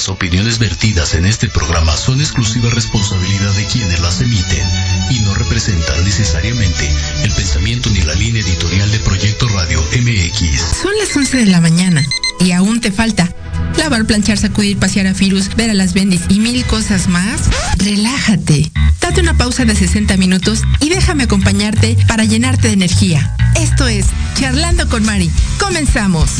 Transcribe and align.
Las 0.00 0.08
opiniones 0.08 0.58
vertidas 0.58 1.12
en 1.12 1.26
este 1.26 1.46
programa 1.50 1.94
son 1.94 2.22
exclusiva 2.22 2.70
responsabilidad 2.70 3.52
de 3.52 3.66
quienes 3.66 4.00
las 4.00 4.22
emiten 4.22 4.66
y 5.10 5.20
no 5.20 5.34
representan 5.34 6.02
necesariamente 6.06 6.90
el 7.22 7.30
pensamiento 7.32 7.90
ni 7.90 8.00
la 8.00 8.14
línea 8.14 8.40
editorial 8.40 8.90
de 8.90 8.98
Proyecto 9.00 9.46
Radio 9.48 9.82
MX. 9.82 10.80
Son 10.80 10.92
las 10.98 11.14
11 11.14 11.36
de 11.36 11.44
la 11.44 11.60
mañana 11.60 12.02
y 12.38 12.52
aún 12.52 12.80
te 12.80 12.90
falta 12.90 13.28
lavar, 13.76 14.06
planchar, 14.06 14.38
sacudir, 14.38 14.78
pasear 14.78 15.06
a 15.06 15.12
Firus, 15.12 15.54
ver 15.54 15.68
a 15.68 15.74
las 15.74 15.92
bendis 15.92 16.22
y 16.30 16.40
mil 16.40 16.64
cosas 16.64 17.06
más. 17.06 17.42
Relájate. 17.76 18.72
Date 19.02 19.20
una 19.20 19.36
pausa 19.36 19.66
de 19.66 19.76
60 19.76 20.16
minutos 20.16 20.62
y 20.80 20.88
déjame 20.88 21.24
acompañarte 21.24 21.98
para 22.08 22.24
llenarte 22.24 22.68
de 22.68 22.72
energía. 22.72 23.36
Esto 23.54 23.86
es 23.86 24.06
Charlando 24.34 24.88
con 24.88 25.04
Mari. 25.04 25.30
Comenzamos. 25.58 26.30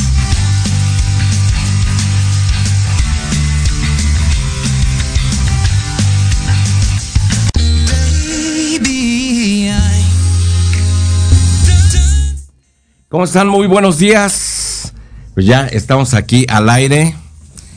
¿Cómo 13.11 13.25
están? 13.25 13.49
Muy 13.49 13.67
buenos 13.67 13.97
días. 13.97 14.93
Pues 15.33 15.45
ya 15.45 15.67
estamos 15.67 16.13
aquí 16.13 16.45
al 16.47 16.69
aire. 16.69 17.13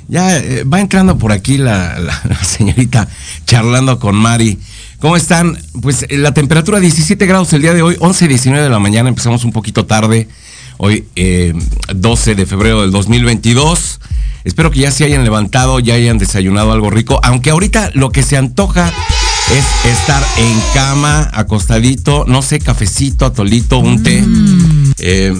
Ya 0.07 0.39
eh, 0.39 0.63
va 0.63 0.81
entrando 0.81 1.19
por 1.19 1.33
aquí 1.33 1.59
la, 1.59 1.99
señorita 2.43 3.09
charlando 3.45 3.99
con 3.99 4.15
Mari. 4.15 4.61
¿Cómo 5.01 5.17
están? 5.17 5.59
Pues 5.83 6.07
eh, 6.09 6.19
la 6.19 6.33
temperatura 6.33 6.79
17 6.79 7.27
grados 7.27 7.53
el 7.53 7.63
día 7.63 7.75
de 7.75 7.83
hoy, 7.83 7.97
11, 7.99 8.29
19 8.29 8.63
de 8.63 8.71
la 8.71 8.79
mañana. 8.79 9.09
Empezamos 9.09 9.45
un 9.45 9.51
poquito 9.51 9.87
tarde. 9.87 10.29
Hoy, 10.77 11.09
eh, 11.17 11.53
12 11.93 12.37
de 12.37 12.47
febrero 12.47 12.83
del 12.83 12.93
2022. 12.93 13.99
Espero 14.45 14.71
que 14.71 14.79
ya 14.79 14.93
se 14.93 15.03
hayan 15.03 15.25
levantado, 15.25 15.81
ya 15.81 15.95
hayan 15.95 16.17
desayunado 16.17 16.71
algo 16.71 16.91
rico. 16.91 17.19
Aunque 17.25 17.51
ahorita 17.51 17.91
lo 17.95 18.13
que 18.13 18.23
se 18.23 18.37
antoja 18.37 18.93
es 19.53 19.65
estar 19.93 20.23
en 20.39 20.61
cama, 20.73 21.31
acostadito, 21.33 22.25
no 22.27 22.43
sé, 22.43 22.59
cafecito, 22.59 23.27
atolito, 23.27 23.79
un 23.79 24.03
té. 24.03 24.25
Eh, 24.99 25.35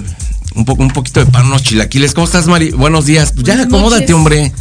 un, 0.55 0.65
poco, 0.65 0.83
un 0.83 0.91
poquito 0.91 1.21
de 1.21 1.27
pan, 1.27 1.47
unos 1.47 1.63
chilaquiles. 1.63 2.13
¿Cómo 2.15 2.27
estás, 2.27 2.47
Mari? 2.47 2.71
Buenos 2.71 3.07
días. 3.07 3.33
Pues 3.33 3.47
ya 3.47 3.61
acomódate, 3.61 4.03
noches. 4.03 4.15
hombre. 4.15 4.53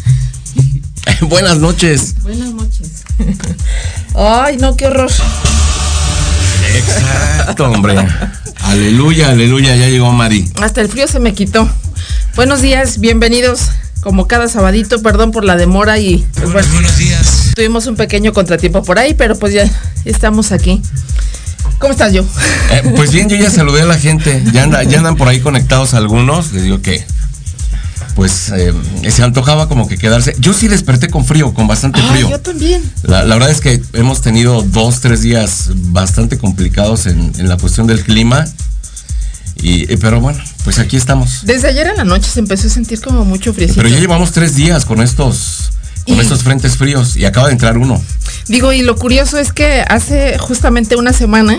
Buenas 1.21 1.57
noches. 1.57 2.15
Buenas 2.21 2.53
noches. 2.53 3.03
Ay, 4.15 4.57
no, 4.57 4.75
qué 4.77 4.87
horror. 4.87 5.11
Exacto, 6.75 7.69
hombre. 7.69 7.95
Aleluya, 8.61 9.29
aleluya, 9.29 9.75
ya 9.75 9.89
llegó 9.89 10.11
Mari. 10.11 10.49
Hasta 10.61 10.81
el 10.81 10.87
frío 10.87 11.07
se 11.07 11.19
me 11.19 11.33
quitó. 11.33 11.69
Buenos 12.35 12.61
días, 12.61 12.99
bienvenidos. 12.99 13.69
Como 14.03 14.27
cada 14.27 14.49
sabadito, 14.49 15.01
perdón 15.01 15.31
por 15.31 15.45
la 15.45 15.55
demora 15.55 15.97
y 15.97 16.25
pues 16.35 16.51
bueno, 16.51 16.67
Buenos 16.73 16.97
días. 16.97 17.51
tuvimos 17.55 17.87
un 17.87 17.95
pequeño 17.95 18.33
contratiempo 18.33 18.83
por 18.83 18.99
ahí, 18.99 19.13
pero 19.13 19.37
pues 19.39 19.53
ya 19.53 19.69
estamos 20.03 20.51
aquí. 20.51 20.81
¿Cómo 21.79 21.93
estás, 21.93 22.11
yo? 22.13 22.23
Eh, 22.71 22.91
pues 22.95 23.11
bien, 23.13 23.29
yo 23.29 23.37
ya 23.37 23.49
saludé 23.51 23.81
a 23.81 23.85
la 23.85 23.97
gente. 23.97 24.43
Ya, 24.51 24.63
anda- 24.63 24.83
ya 24.83 24.97
andan 24.97 25.15
por 25.15 25.27
ahí 25.29 25.39
conectados 25.39 25.93
algunos. 25.93 26.51
Les 26.51 26.63
digo 26.63 26.81
que, 26.81 27.05
pues, 28.15 28.49
eh, 28.55 28.73
se 29.09 29.23
antojaba 29.23 29.69
como 29.69 29.87
que 29.87 29.97
quedarse. 29.97 30.35
Yo 30.37 30.53
sí 30.53 30.67
desperté 30.67 31.07
con 31.09 31.25
frío, 31.25 31.53
con 31.53 31.67
bastante 31.67 31.99
Ay, 32.01 32.09
frío. 32.09 32.29
yo 32.29 32.39
también. 32.41 32.81
La, 33.03 33.23
la 33.23 33.35
verdad 33.35 33.51
es 33.51 33.61
que 33.61 33.81
hemos 33.93 34.21
tenido 34.21 34.61
dos, 34.63 34.99
tres 34.99 35.21
días 35.21 35.69
bastante 35.73 36.37
complicados 36.37 37.05
en, 37.05 37.31
en 37.37 37.47
la 37.47 37.55
cuestión 37.57 37.87
del 37.87 38.03
clima. 38.03 38.45
Y, 39.55 39.91
eh, 39.91 39.97
pero 39.99 40.19
bueno, 40.19 40.43
pues 40.63 40.79
aquí 40.79 40.97
estamos. 40.97 41.41
Desde 41.45 41.67
ayer 41.69 41.87
en 41.87 41.97
la 41.97 42.03
noche 42.03 42.29
se 42.29 42.39
empezó 42.39 42.67
a 42.67 42.69
sentir 42.69 43.01
como 43.01 43.25
mucho 43.25 43.53
frío. 43.53 43.69
Pero 43.75 43.89
ya 43.89 43.99
llevamos 43.99 44.31
tres 44.31 44.55
días 44.55 44.85
con 44.85 45.01
estos, 45.01 45.71
con 46.07 46.15
Y- 46.17 46.19
estos 46.19 46.43
frentes 46.43 46.77
fríos 46.77 47.15
y 47.15 47.25
acaba 47.25 47.47
de 47.47 47.53
entrar 47.53 47.77
uno. 47.77 48.01
Digo, 48.47 48.71
y 48.73 48.81
lo 48.81 48.95
curioso 48.95 49.37
es 49.37 49.51
que 49.53 49.83
hace 49.87 50.37
justamente 50.37 50.95
una 50.95 51.13
semana 51.13 51.57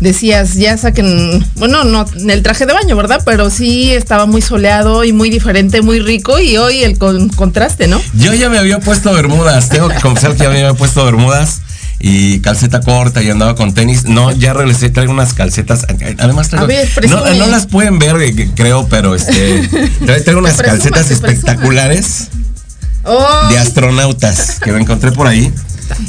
decías, 0.00 0.54
ya 0.54 0.76
saquen, 0.76 1.44
bueno, 1.56 1.84
no 1.84 2.04
en 2.16 2.30
el 2.30 2.42
traje 2.42 2.66
de 2.66 2.74
baño, 2.74 2.96
¿verdad? 2.96 3.22
Pero 3.24 3.48
sí 3.48 3.92
estaba 3.92 4.26
muy 4.26 4.42
soleado 4.42 5.04
y 5.04 5.12
muy 5.14 5.30
diferente, 5.30 5.80
muy 5.80 6.00
rico 6.00 6.38
y 6.38 6.58
hoy 6.58 6.82
el 6.82 6.98
con- 6.98 7.30
contraste, 7.30 7.86
¿no? 7.88 8.00
Yo 8.14 8.34
ya 8.34 8.50
me 8.50 8.58
había 8.58 8.78
puesto 8.78 9.12
bermudas, 9.14 9.70
tengo 9.70 9.88
que 9.88 9.98
confesar 10.00 10.32
que 10.36 10.42
ya 10.44 10.50
me 10.50 10.58
había 10.58 10.74
puesto 10.74 11.02
bermudas 11.04 11.60
y 12.08 12.38
calceta 12.38 12.82
corta 12.82 13.20
y 13.20 13.30
andaba 13.30 13.56
con 13.56 13.74
tenis. 13.74 14.04
No, 14.04 14.30
ya 14.30 14.52
regresé, 14.52 14.90
traigo 14.90 15.12
unas 15.12 15.34
calcetas. 15.34 15.84
Además 16.18 16.48
traigo, 16.50 16.64
A 16.64 16.68
ver, 16.68 16.88
no, 17.10 17.34
no 17.34 17.46
las 17.48 17.66
pueden 17.66 17.98
ver, 17.98 18.14
eh, 18.22 18.48
creo, 18.54 18.86
pero 18.86 19.16
este 19.16 19.66
traigo, 20.06 20.38
unas 20.38 20.54
Presuma, 20.54 20.76
calcetas 20.78 21.10
espectaculares 21.10 22.28
Oh, 23.02 23.48
de 23.50 23.58
astronautas 23.58 24.58
que 24.60 24.70
me 24.72 24.80
encontré 24.80 25.10
por 25.10 25.26
ahí. 25.26 25.52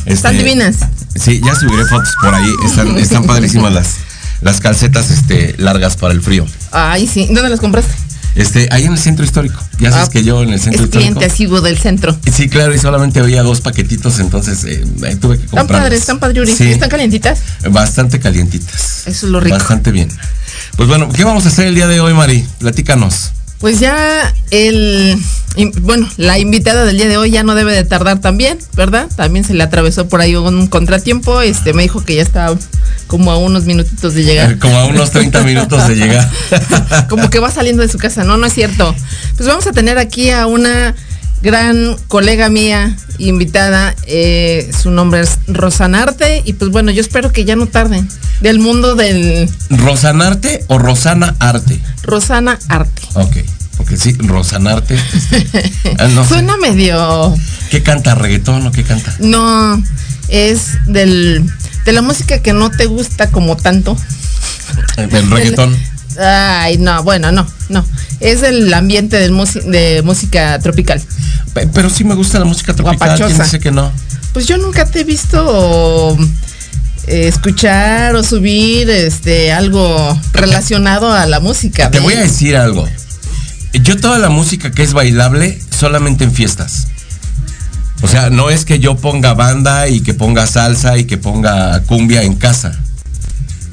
están 0.06 0.34
Este, 0.36 0.44
divinas. 0.44 0.76
Sí, 1.16 1.42
ya 1.44 1.56
subiré 1.56 1.86
fotos 1.86 2.14
por 2.22 2.34
ahí. 2.34 2.52
Están, 2.66 2.96
están 2.98 3.24
padrísimas 3.24 3.74
las, 3.74 3.96
las 4.42 4.60
calcetas 4.60 5.10
este, 5.10 5.56
largas 5.58 5.96
para 5.96 6.14
el 6.14 6.22
frío. 6.22 6.46
Ay, 6.72 7.08
sí. 7.08 7.26
¿Dónde 7.32 7.50
las 7.50 7.60
compraste? 7.60 7.92
Este, 8.38 8.70
ahí 8.72 8.84
en 8.86 8.92
el 8.94 9.00
centro 9.00 9.26
histórico. 9.26 9.60
Ya 9.80 9.92
sabes 9.92 10.10
Ah, 10.10 10.12
que 10.12 10.24
yo 10.24 10.44
en 10.44 10.50
el 10.50 10.60
centro 10.60 10.84
Es 10.86 10.90
cliente 10.92 11.12
histórico. 11.26 11.34
asiduo 11.34 11.62
del 11.62 11.78
centro. 11.78 12.16
Sí, 12.32 12.48
claro, 12.50 12.74
y 12.74 12.78
solamente 12.80 13.20
había 13.20 13.42
dos 13.44 13.62
paquetitos, 13.62 14.20
entonces 14.20 14.64
eh, 14.66 14.86
tuve 15.20 15.38
que 15.38 15.46
Están 15.46 15.60
comprar. 15.62 15.82
padres, 15.84 16.02
están. 16.02 16.20
Sí, 16.56 16.70
¿Están 16.72 16.90
calientitas? 16.90 17.40
bastante 17.72 18.20
calientitas. 18.20 19.04
Eso 19.08 19.26
es 19.26 19.32
lo 19.32 19.40
rico. 19.40 19.58
Bastante 19.58 19.92
bien. 19.92 20.10
Pues 20.76 20.88
bueno, 20.88 21.10
¿qué 21.12 21.24
vamos 21.24 21.46
a 21.46 21.50
hacer 21.50 21.66
el 21.68 21.76
día 21.76 21.88
de 21.88 22.00
hoy, 22.00 22.14
Mari? 22.14 22.46
Platícanos. 22.60 23.32
Pues 23.60 23.80
ya 23.80 24.34
el, 24.52 25.18
bueno, 25.82 26.08
la 26.18 26.38
invitada 26.40 26.86
del 26.86 26.98
día 26.98 27.08
de 27.08 27.18
hoy 27.18 27.32
ya 27.32 27.44
no 27.44 27.56
debe 27.56 27.74
de 27.74 27.84
tardar 27.84 28.20
también, 28.20 28.58
¿verdad? 28.76 29.08
También 29.16 29.44
se 29.46 29.54
le 29.54 29.64
atravesó 29.64 30.08
por 30.08 30.22
ahí 30.22 30.36
un 30.36 30.68
contratiempo, 30.68 31.42
este 31.42 31.74
me 31.74 31.84
dijo 31.84 32.04
que 32.04 32.16
ya 32.16 32.22
está 32.22 32.54
como 33.08 33.32
a 33.32 33.38
unos 33.38 33.66
minutitos 33.66 34.14
de 34.14 34.22
Eh, 34.22 34.26
llegar. 34.26 34.60
Como 34.60 34.78
a 34.78 34.86
unos 34.86 35.12
30 35.12 35.42
minutos 35.44 35.88
de 35.88 35.96
llegar. 35.96 36.30
como 37.10 37.30
que 37.30 37.40
va 37.40 37.50
saliendo 37.52 37.82
de 37.82 37.90
su 37.90 37.98
casa, 37.98 38.24
no, 38.24 38.38
no 38.38 38.46
es 38.46 38.54
cierto. 38.54 38.94
Pues 39.36 39.48
vamos 39.48 39.66
a 39.68 39.72
tener 39.72 39.98
aquí 39.98 40.30
a 40.30 40.46
una 40.48 40.94
gran 41.42 41.96
colega 42.08 42.50
mía, 42.50 42.96
invitada, 43.20 43.96
eh, 44.08 44.70
su 44.80 44.92
nombre 44.92 45.22
es 45.22 45.38
Rosana 45.48 46.04
Arte 46.04 46.42
y 46.46 46.54
pues 46.54 46.72
bueno, 46.72 46.92
yo 46.92 47.02
espero 47.02 47.32
que 47.32 47.46
ya 47.46 47.56
no 47.56 47.68
tarden 47.68 48.08
del 48.42 48.60
mundo 48.60 48.96
del 48.96 49.50
¿Rosanarte 49.70 50.64
o 50.68 50.78
Rosana 50.80 51.36
Arte? 51.40 51.80
Rosana 52.04 52.58
Arte. 52.70 53.02
Ok, 53.14 53.38
porque 53.78 53.96
sí, 53.98 54.14
Rosanarte. 54.20 54.96
este, 54.96 55.72
ah, 56.00 56.08
no. 56.08 56.28
Suena 56.28 56.58
medio 56.58 57.36
¿Qué 57.70 57.84
canta? 57.84 58.16
¿Reggaetón 58.16 58.66
o 58.68 58.72
qué 58.72 58.84
canta? 58.84 59.14
No, 59.20 59.82
es 60.30 60.78
del, 60.88 61.46
de 61.86 61.92
la 61.94 62.02
música 62.02 62.40
que 62.40 62.54
no 62.54 62.70
te 62.72 62.86
gusta 62.86 63.30
como 63.30 63.56
tanto. 63.56 63.96
El 64.98 65.30
reggaetón. 65.30 65.78
Ay, 66.20 66.78
no, 66.80 67.04
bueno, 67.04 67.32
no, 67.32 67.46
no. 67.70 67.86
Es 68.20 68.42
el 68.42 68.74
ambiente 68.74 69.18
del 69.18 69.34
de 69.66 70.02
música 70.04 70.58
tropical. 70.60 71.02
Pe- 71.54 71.68
Pero 71.68 71.90
sí 71.90 72.04
me 72.04 72.16
gusta 72.16 72.40
la 72.40 72.46
música 72.46 72.74
tropical. 72.74 73.18
¿Quién 73.18 73.38
dice 73.38 73.60
que 73.60 73.72
no? 73.72 73.92
Pues 74.34 74.48
yo 74.48 74.58
nunca 74.58 74.86
te 74.86 75.02
he 75.02 75.04
visto 75.04 76.18
eh, 77.08 77.28
escuchar 77.28 78.16
o 78.16 78.24
subir 78.24 78.90
este 78.90 79.52
algo 79.52 80.20
relacionado 80.34 81.12
a 81.12 81.26
la 81.28 81.40
música. 81.40 81.92
Te 81.92 82.00
voy 82.00 82.16
a 82.16 82.22
decir 82.22 82.56
algo. 82.56 82.88
Yo 83.74 83.98
toda 84.00 84.18
la 84.18 84.30
música 84.30 84.72
que 84.72 84.84
es 84.84 84.94
bailable 84.94 85.60
solamente 85.78 86.24
en 86.24 86.32
fiestas. 86.34 86.88
O 88.02 88.08
sea, 88.08 88.30
no 88.30 88.50
es 88.50 88.64
que 88.66 88.80
yo 88.80 88.96
ponga 88.98 89.34
banda 89.34 89.88
y 89.88 90.02
que 90.02 90.14
ponga 90.14 90.46
salsa 90.48 90.98
y 90.98 91.06
que 91.06 91.18
ponga 91.18 91.82
cumbia 91.84 92.24
en 92.24 92.36
casa. 92.36 92.78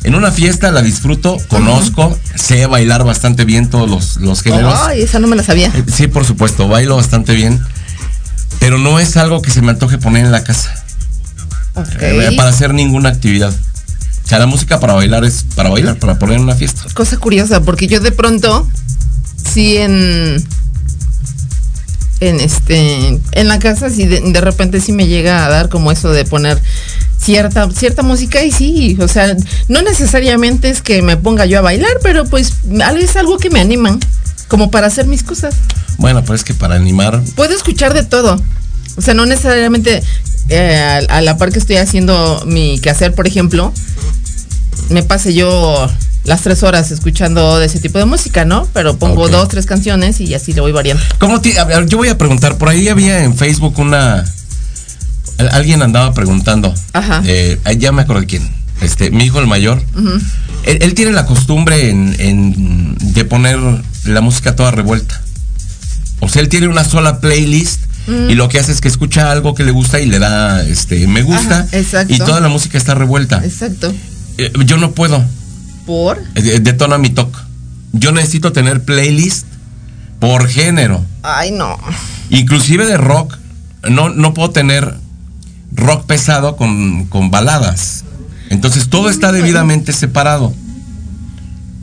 En 0.02 0.14
una 0.14 0.30
fiesta 0.30 0.70
la 0.70 0.82
disfruto, 0.82 1.38
conozco, 1.48 2.18
sé 2.34 2.66
bailar 2.66 3.04
bastante 3.04 3.44
bien 3.44 3.70
todos 3.70 3.88
los, 3.88 4.16
los 4.16 4.42
géneros. 4.42 4.78
Ay, 4.86 5.02
esa 5.02 5.18
no 5.18 5.26
me 5.28 5.36
la 5.36 5.42
sabía. 5.42 5.68
Eh, 5.74 5.84
Sí, 5.90 6.08
por 6.08 6.24
supuesto, 6.26 6.68
bailo 6.68 6.96
bastante 6.96 7.34
bien. 7.34 7.62
Pero 8.60 8.78
no 8.78 8.98
es 8.98 9.16
algo 9.16 9.40
que 9.42 9.50
se 9.50 9.62
me 9.62 9.70
antoje 9.70 9.98
poner 9.98 10.24
en 10.26 10.32
la 10.32 10.44
casa. 10.44 10.74
Ok. 11.74 11.88
eh, 12.00 12.32
Para 12.36 12.50
hacer 12.50 12.72
ninguna 12.74 13.08
actividad. 13.10 13.52
O 13.52 14.28
sea, 14.28 14.38
la 14.38 14.46
música 14.46 14.80
para 14.80 14.94
bailar 14.94 15.24
es 15.24 15.44
para 15.54 15.68
bailar, 15.70 15.96
para 15.96 16.18
poner 16.18 16.36
en 16.36 16.44
una 16.44 16.54
fiesta. 16.54 16.82
Cosa 16.94 17.16
curiosa, 17.18 17.60
porque 17.62 17.86
yo 17.88 18.00
de 18.00 18.12
pronto, 18.12 18.66
sí 19.54 19.76
en 19.76 20.44
en 22.20 22.40
este 22.40 23.20
en 23.32 23.48
la 23.48 23.58
casa 23.58 23.88
sí 23.88 24.06
de, 24.06 24.20
de 24.20 24.40
repente 24.40 24.80
sí 24.80 24.92
me 24.92 25.06
llega 25.06 25.46
a 25.46 25.48
dar 25.48 25.68
como 25.68 25.92
eso 25.92 26.10
de 26.12 26.24
poner 26.24 26.60
cierta 27.18 27.70
cierta 27.70 28.02
música 28.02 28.42
y 28.44 28.52
sí, 28.52 28.98
o 29.00 29.08
sea, 29.08 29.34
no 29.68 29.82
necesariamente 29.82 30.68
es 30.68 30.82
que 30.82 31.00
me 31.00 31.16
ponga 31.16 31.46
yo 31.46 31.58
a 31.58 31.62
bailar, 31.62 31.98
pero 32.02 32.26
pues 32.26 32.52
es 33.00 33.16
algo 33.16 33.38
que 33.38 33.48
me 33.48 33.60
animan 33.60 33.98
como 34.48 34.70
para 34.70 34.88
hacer 34.88 35.06
mis 35.06 35.22
cosas. 35.22 35.54
Bueno, 35.96 36.22
pero 36.22 36.34
es 36.34 36.44
que 36.44 36.52
para 36.52 36.74
animar, 36.74 37.22
Puedo 37.34 37.54
escuchar 37.54 37.94
de 37.94 38.02
todo. 38.02 38.40
O 38.96 39.00
sea, 39.00 39.14
no 39.14 39.24
necesariamente 39.24 40.02
eh, 40.50 40.76
a, 41.08 41.16
a 41.16 41.20
la 41.22 41.38
par 41.38 41.50
que 41.50 41.58
estoy 41.58 41.76
haciendo 41.76 42.42
mi 42.46 42.78
quehacer, 42.78 43.14
por 43.14 43.26
ejemplo, 43.26 43.72
me 44.90 45.02
pase 45.02 45.32
yo 45.32 45.88
las 46.24 46.40
tres 46.42 46.62
horas 46.62 46.90
escuchando 46.90 47.58
de 47.58 47.66
ese 47.66 47.80
tipo 47.80 47.98
de 47.98 48.06
música, 48.06 48.44
¿no? 48.44 48.66
Pero 48.72 48.96
pongo 48.96 49.28
dos, 49.28 49.48
tres 49.48 49.66
canciones 49.66 50.20
y 50.20 50.34
así 50.34 50.52
le 50.52 50.60
voy 50.62 50.72
variando. 50.72 51.02
¿Cómo 51.18 51.40
ti- 51.40 51.56
a 51.56 51.64
ver, 51.64 51.86
yo 51.86 51.98
voy 51.98 52.08
a 52.08 52.16
preguntar, 52.18 52.56
por 52.58 52.68
ahí 52.70 52.88
había 52.88 53.24
en 53.24 53.36
Facebook 53.36 53.78
una... 53.78 54.24
al- 55.38 55.48
Alguien 55.52 55.82
andaba 55.82 56.14
preguntando. 56.14 56.72
Ajá. 56.92 57.22
Eh, 57.26 57.58
ya 57.78 57.92
me 57.92 58.02
acuerdo 58.02 58.22
de 58.22 58.26
quién. 58.26 58.50
Este, 58.80 59.10
mi 59.10 59.24
hijo 59.24 59.38
el 59.40 59.46
mayor. 59.46 59.80
él, 60.64 60.78
él 60.80 60.94
tiene 60.94 61.12
la 61.12 61.26
costumbre 61.26 61.90
en, 61.90 62.16
en- 62.18 62.96
de 62.98 63.24
poner 63.24 63.58
la 64.04 64.20
música 64.20 64.56
toda 64.56 64.70
revuelta. 64.70 65.20
O 66.20 66.28
sea, 66.28 66.40
él 66.42 66.48
tiene 66.48 66.68
una 66.68 66.84
sola 66.84 67.20
playlist 67.20 67.80
y 68.28 68.34
lo 68.34 68.48
que 68.50 68.58
hace 68.58 68.70
es 68.72 68.80
que 68.82 68.88
escucha 68.88 69.30
algo 69.30 69.54
que 69.54 69.64
le 69.64 69.70
gusta 69.70 69.98
y 70.00 70.04
le 70.06 70.18
da 70.18 70.62
este 70.62 71.06
me 71.06 71.22
gusta 71.22 71.60
Ajá, 71.60 71.66
exacto. 71.72 72.12
y 72.12 72.18
toda 72.18 72.38
la 72.40 72.48
música 72.48 72.76
está 72.78 72.94
revuelta. 72.94 73.42
Exacto. 73.44 73.94
Eh, 74.38 74.52
yo 74.66 74.76
no 74.76 74.92
puedo. 74.92 75.24
¿Por? 75.86 76.22
Eh, 76.34 76.60
Detona 76.60 76.98
mi 76.98 77.10
toque. 77.10 77.38
Yo 77.92 78.12
necesito 78.12 78.52
tener 78.52 78.84
playlist 78.84 79.46
por 80.18 80.48
género. 80.48 81.04
Ay, 81.22 81.50
no. 81.52 81.78
Inclusive 82.30 82.86
de 82.86 82.96
rock, 82.96 83.36
no, 83.88 84.08
no 84.08 84.34
puedo 84.34 84.50
tener 84.50 84.94
rock 85.72 86.06
pesado 86.06 86.56
con, 86.56 87.04
con 87.06 87.30
baladas. 87.30 88.04
Entonces 88.50 88.88
todo 88.88 89.10
está 89.10 89.32
debidamente 89.32 89.92
separado. 89.92 90.52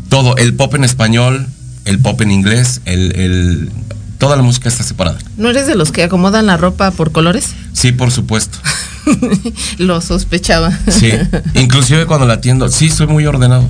Todo, 0.09 0.35
el 0.37 0.53
pop 0.55 0.75
en 0.75 0.83
español, 0.83 1.47
el 1.85 1.99
pop 1.99 2.19
en 2.21 2.31
inglés, 2.31 2.81
el, 2.85 3.15
el- 3.15 3.71
toda 4.17 4.35
la 4.35 4.43
música 4.43 4.67
está 4.69 4.83
separada. 4.83 5.17
¿No 5.37 5.49
eres 5.49 5.65
de 5.67 5.75
los 5.75 5.91
que 5.91 6.03
acomodan 6.03 6.45
la 6.47 6.57
ropa 6.57 6.91
por 6.91 7.11
colores? 7.11 7.49
Sí, 7.73 7.91
por 7.91 8.11
supuesto. 8.11 8.57
Lo 9.77 10.01
sospechaba. 10.01 10.77
Sí. 10.89 11.11
Inclusive 11.55 12.05
cuando 12.05 12.27
la 12.27 12.33
atiendo, 12.35 12.67
sí, 12.69 12.89
soy 12.89 13.07
muy 13.07 13.25
ordenado. 13.25 13.67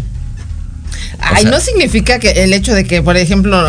Ay, 1.19 1.43
sea- 1.43 1.51
no 1.51 1.59
significa 1.59 2.19
que 2.19 2.43
el 2.43 2.53
hecho 2.53 2.73
de 2.73 2.85
que, 2.85 3.01
por 3.01 3.17
ejemplo, 3.17 3.59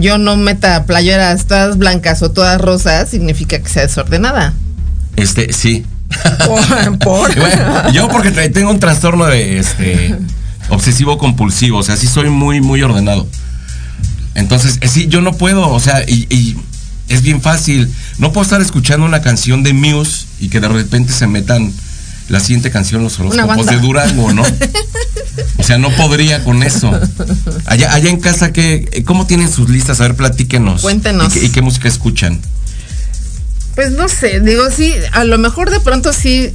yo 0.00 0.18
no 0.18 0.36
meta 0.36 0.84
playeras 0.84 1.46
todas 1.46 1.78
blancas 1.78 2.22
o 2.22 2.30
todas 2.30 2.60
rosas, 2.60 3.08
significa 3.10 3.58
que 3.58 3.68
sea 3.68 3.82
desordenada. 3.82 4.52
Este, 5.16 5.52
sí. 5.52 5.84
Por- 6.46 6.98
por. 6.98 7.34
Bueno, 7.38 7.90
yo 7.92 8.08
porque 8.08 8.30
tengo 8.50 8.70
un 8.70 8.78
trastorno 8.80 9.26
de 9.26 9.58
este 9.58 10.14
obsesivo 10.68 11.18
compulsivo, 11.18 11.78
o 11.78 11.82
sea, 11.82 11.96
sí 11.96 12.06
soy 12.06 12.30
muy 12.30 12.60
muy 12.60 12.82
ordenado. 12.82 13.26
Entonces, 14.34 14.78
eh, 14.80 14.88
sí, 14.88 15.06
yo 15.08 15.20
no 15.20 15.32
puedo, 15.34 15.68
o 15.68 15.80
sea, 15.80 16.02
y, 16.06 16.26
y 16.30 16.56
es 17.08 17.22
bien 17.22 17.40
fácil. 17.40 17.92
No 18.18 18.32
puedo 18.32 18.42
estar 18.44 18.60
escuchando 18.60 19.06
una 19.06 19.22
canción 19.22 19.62
de 19.62 19.72
Muse 19.72 20.26
y 20.40 20.48
que 20.48 20.60
de 20.60 20.68
repente 20.68 21.12
se 21.12 21.26
metan 21.26 21.72
la 22.28 22.40
siguiente 22.40 22.70
canción 22.70 23.02
los 23.02 23.18
horóscopos 23.18 23.66
de 23.66 23.78
Durango, 23.78 24.32
¿no? 24.32 24.42
O 25.56 25.62
sea, 25.62 25.78
no 25.78 25.90
podría 25.90 26.44
con 26.44 26.62
eso. 26.62 26.92
Allá, 27.64 27.94
allá 27.94 28.10
en 28.10 28.20
casa, 28.20 28.52
¿qué, 28.52 29.02
¿cómo 29.06 29.26
tienen 29.26 29.50
sus 29.50 29.68
listas? 29.70 30.00
A 30.00 30.04
ver, 30.04 30.14
platíquenos. 30.14 30.82
Cuéntenos. 30.82 31.34
¿Y 31.34 31.40
qué, 31.40 31.46
y 31.46 31.48
qué 31.48 31.62
música 31.62 31.88
escuchan? 31.88 32.38
Pues 33.74 33.92
no 33.92 34.08
sé, 34.08 34.40
digo, 34.40 34.70
sí, 34.70 34.92
a 35.12 35.24
lo 35.24 35.38
mejor 35.38 35.70
de 35.70 35.80
pronto 35.80 36.12
sí, 36.12 36.52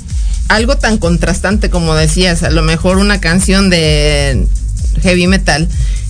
algo 0.48 0.78
tan 0.78 0.98
contrastante 0.98 1.70
como 1.70 1.96
decías, 1.96 2.44
a 2.44 2.50
lo 2.52 2.62
mejor 2.62 2.98
una 2.98 3.20
canción 3.20 3.70
de 3.70 4.48
heavy 5.02 5.28
metal 5.28 5.68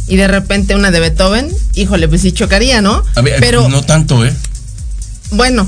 y 0.08 0.18
de 0.18 0.28
repente 0.28 0.76
una 0.76 0.92
de 0.92 1.00
Beethoven, 1.00 1.50
híjole, 1.76 2.08
pues 2.08 2.22
sí 2.22 2.32
chocaría, 2.32 2.82
¿no? 2.82 3.04
A 3.16 3.22
ver, 3.22 3.40
Pero 3.40 3.70
no 3.70 3.82
tanto, 3.84 4.26
¿eh? 4.26 4.34
bueno, 5.32 5.68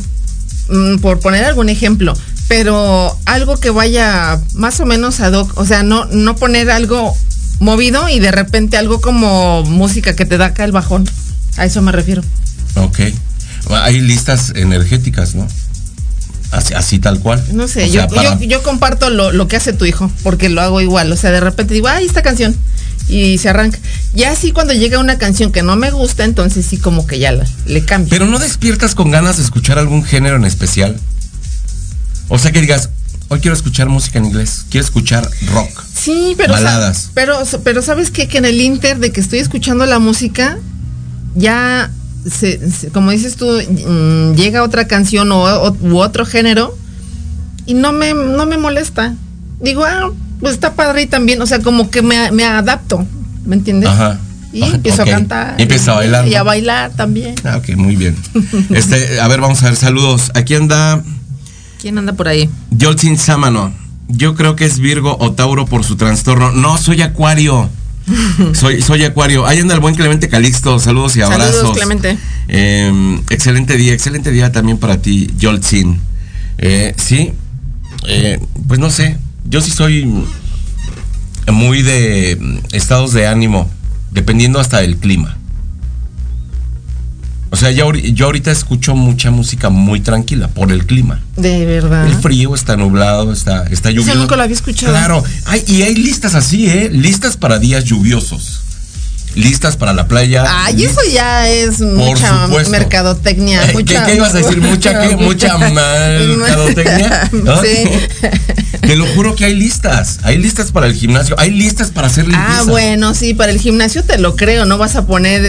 mm, 0.70 0.98
por 0.98 1.20
poner 1.20 1.44
algún 1.44 1.70
ejemplo, 1.70 2.14
pero 2.52 3.18
algo 3.24 3.56
que 3.62 3.70
vaya 3.70 4.38
más 4.56 4.82
o 4.82 4.86
menos 4.86 5.22
ad 5.22 5.32
hoc, 5.32 5.58
o 5.58 5.66
sea, 5.66 5.84
no, 5.84 6.04
no 6.08 6.36
poner 6.36 6.70
algo 6.70 7.16
movido 7.62 8.10
y 8.10 8.20
de 8.20 8.30
repente 8.30 8.76
algo 8.76 9.00
como 9.00 9.64
música 9.64 10.18
que 10.18 10.26
te 10.26 10.38
da 10.38 10.48
acá 10.48 10.66
el 10.66 10.74
bajón. 10.74 11.10
A 11.56 11.64
eso 11.64 11.82
me 11.82 11.94
refiero. 11.94 12.22
Ok. 12.76 13.00
Hay 13.70 14.02
listas 14.02 14.52
energéticas, 14.54 15.34
¿no? 15.34 15.48
Así, 16.52 16.74
así 16.74 17.00
tal 17.00 17.22
cual. 17.22 17.42
No 17.54 17.70
sé, 17.70 17.86
O 17.86 17.88
yo, 17.88 18.08
para- 18.10 18.38
yo, 18.38 18.46
yo 18.46 18.64
comparto 18.64 19.10
lo, 19.10 19.32
lo 19.32 19.48
que 19.48 19.56
hace 19.56 19.72
tu 19.72 19.86
hijo, 19.86 20.12
porque 20.22 20.50
lo 20.50 20.60
hago 20.60 20.82
igual. 20.82 21.10
O 21.14 21.16
sea, 21.16 21.32
de 21.32 21.40
repente 21.40 21.74
digo, 21.74 21.88
ay, 21.88 22.06
esta 22.06 22.22
canción. 22.22 22.54
Y 23.08 23.38
se 23.38 23.48
arranca. 23.48 23.80
Ya 24.14 24.32
así 24.32 24.52
cuando 24.52 24.74
llega 24.74 25.00
una 25.00 25.18
canción 25.18 25.54
que 25.54 25.64
no 25.64 25.78
me 25.78 25.90
gusta, 25.92 26.26
entonces 26.26 26.66
sí 26.66 26.76
como 26.76 27.08
que 27.08 27.18
ya 27.18 27.32
la- 27.32 27.48
le 27.66 27.86
cambio. 27.86 28.10
Pero 28.10 28.26
no 28.26 28.40
despiertas 28.40 28.94
con 28.94 29.10
ganas 29.10 29.38
de 29.38 29.44
escuchar 29.44 29.80
algún 29.80 30.04
género 30.04 30.36
en 30.36 30.44
especial. 30.44 31.00
O 32.34 32.40
sea 32.40 32.52
que 32.54 32.62
digas, 32.62 32.90
hoy 33.28 33.40
quiero 33.42 33.56
escuchar 33.56 33.90
música 33.90 34.18
en 34.20 34.26
inglés, 34.26 34.66
quiero 34.70 34.86
escuchar 34.86 35.30
rock. 35.54 35.84
sí, 35.94 36.34
pero, 36.38 36.54
baladas. 36.54 37.10
pero, 37.14 37.38
pero 37.64 37.82
¿sabes 37.82 38.10
qué? 38.10 38.28
Que 38.30 38.38
en 38.38 38.46
el 38.46 38.62
inter 38.62 39.00
de 39.00 39.12
que 39.12 39.20
estoy 39.20 39.40
escuchando 39.40 39.86
la 39.86 40.00
música, 40.00 40.58
ya, 41.36 41.92
se, 42.30 42.72
se- 42.72 42.88
como 42.90 43.12
dices 43.12 43.36
tú, 43.36 43.46
mm, 43.48 44.36
llega 44.36 44.64
otra 44.64 44.88
canción 44.88 45.32
o, 45.32 45.44
o- 45.44 45.78
u 45.82 45.98
otro 46.00 46.26
género 46.26 46.78
y 47.66 47.74
no 47.74 47.92
me, 47.92 48.14
no 48.14 48.46
me 48.46 48.58
molesta. 48.58 49.14
Digo, 49.60 49.84
ah, 49.86 50.12
pues 50.40 50.54
está 50.54 50.74
padre 50.74 51.04
y 51.04 51.08
también, 51.08 51.42
o 51.42 51.46
sea, 51.46 51.60
como 51.60 51.90
que 51.92 52.02
me, 52.02 52.32
me 52.32 52.46
adapto, 52.46 53.06
¿me 53.46 53.56
entiendes? 53.58 53.90
Ajá. 53.90 54.20
Y 54.54 54.64
Ajá, 54.64 54.76
empiezo 54.76 55.02
a 55.04 55.06
cantar. 55.06 55.56
Y 55.58 55.64
empieza 55.64 55.92
a 55.92 55.96
bailar. 55.96 56.28
Y 56.28 56.36
a 56.36 56.44
bailar 56.44 56.92
también. 56.92 57.36
Ah, 57.44 57.58
ok, 57.58 57.76
muy 57.76 57.96
bien. 57.96 58.16
Este, 58.72 59.20
a 59.20 59.28
ver, 59.28 59.40
vamos 59.42 59.62
a 59.64 59.68
ver, 59.68 59.76
saludos. 59.78 60.32
Aquí 60.34 60.56
anda 60.56 61.02
¿Quién 61.82 61.98
anda 61.98 62.14
por 62.14 62.28
ahí? 62.28 62.48
Yolcin 62.70 63.18
Sámano. 63.18 63.74
Yo 64.08 64.36
creo 64.36 64.56
que 64.56 64.66
es 64.66 64.78
Virgo 64.78 65.18
o 65.20 65.32
Tauro 65.32 65.66
por 65.66 65.84
su 65.84 65.96
trastorno. 65.96 66.52
No, 66.52 66.78
soy 66.78 67.02
Acuario. 67.02 67.70
Soy, 68.54 68.82
soy 68.82 69.04
Acuario. 69.04 69.46
Ahí 69.46 69.60
anda 69.60 69.76
el 69.76 69.80
buen 69.80 69.94
Clemente 69.94 70.28
Calixto. 70.28 70.80
Saludos 70.80 71.16
y 71.16 71.22
abrazos. 71.22 71.56
Saludos, 71.56 71.78
Clemente. 71.78 72.18
Eh, 72.48 73.22
excelente 73.30 73.78
día, 73.78 73.94
excelente 73.94 74.32
día 74.32 74.52
también 74.52 74.80
para 74.80 74.98
ti, 75.02 75.32
Yolcin. 75.38 76.00
Eh, 76.58 76.96
sí, 76.98 77.32
eh, 78.08 78.40
pues 78.68 78.80
no 78.80 78.90
sé. 78.90 79.18
Yo 79.46 79.62
sí 79.62 79.70
soy 79.70 80.26
muy 81.52 81.84
de 81.84 82.38
mm, 82.40 82.76
estados 82.76 83.14
de 83.14 83.28
ánimo, 83.28 83.70
dependiendo 84.12 84.60
hasta 84.60 84.82
del 84.82 84.98
clima. 84.98 85.38
O 87.54 87.58
sea, 87.58 87.70
yo, 87.72 87.86
ahori- 87.86 88.14
yo 88.14 88.28
ahorita 88.28 88.50
escucho 88.50 88.96
mucha 88.96 89.30
música 89.30 89.70
muy 89.70 90.00
tranquila 90.00 90.48
por 90.48 90.72
el 90.72 90.86
clima. 90.86 91.20
De 91.36 91.66
verdad. 91.66 92.08
El 92.08 92.16
frío 92.16 92.56
está 92.56 92.78
nublado, 92.78 93.34
está, 93.34 93.64
está 93.66 93.92
lluvioso. 93.92 94.18
nunca 94.20 94.38
lo 94.38 94.44
había 94.44 94.56
escuchado. 94.56 94.94
Claro, 94.94 95.24
hay, 95.46 95.62
y 95.68 95.82
hay 95.82 95.96
listas 95.96 96.34
así, 96.34 96.70
¿eh? 96.70 96.90
Listas 96.92 97.36
para 97.36 97.60
días 97.60 97.84
lluviosos. 97.84 98.62
Listas 99.36 99.78
para 99.78 99.94
la 99.94 100.08
playa. 100.08 100.44
Ay, 100.48 100.84
eso 100.84 101.00
ya 101.12 101.48
es 101.50 101.80
mucha 101.80 102.46
supuesto. 102.46 102.70
mercadotecnia. 102.72 103.64
Eh, 103.64 103.68
¿qué- 103.68 103.74
mucha, 103.74 104.06
qué 104.06 104.16
ibas 104.16 104.34
a 104.36 104.38
decir? 104.40 104.60
¿Mucha 104.62 105.00
qué? 105.02 105.16
¿Mucha 105.18 105.58
mercadotecnia? 105.58 107.30
¿No? 107.44 107.62
Sí. 107.62 107.84
Te 108.82 108.96
lo 108.96 109.06
juro 109.08 109.36
que 109.36 109.46
hay 109.46 109.56
listas. 109.56 110.20
Hay 110.24 110.38
listas 110.38 110.72
para 110.72 110.88
el 110.88 110.94
gimnasio. 110.94 111.36
Hay 111.40 111.52
listas 111.52 111.92
para 111.92 112.08
hacer 112.08 112.26
limpieza. 112.28 112.60
Ah, 112.60 112.64
bueno, 112.64 113.14
sí, 113.14 113.34
para 113.34 113.52
el 113.52 113.60
gimnasio 113.60 114.04
te 114.04 114.18
lo 114.18 114.36
creo. 114.36 114.66
No 114.66 114.78
vas 114.78 114.96
a 114.96 115.06
poner 115.08 115.44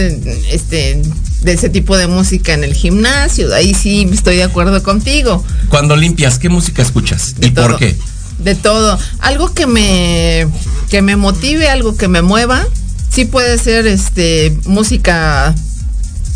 este 0.50 1.02
de 1.42 1.52
ese 1.52 1.68
tipo 1.68 1.96
de 1.96 2.06
música 2.06 2.54
en 2.54 2.62
el 2.62 2.74
gimnasio. 2.74 3.52
Ahí 3.52 3.74
sí 3.74 4.08
estoy 4.12 4.36
de 4.36 4.44
acuerdo 4.44 4.80
contigo. 4.84 5.44
Cuando 5.70 5.96
limpias, 5.96 6.38
¿qué 6.38 6.48
música 6.48 6.82
escuchas? 6.82 7.34
De 7.36 7.48
¿Y 7.48 7.50
por 7.50 7.78
qué? 7.78 7.96
De 8.38 8.54
todo. 8.54 8.96
Algo 9.18 9.52
que 9.52 9.66
me 9.66 10.46
que 10.88 11.02
me 11.02 11.16
motive, 11.16 11.68
algo 11.68 11.96
que 11.96 12.06
me 12.06 12.22
mueva. 12.22 12.64
Sí 13.12 13.24
puede 13.26 13.58
ser 13.58 13.86
este 13.86 14.56
música 14.64 15.54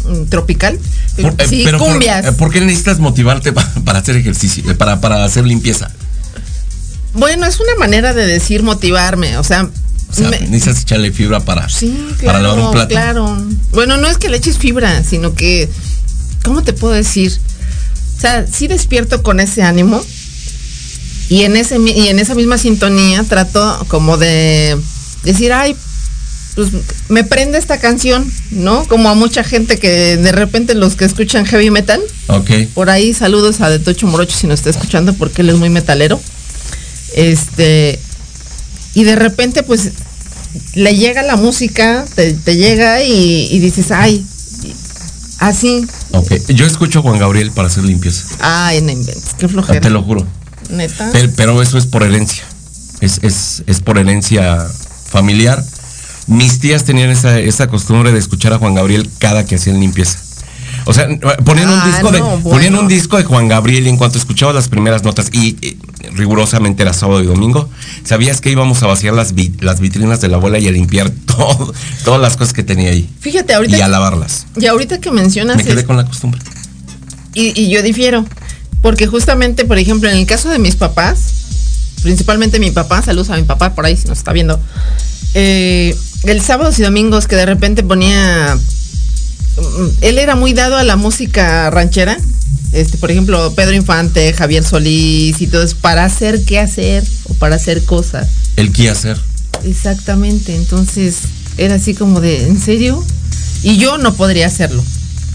mm, 0.05 0.25
tropical. 0.29 0.79
Por- 1.21 1.35
eh, 1.39 1.47
sí, 1.49 1.63
pero 1.65 1.79
cumbias. 1.79 2.27
eh, 2.27 2.33
¿por, 2.33 2.51
qué 2.53 2.61
necesitas 2.61 2.99
motivarte 2.99 3.53
pa- 3.55 3.71
para 3.85 4.01
hacer 4.01 4.17
ejercicio? 4.17 4.71
eh, 4.71 4.75
Para, 4.75 5.01
para 5.01 5.25
hacer 5.25 5.47
limpieza. 5.47 5.91
Bueno, 7.15 7.47
es 7.47 7.59
una 7.61 7.75
manera 7.79 8.13
de 8.13 8.27
decir 8.27 8.63
motivarme, 8.63 9.39
o 9.39 9.45
sea, 9.45 9.71
O 10.11 10.15
sea, 10.15 10.29
me- 10.29 10.41
necesitas 10.41 10.83
echarle 10.83 11.13
fibra 11.13 11.41
para, 11.41 11.67
sí, 11.71 11.97
para 12.25 12.41
lavar 12.41 12.59
un 12.59 12.73
plato. 12.73 12.89
claro. 12.91 13.47
Bueno, 13.73 13.97
no 13.97 14.07
es 14.09 14.19
que 14.19 14.29
le 14.29 14.37
eches 14.37 14.59
fibra, 14.59 15.03
sino 15.03 15.35
que, 15.35 15.71
¿cómo 16.45 16.63
te 16.63 16.75
puedo 16.75 16.93
decir? 16.93 17.33
O 18.19 18.21
sea, 18.21 18.47
sí 18.47 18.69
despierto 18.69 19.23
con 19.23 19.41
ese 19.41 19.63
ánimo 19.63 20.03
y 21.31 21.43
en 21.45 21.57
ese 21.57 21.79
y 21.79 22.09
en 22.09 22.19
esa 22.19 22.35
misma 22.35 22.57
sintonía 22.59 23.23
trato 23.25 23.85
como 23.89 24.17
de 24.19 24.77
decir, 25.25 25.53
ay, 25.55 25.75
pues 26.57 26.71
me 27.09 27.23
prende 27.23 27.59
esta 27.59 27.79
canción, 27.79 28.29
¿no? 28.51 28.85
Como 28.89 29.09
a 29.09 29.15
mucha 29.15 29.45
gente 29.45 29.79
que 29.79 30.17
de 30.17 30.33
repente 30.33 30.75
los 30.75 30.97
que 30.97 31.05
escuchan 31.05 31.45
heavy 31.47 31.71
metal, 31.71 32.01
Ok. 32.29 32.51
por 32.75 32.91
ahí 32.91 33.15
saludos 33.15 33.61
a 33.61 33.71
De 33.71 33.79
Tocho 33.79 34.07
Morocho 34.09 34.37
si 34.37 34.47
nos 34.49 34.59
está 34.61 34.71
escuchando 34.71 35.13
porque 35.15 35.43
él 35.43 35.51
es 35.51 35.57
muy 35.57 35.69
metalero. 35.71 36.21
Este, 37.15 37.99
y 38.95 39.05
de 39.05 39.17
repente 39.17 39.63
pues 39.63 39.91
le 40.75 40.97
llega 40.97 41.23
la 41.23 41.37
música, 41.37 42.05
te, 42.15 42.33
te 42.33 42.57
llega 42.57 43.03
y, 43.03 43.49
y 43.51 43.59
dices, 43.61 43.91
ay, 43.93 44.25
así, 45.39 45.87
Ok. 46.13 46.33
Yo 46.49 46.65
escucho 46.65 47.01
a 47.01 47.03
Juan 47.03 47.19
Gabriel 47.19 47.51
para 47.53 47.69
hacer 47.69 47.85
limpieza. 47.85 48.25
ay, 48.41 48.81
no 48.81 48.91
inventes, 48.93 49.35
qué 49.39 49.45
Ah, 49.47 49.49
flojera. 49.51 49.81
Te 49.83 49.91
lo 49.91 50.03
juro. 50.03 50.27
Neta. 50.71 51.11
Pero, 51.13 51.31
pero 51.37 51.63
eso 51.63 51.77
es 51.77 51.85
por 51.87 52.03
herencia. 52.03 52.43
Es, 53.01 53.21
es, 53.23 53.63
es 53.67 53.81
por 53.81 53.99
herencia 53.99 54.67
familiar. 55.11 55.63
Mis 56.27 56.59
tías 56.59 56.85
tenían 56.85 57.11
esa, 57.11 57.39
esa 57.39 57.67
costumbre 57.69 58.13
de 58.13 58.19
escuchar 58.19 58.53
a 58.53 58.59
Juan 58.59 58.75
Gabriel 58.75 59.09
cada 59.19 59.45
que 59.47 59.57
hacían 59.57 59.81
limpieza. 59.81 60.19
O 60.89 60.93
sea, 60.93 61.09
ponían 61.45 61.69
un 61.69 61.81
Ah, 61.81 61.87
disco 61.87 62.13
de 62.13 62.21
no, 62.21 62.29
ponían 62.41 62.73
bueno. 62.73 62.81
un 62.83 62.89
disco 62.89 63.17
de 63.17 63.25
Juan 63.25 63.49
Gabriel 63.49 63.87
y 63.87 63.89
en 63.89 63.97
cuanto 63.97 64.19
escuchabas 64.19 64.55
las 64.55 64.69
primeras 64.69 65.03
notas 65.03 65.31
y, 65.33 65.57
rigurosamente 66.13 66.83
era 66.83 66.93
sábado 66.93 67.23
y 67.23 67.27
domingo, 67.27 67.69
sabías 68.05 68.41
que 68.41 68.51
íbamos 68.51 68.83
a 68.83 68.87
vaciar 68.87 69.13
las, 69.15 69.35
vi- 69.35 69.53
las 69.61 69.81
vitrinas 69.81 70.21
de 70.21 70.29
la 70.29 70.37
abuela 70.37 70.59
y 70.61 70.69
a 70.69 70.71
limpiar 70.71 71.11
todo, 71.27 71.73
todas 72.05 72.21
las 72.21 72.37
cosas 72.37 72.53
que 72.55 72.63
tenía 72.63 72.91
ahí 72.91 73.09
Fíjate, 73.21 73.55
ahorita, 73.55 73.77
y 73.77 73.81
a 73.81 73.89
lavarlas. 73.89 74.47
y 74.57 74.67
ahorita 74.67 75.01
que 75.01 75.11
mencionas 75.11 75.57
Me 75.57 75.65
quedé 75.65 75.81
es- 75.81 75.87
con 75.87 75.97
la 75.97 76.05
costumbre. 76.07 76.41
y, 77.35 77.61
y 77.61 77.69
yo 77.71 77.83
difiero, 77.83 78.25
porque 78.83 79.09
justamente, 79.09 79.65
por 79.65 79.79
ejemplo, 79.79 80.09
en 80.09 80.17
el 80.19 80.27
caso 80.27 80.49
de 80.51 80.61
mis 80.61 80.77
papás, 80.77 81.19
principalmente 82.03 82.61
mi 82.61 82.71
papá, 82.71 83.03
saludos 83.03 83.31
a 83.31 83.37
mi 83.37 83.43
papá 83.43 83.75
por 83.75 83.85
ahí 83.87 83.97
si 83.97 84.07
nos 84.07 84.19
está 84.19 84.33
viendo, 84.33 84.61
eh, 85.35 85.97
el 86.33 86.41
sábados 86.43 86.79
y 86.79 86.83
domingos 86.83 87.27
que 87.27 87.37
de 87.37 87.47
repente 87.47 87.83
ponía, 87.83 88.57
mm, 89.57 89.89
él 90.03 90.19
era 90.19 90.35
muy 90.37 90.53
dado 90.53 90.77
a 90.77 90.85
la 90.85 90.97
música 90.97 91.71
ranchera, 91.71 92.19
este, 92.73 92.99
por 92.99 93.11
ejemplo, 93.11 93.53
Pedro 93.55 93.75
Infante, 93.75 94.33
Javier 94.33 94.65
Solís 94.65 95.41
y 95.41 95.47
todo 95.47 95.63
eso, 95.63 95.77
para 95.81 96.05
hacer 96.05 96.45
qué 96.45 96.59
hacer 96.59 97.05
o 97.25 97.35
para 97.35 97.57
hacer 97.57 97.85
cosas. 97.85 98.29
El 98.57 98.73
qué 98.73 98.91
hacer. 98.91 99.19
Exactamente, 99.65 100.55
entonces 100.55 101.17
era 101.59 101.77
así 101.77 101.95
como 101.95 102.21
de, 102.21 102.47
¿en 102.47 102.61
serio? 102.61 103.05
Y 103.63 103.79
yo 103.79 103.99
no 103.99 104.15
podría 104.15 104.47
hacerlo. 104.47 104.83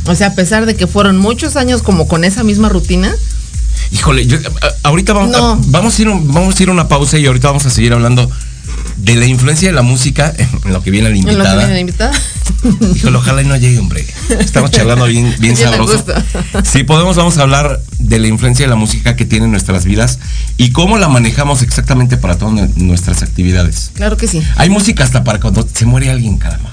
O 0.05 0.15
sea, 0.15 0.27
a 0.27 0.35
pesar 0.35 0.65
de 0.65 0.75
que 0.75 0.87
fueron 0.87 1.17
muchos 1.17 1.55
años 1.55 1.81
como 1.81 2.07
con 2.07 2.23
esa 2.23 2.43
misma 2.43 2.69
rutina, 2.69 3.13
Híjole, 3.91 4.25
yo- 4.25 4.37
ahorita 4.83 5.11
vamos, 5.13 5.31
No. 5.31 5.51
a, 5.53 5.59
vamos, 5.67 5.97
a 5.97 6.01
ir, 6.01 6.07
vamos 6.07 6.57
a 6.59 6.63
ir 6.63 6.69
a 6.69 6.71
una 6.71 6.87
pausa 6.87 7.17
y 7.17 7.25
ahorita 7.25 7.47
vamos 7.47 7.65
a 7.65 7.69
seguir 7.69 7.91
hablando 7.93 8.29
de 9.03 9.15
la 9.15 9.25
influencia 9.25 9.67
de 9.69 9.73
la 9.73 9.81
música 9.81 10.31
en 10.37 10.71
lo 10.73 10.83
que 10.83 10.91
viene 10.91 11.09
la 11.09 11.15
en 11.15 11.21
lo 11.23 11.27
que 11.27 11.33
invitada. 11.33 11.57
viene 11.57 11.73
la 11.73 11.79
invitada. 11.79 12.11
Híjole, 12.95 13.17
ojalá 13.17 13.41
y 13.41 13.45
no 13.45 13.57
llegue, 13.57 13.79
hombre. 13.79 14.05
Estamos 14.39 14.69
charlando 14.71 15.05
bien, 15.05 15.23
bien 15.39 15.55
Bien 15.55 15.57
sabroso. 15.57 16.03
Si 16.63 16.83
podemos, 16.83 17.15
vamos 17.15 17.37
a 17.37 17.41
hablar 17.41 17.81
de 17.97 18.19
la 18.19 18.27
influencia 18.27 18.63
de 18.65 18.69
la 18.69 18.75
música 18.75 19.15
que 19.15 19.25
tiene 19.25 19.45
en 19.45 19.51
nuestras 19.51 19.85
vidas 19.85 20.19
y 20.57 20.71
cómo 20.71 20.97
la 20.99 21.07
manejamos 21.09 21.63
exactamente 21.63 22.17
para 22.17 22.37
todas 22.37 22.53
nu- 22.53 22.71
nuestras 22.75 23.23
actividades. 23.23 23.89
Claro 23.95 24.17
que 24.17 24.27
sí. 24.27 24.43
Hay 24.57 24.69
música 24.69 25.03
hasta 25.03 25.23
para 25.23 25.39
cuando 25.39 25.67
se 25.73 25.85
muere 25.85 26.11
alguien, 26.11 26.37
caramba. 26.37 26.71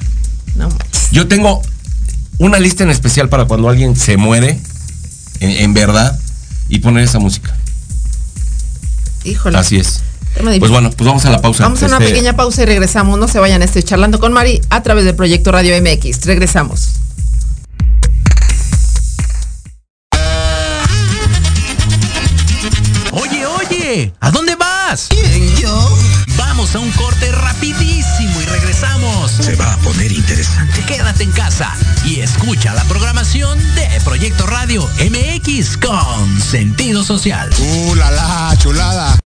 No 0.55 0.69
manches. 0.69 1.11
Yo 1.13 1.29
tengo 1.29 1.63
una 2.37 2.59
lista 2.59 2.85
en 2.85 2.91
especial 2.91 3.31
para 3.31 3.47
cuando 3.47 3.71
alguien 3.71 3.97
se 3.97 4.17
muere, 4.19 4.61
en, 5.41 5.51
en 5.51 5.73
verdad, 5.75 6.19
y 6.69 6.81
poner 6.81 7.05
esa 7.05 7.19
música. 7.19 7.57
Híjole. 9.25 9.57
Así 9.59 9.77
es. 9.79 10.03
Pues 10.35 10.71
bueno, 10.71 10.91
pues 10.91 11.07
vamos 11.07 11.25
a 11.25 11.31
la 11.31 11.41
pausa. 11.41 11.65
Vamos 11.65 11.83
a 11.83 11.87
una 11.87 11.97
Este, 11.99 12.11
pequeña 12.11 12.35
pausa 12.37 12.63
y 12.63 12.67
regresamos. 12.67 13.19
No 13.19 13.27
se 13.29 13.39
vayan, 13.41 13.63
estoy 13.63 13.83
charlando 13.83 14.19
con 14.21 14.33
Mari 14.33 14.61
a 14.71 14.83
través 14.83 15.05
del 15.05 15.17
proyecto 15.17 15.51
Radio 15.53 15.75
MX. 15.83 16.25
Regresamos. 16.27 16.91
Oye, 23.13 23.47
oye, 23.47 24.13
¿a 24.21 24.31
dónde 24.31 24.55
vas? 24.57 25.09
yo? 25.61 25.99
Vamos 26.37 26.75
a 26.75 26.79
un 26.79 26.91
corte 26.93 27.31
rapidísimo 27.33 28.41
y 28.41 28.45
regresamos. 28.47 29.31
Se 29.31 29.57
va 29.57 29.75
a 29.75 29.77
poner 29.79 30.13
interesante. 30.13 30.83
Quédate 30.87 31.25
en 31.25 31.33
casa 31.33 31.73
y 32.05 32.21
escucha 32.21 32.75
la 32.75 32.85
programación 32.85 33.59
de 33.75 33.89
Proyecto 34.05 34.47
Radio 34.47 34.89
MX 35.11 35.77
con 35.79 36.41
sentido 36.41 37.03
social. 37.05 37.51
¡Uh, 37.59 37.95
la, 37.95 38.11
la, 38.11 38.57
chulada! 38.59 39.19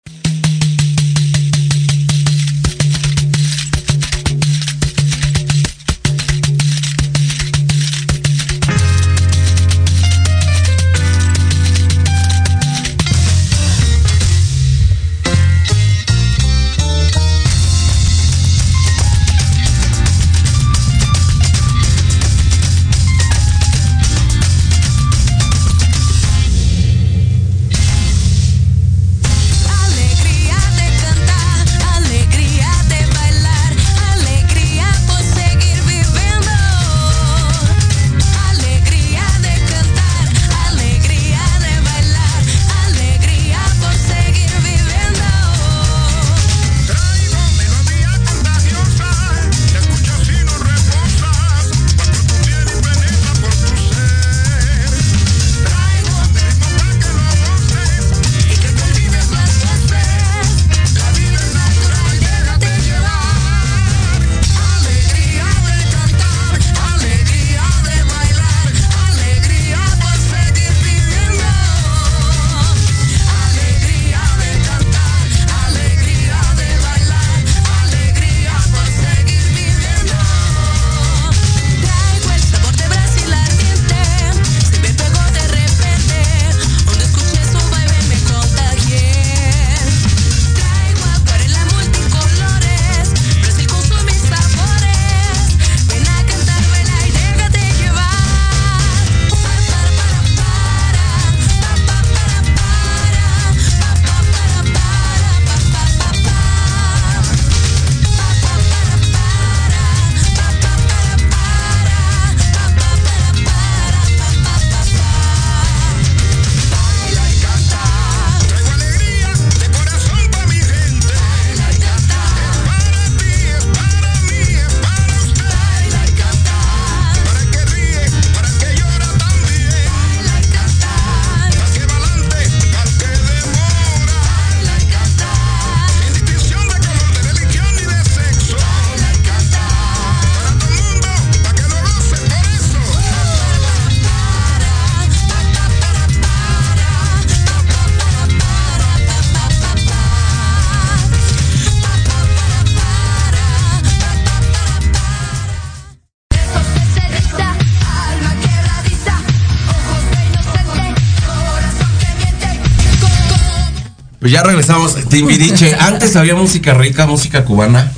Regresamos, 164.87 165.09
Timbiriche. 165.09 165.75
Antes 165.75 166.17
había 166.17 166.35
música 166.35 166.75
rica, 166.75 167.07
música 167.07 167.45
cubana. 167.45 167.93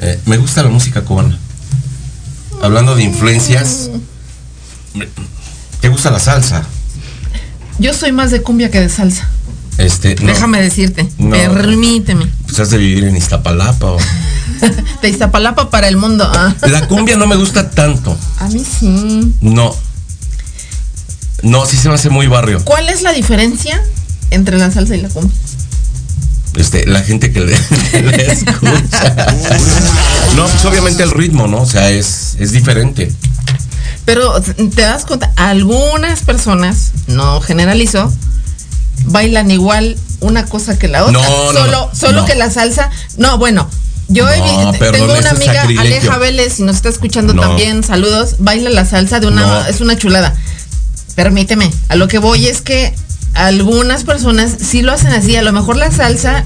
Eh, 0.00 0.20
me 0.26 0.36
gusta 0.36 0.62
la 0.62 0.68
música 0.68 1.02
cubana. 1.02 1.38
Hablando 2.62 2.94
de 2.94 3.02
influencias. 3.04 3.90
¿Te 5.80 5.88
gusta 5.88 6.10
la 6.10 6.20
salsa? 6.20 6.64
Yo 7.78 7.92
soy 7.94 8.12
más 8.12 8.30
de 8.30 8.42
cumbia 8.42 8.70
que 8.70 8.80
de 8.80 8.88
salsa. 8.88 9.28
Este, 9.78 10.14
no, 10.16 10.28
Déjame 10.28 10.60
decirte. 10.62 11.06
No. 11.18 11.30
Permíteme. 11.30 12.26
Pues 12.46 12.58
has 12.60 12.70
de 12.70 12.78
vivir 12.78 13.04
en 13.04 13.16
Iztapalapa 13.16 13.86
o 13.92 13.98
De 15.02 15.08
Iztapalapa 15.10 15.68
para 15.68 15.88
el 15.88 15.98
mundo. 15.98 16.26
ah. 16.34 16.54
La 16.62 16.88
cumbia 16.88 17.16
no 17.16 17.26
me 17.26 17.36
gusta 17.36 17.70
tanto. 17.70 18.16
A 18.38 18.48
mí 18.48 18.64
sí. 18.64 19.34
No. 19.42 19.76
No, 21.42 21.66
sí 21.66 21.76
se 21.76 21.88
me 21.88 21.94
hace 21.94 22.08
muy 22.08 22.26
barrio. 22.26 22.64
¿Cuál 22.64 22.88
es 22.88 23.02
la 23.02 23.12
diferencia 23.12 23.82
entre 24.30 24.56
la 24.56 24.70
salsa 24.70 24.96
y 24.96 25.02
la 25.02 25.10
cumbia? 25.10 25.36
Este, 26.56 26.86
la 26.86 27.02
gente 27.02 27.32
que 27.32 27.40
le, 27.40 27.56
le 28.02 28.32
escucha. 28.32 29.26
No, 30.36 30.46
pues 30.46 30.64
obviamente 30.64 31.02
el 31.02 31.10
ritmo, 31.10 31.46
¿no? 31.46 31.62
O 31.62 31.66
sea, 31.66 31.90
es, 31.90 32.36
es 32.38 32.52
diferente. 32.52 33.12
Pero 34.04 34.40
te 34.40 34.82
das 34.82 35.04
cuenta, 35.04 35.32
algunas 35.36 36.22
personas, 36.22 36.92
no 37.08 37.40
generalizo, 37.40 38.12
bailan 39.06 39.50
igual 39.50 39.96
una 40.20 40.46
cosa 40.46 40.78
que 40.78 40.88
la 40.88 41.04
otra. 41.04 41.12
No, 41.20 41.52
no, 41.52 41.58
solo 41.60 41.90
solo 41.92 42.20
no. 42.20 42.26
que 42.26 42.34
la 42.34 42.50
salsa. 42.50 42.90
No, 43.16 43.38
bueno. 43.38 43.68
Yo 44.08 44.24
No, 44.24 44.72
tengo 44.72 45.18
una 45.18 45.30
amiga. 45.30 45.62
Aleja 45.62 46.16
Vélez, 46.18 46.54
si 46.54 46.62
nos 46.62 46.76
está 46.76 46.88
escuchando 46.88 47.34
No. 47.34 47.42
también, 47.42 47.82
saludos, 47.82 48.36
baila 48.38 48.70
la 48.70 48.84
salsa 48.84 49.18
de 49.18 49.26
una, 49.26 49.42
No. 49.42 49.66
es 49.66 49.80
una 49.80 49.98
chulada. 49.98 50.32
Permíteme, 51.16 51.72
a 51.88 51.96
lo 51.96 52.06
que 52.06 52.18
voy 52.18 52.46
es 52.46 52.60
que 52.60 52.94
algunas 53.36 54.04
personas 54.04 54.56
sí 54.60 54.82
lo 54.82 54.92
hacen 54.92 55.12
así, 55.12 55.36
a 55.36 55.42
lo 55.42 55.52
mejor 55.52 55.76
la 55.76 55.90
salsa 55.90 56.44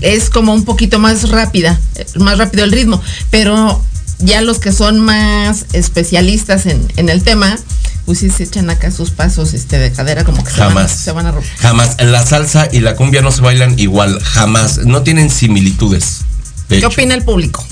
es 0.00 0.30
como 0.30 0.52
un 0.52 0.64
poquito 0.64 0.98
más 0.98 1.28
rápida, 1.30 1.80
más 2.16 2.38
rápido 2.38 2.64
el 2.64 2.72
ritmo, 2.72 3.00
pero 3.30 3.82
ya 4.18 4.40
los 4.42 4.58
que 4.58 4.72
son 4.72 5.00
más 5.00 5.66
especialistas 5.72 6.66
en, 6.66 6.86
en 6.96 7.08
el 7.08 7.22
tema, 7.22 7.56
pues 8.06 8.18
sí 8.18 8.30
se 8.30 8.42
echan 8.44 8.68
acá 8.70 8.90
sus 8.90 9.10
pasos 9.10 9.54
este, 9.54 9.78
de 9.78 9.92
cadera 9.92 10.24
como 10.24 10.42
que 10.44 10.50
se 10.50 10.60
van, 10.60 10.68
a- 10.68 10.74
Jamás. 10.74 10.90
se 10.92 11.12
van 11.12 11.26
a 11.26 11.32
romper. 11.32 11.50
Jamás. 11.58 11.96
La 12.00 12.24
salsa 12.26 12.68
y 12.70 12.80
la 12.80 12.96
cumbia 12.96 13.22
no 13.22 13.32
se 13.32 13.40
bailan 13.40 13.78
igual. 13.78 14.20
Jamás. 14.22 14.78
No 14.84 15.02
tienen 15.02 15.30
similitudes. 15.30 16.18
de 16.68 16.76
¿Qué 16.76 16.78
hecho. 16.78 16.88
opina 16.88 17.14
el 17.14 17.22
público? 17.22 17.64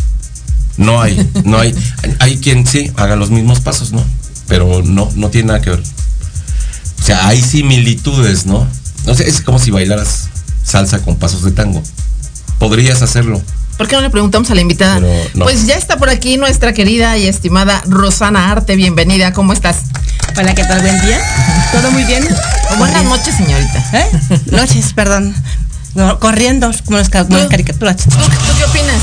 No 0.79 1.03
hay, 1.03 1.29
no 1.45 1.59
hay. 1.59 1.75
Hay 2.19 2.39
quien 2.39 2.67
sí 2.67 2.91
haga 2.97 3.15
los 3.17 3.31
mismos 3.31 3.61
pasos, 3.61 3.93
¿no? 3.93 4.03
Pero 4.49 4.83
no, 4.83 5.11
no 5.17 5.29
tiene 5.29 5.49
nada 5.49 5.61
que 5.61 5.71
ver. 5.71 5.83
O 7.03 7.05
sea, 7.05 7.27
hay 7.27 7.43
similitudes, 7.43 8.47
¿no? 8.47 8.65
No 9.07 9.15
sé, 9.17 9.29
es 9.29 9.41
como 9.41 9.59
si 9.59 9.73
bailaras 9.73 10.29
salsa 10.63 11.01
con 11.01 11.17
pasos 11.17 11.43
de 11.43 11.51
tango. 11.51 11.83
Podrías 12.61 13.03
hacerlo. 13.03 13.43
¿Por 13.77 13.89
qué 13.89 13.97
no 13.97 14.03
le 14.03 14.11
preguntamos 14.11 14.49
a 14.53 14.55
la 14.55 14.61
invitada? 14.61 15.01
No. 15.01 15.45
Pues 15.45 15.67
ya 15.67 15.75
está 15.75 15.97
por 15.97 16.11
aquí 16.11 16.37
nuestra 16.37 16.73
querida 16.73 17.19
y 17.19 17.27
estimada 17.27 17.83
Rosana 17.89 18.53
Arte. 18.53 18.77
Bienvenida, 18.77 19.33
¿cómo 19.33 19.53
estás? 19.53 19.79
Hola, 20.37 20.55
¿qué 20.55 20.63
tal? 20.63 20.81
Buen 20.81 21.01
día. 21.01 21.21
¿Todo 21.73 21.91
muy 21.91 22.05
bien? 22.05 22.25
Buenas 22.79 23.03
noches, 23.03 23.35
señorita. 23.35 23.85
¿Eh? 23.95 24.07
Noches, 24.53 24.93
perdón. 24.93 25.35
No, 25.97 26.21
corriendo, 26.21 26.71
como 26.85 26.99
las, 26.99 27.09
como 27.09 27.37
las 27.37 27.49
caricaturas. 27.49 27.97
¿Tú, 27.97 28.11
tú 28.11 28.53
qué 28.59 28.65
opinas? 28.65 29.03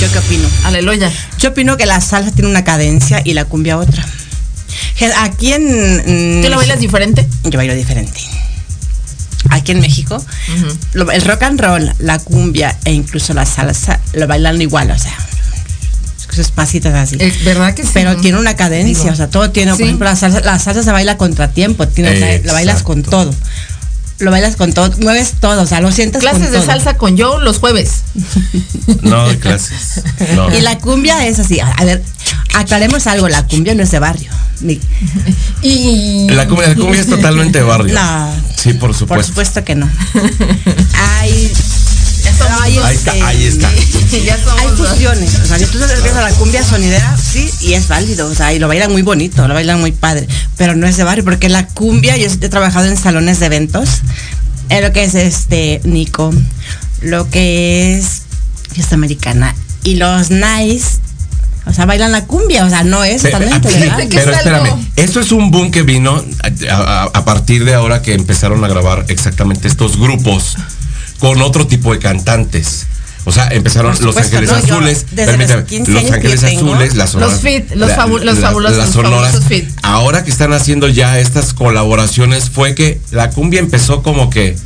¿Yo 0.00 0.10
qué 0.10 0.18
opino? 0.20 0.48
Aleluya. 0.64 1.12
Yo 1.38 1.50
opino 1.50 1.76
que 1.76 1.84
la 1.84 2.00
salsa 2.00 2.30
tiene 2.30 2.48
una 2.48 2.64
cadencia 2.64 3.20
y 3.22 3.34
la 3.34 3.44
cumbia 3.44 3.76
otra. 3.76 4.02
Aquí 5.20 5.52
en... 5.52 6.38
mm, 6.40 6.42
¿Tú 6.42 6.48
lo 6.50 6.56
bailas 6.56 6.80
diferente? 6.80 7.26
Yo 7.44 7.58
bailo 7.58 7.74
diferente. 7.74 8.20
Aquí 9.50 9.72
en 9.72 9.80
México, 9.80 10.24
lo- 10.94 11.10
el 11.12 11.22
rock 11.22 11.42
and 11.44 11.60
roll, 11.60 11.92
la 12.00 12.18
cumbia 12.18 12.76
e 12.84 12.92
incluso 12.92 13.32
la 13.32 13.46
salsa 13.46 14.00
lo 14.14 14.26
bailan 14.26 14.60
igual, 14.60 14.90
o 14.90 14.98
sea, 14.98 15.14
sus 16.34 16.50
pasitas 16.50 16.92
así. 16.94 17.16
Es 17.20 17.44
verdad 17.44 17.72
que 17.72 17.84
sí. 17.84 17.90
Pero 17.94 18.16
tiene 18.16 18.38
una 18.38 18.56
cadencia, 18.56 19.04
Digo, 19.04 19.12
o 19.12 19.16
sea, 19.16 19.28
todo 19.30 19.50
tiene, 19.52 19.70
sí. 19.72 19.78
por 19.78 19.86
ejemplo, 19.86 20.06
la 20.08 20.16
salsa, 20.16 20.40
la 20.40 20.58
salsa 20.58 20.82
se 20.82 20.90
baila 20.90 21.12
a 21.12 21.16
contratiempo, 21.16 21.86
tiene, 21.86 22.42
la 22.44 22.52
bailas 22.52 22.82
con 22.82 23.02
todo. 23.04 23.32
Lo 24.18 24.30
bailas 24.30 24.56
con 24.56 24.72
todo, 24.72 24.90
mueves 25.02 25.34
todo, 25.40 25.60
o 25.62 25.66
sea, 25.66 25.80
lo 25.80 25.92
sientes 25.92 26.22
con 26.22 26.30
Clases 26.30 26.50
de 26.50 26.56
todo. 26.58 26.66
salsa 26.66 26.96
con 26.96 27.16
yo 27.16 27.38
los 27.38 27.58
jueves. 27.58 28.02
No 29.02 29.28
de 29.28 29.38
clases. 29.38 30.02
No. 30.34 30.54
Y 30.56 30.60
la 30.60 30.78
cumbia 30.78 31.26
es 31.26 31.38
así, 31.38 31.58
a 31.60 31.84
ver, 31.84 32.02
aclaremos 32.54 33.06
algo, 33.08 33.28
la 33.28 33.46
cumbia 33.46 33.74
no 33.74 33.82
es 33.82 33.90
de 33.90 33.98
barrio. 33.98 34.30
Y. 35.62 36.28
La 36.30 36.46
cumbia, 36.46 36.68
la 36.68 36.74
cumbia 36.76 37.00
es 37.00 37.08
totalmente 37.08 37.58
de 37.58 37.64
barrio. 37.64 37.94
No. 37.94 38.30
Sí, 38.56 38.72
por 38.74 38.90
Por 38.90 38.94
supuesto. 38.94 39.26
supuesto 39.28 39.64
que 39.64 39.74
no. 39.74 39.88
Hay, 41.18 41.52
somos 42.34 42.60
hay, 42.62 42.74
dos. 42.76 42.84
Ahí 42.84 42.94
está, 42.96 43.12
ahí 43.26 43.44
está. 43.46 43.70
ya 44.24 44.36
somos 44.42 44.60
Hay 44.60 44.66
dos. 44.76 44.88
fusiones, 44.90 45.34
o 45.40 45.46
sea, 45.46 45.58
si 45.58 45.66
tú 45.66 45.78
te 45.78 45.84
acercas 45.84 46.14
a 46.16 46.22
la 46.22 46.30
cumbia 46.32 46.62
sonidera, 46.64 47.16
sí, 47.16 47.50
y 47.60 47.74
es 47.74 47.88
válido, 47.88 48.28
o 48.28 48.34
sea, 48.34 48.52
y 48.52 48.58
lo 48.58 48.68
bailan 48.68 48.92
muy 48.92 49.02
bonito, 49.02 49.46
lo 49.48 49.54
bailan 49.54 49.80
muy 49.80 49.92
padre, 49.92 50.26
pero 50.56 50.74
no 50.74 50.86
es 50.86 50.96
de 50.96 51.04
barrio, 51.04 51.24
porque 51.24 51.48
la 51.48 51.66
cumbia, 51.66 52.16
yo 52.16 52.26
he 52.26 52.48
trabajado 52.48 52.86
en 52.86 52.96
salones 52.96 53.40
de 53.40 53.46
eventos, 53.46 53.88
en 54.68 54.82
lo 54.82 54.92
que 54.92 55.04
es 55.04 55.14
este 55.14 55.80
Nico, 55.84 56.32
lo 57.02 57.28
que 57.30 57.96
es 57.98 58.22
fiesta 58.72 58.94
americana, 58.94 59.54
y 59.84 59.96
los 59.96 60.30
nice, 60.30 60.98
o 61.66 61.72
sea, 61.72 61.84
bailan 61.86 62.12
la 62.12 62.24
cumbia, 62.26 62.64
o 62.64 62.68
sea, 62.70 62.84
no 62.84 63.02
es 63.04 63.22
totalmente 63.22 64.08
que 64.08 64.18
Pero 64.18 64.30
es 64.32 64.38
espérame, 64.38 64.86
esto 64.96 65.20
es 65.20 65.32
un 65.32 65.50
boom 65.50 65.70
que 65.70 65.82
vino 65.82 66.24
a, 66.70 66.74
a- 66.74 67.02
a 67.12 67.24
partir 67.24 67.64
de 67.64 67.74
ahora 67.74 68.02
que 68.02 68.14
empezaron 68.14 68.64
a 68.64 68.68
grabar 68.68 69.04
exactamente 69.08 69.66
estos 69.68 69.98
grupos 69.98 70.56
con 71.18 71.40
otro 71.42 71.66
tipo 71.66 71.92
de 71.92 71.98
cantantes. 71.98 72.86
O 73.28 73.32
sea, 73.32 73.48
empezaron 73.48 73.90
Los 73.90 73.98
supuesto, 73.98 74.20
Ángeles 74.36 74.50
no, 74.50 74.58
yo 74.66 74.74
Azules, 74.76 75.06
permíteme, 75.16 75.56
los 75.60 75.64
15 75.68 75.90
Los 75.90 76.00
años 76.00 76.10
que 76.10 76.16
Ángeles 76.16 76.40
yo 76.42 76.46
Azules, 76.46 76.94
las 76.94 77.10
sonoras- 77.10 77.40
fit, 77.40 77.70
los 77.74 77.88
la- 77.88 77.96
fabu- 77.96 78.20
los 78.22 78.38
la- 78.38 78.50
fabulosos- 78.52 78.76
las 78.76 78.90
sonoras. 78.90 79.20
fabulosos 79.32 79.44
fit. 79.48 79.68
Ahora 79.82 80.22
que 80.24 80.30
están 80.30 80.52
haciendo 80.52 80.86
ya 80.86 81.18
estas 81.18 81.52
colaboraciones 81.52 82.50
fue 82.50 82.76
que 82.76 83.00
la 83.10 83.30
cumbia 83.30 83.58
empezó 83.58 84.04
como 84.04 84.30
que 84.30 84.56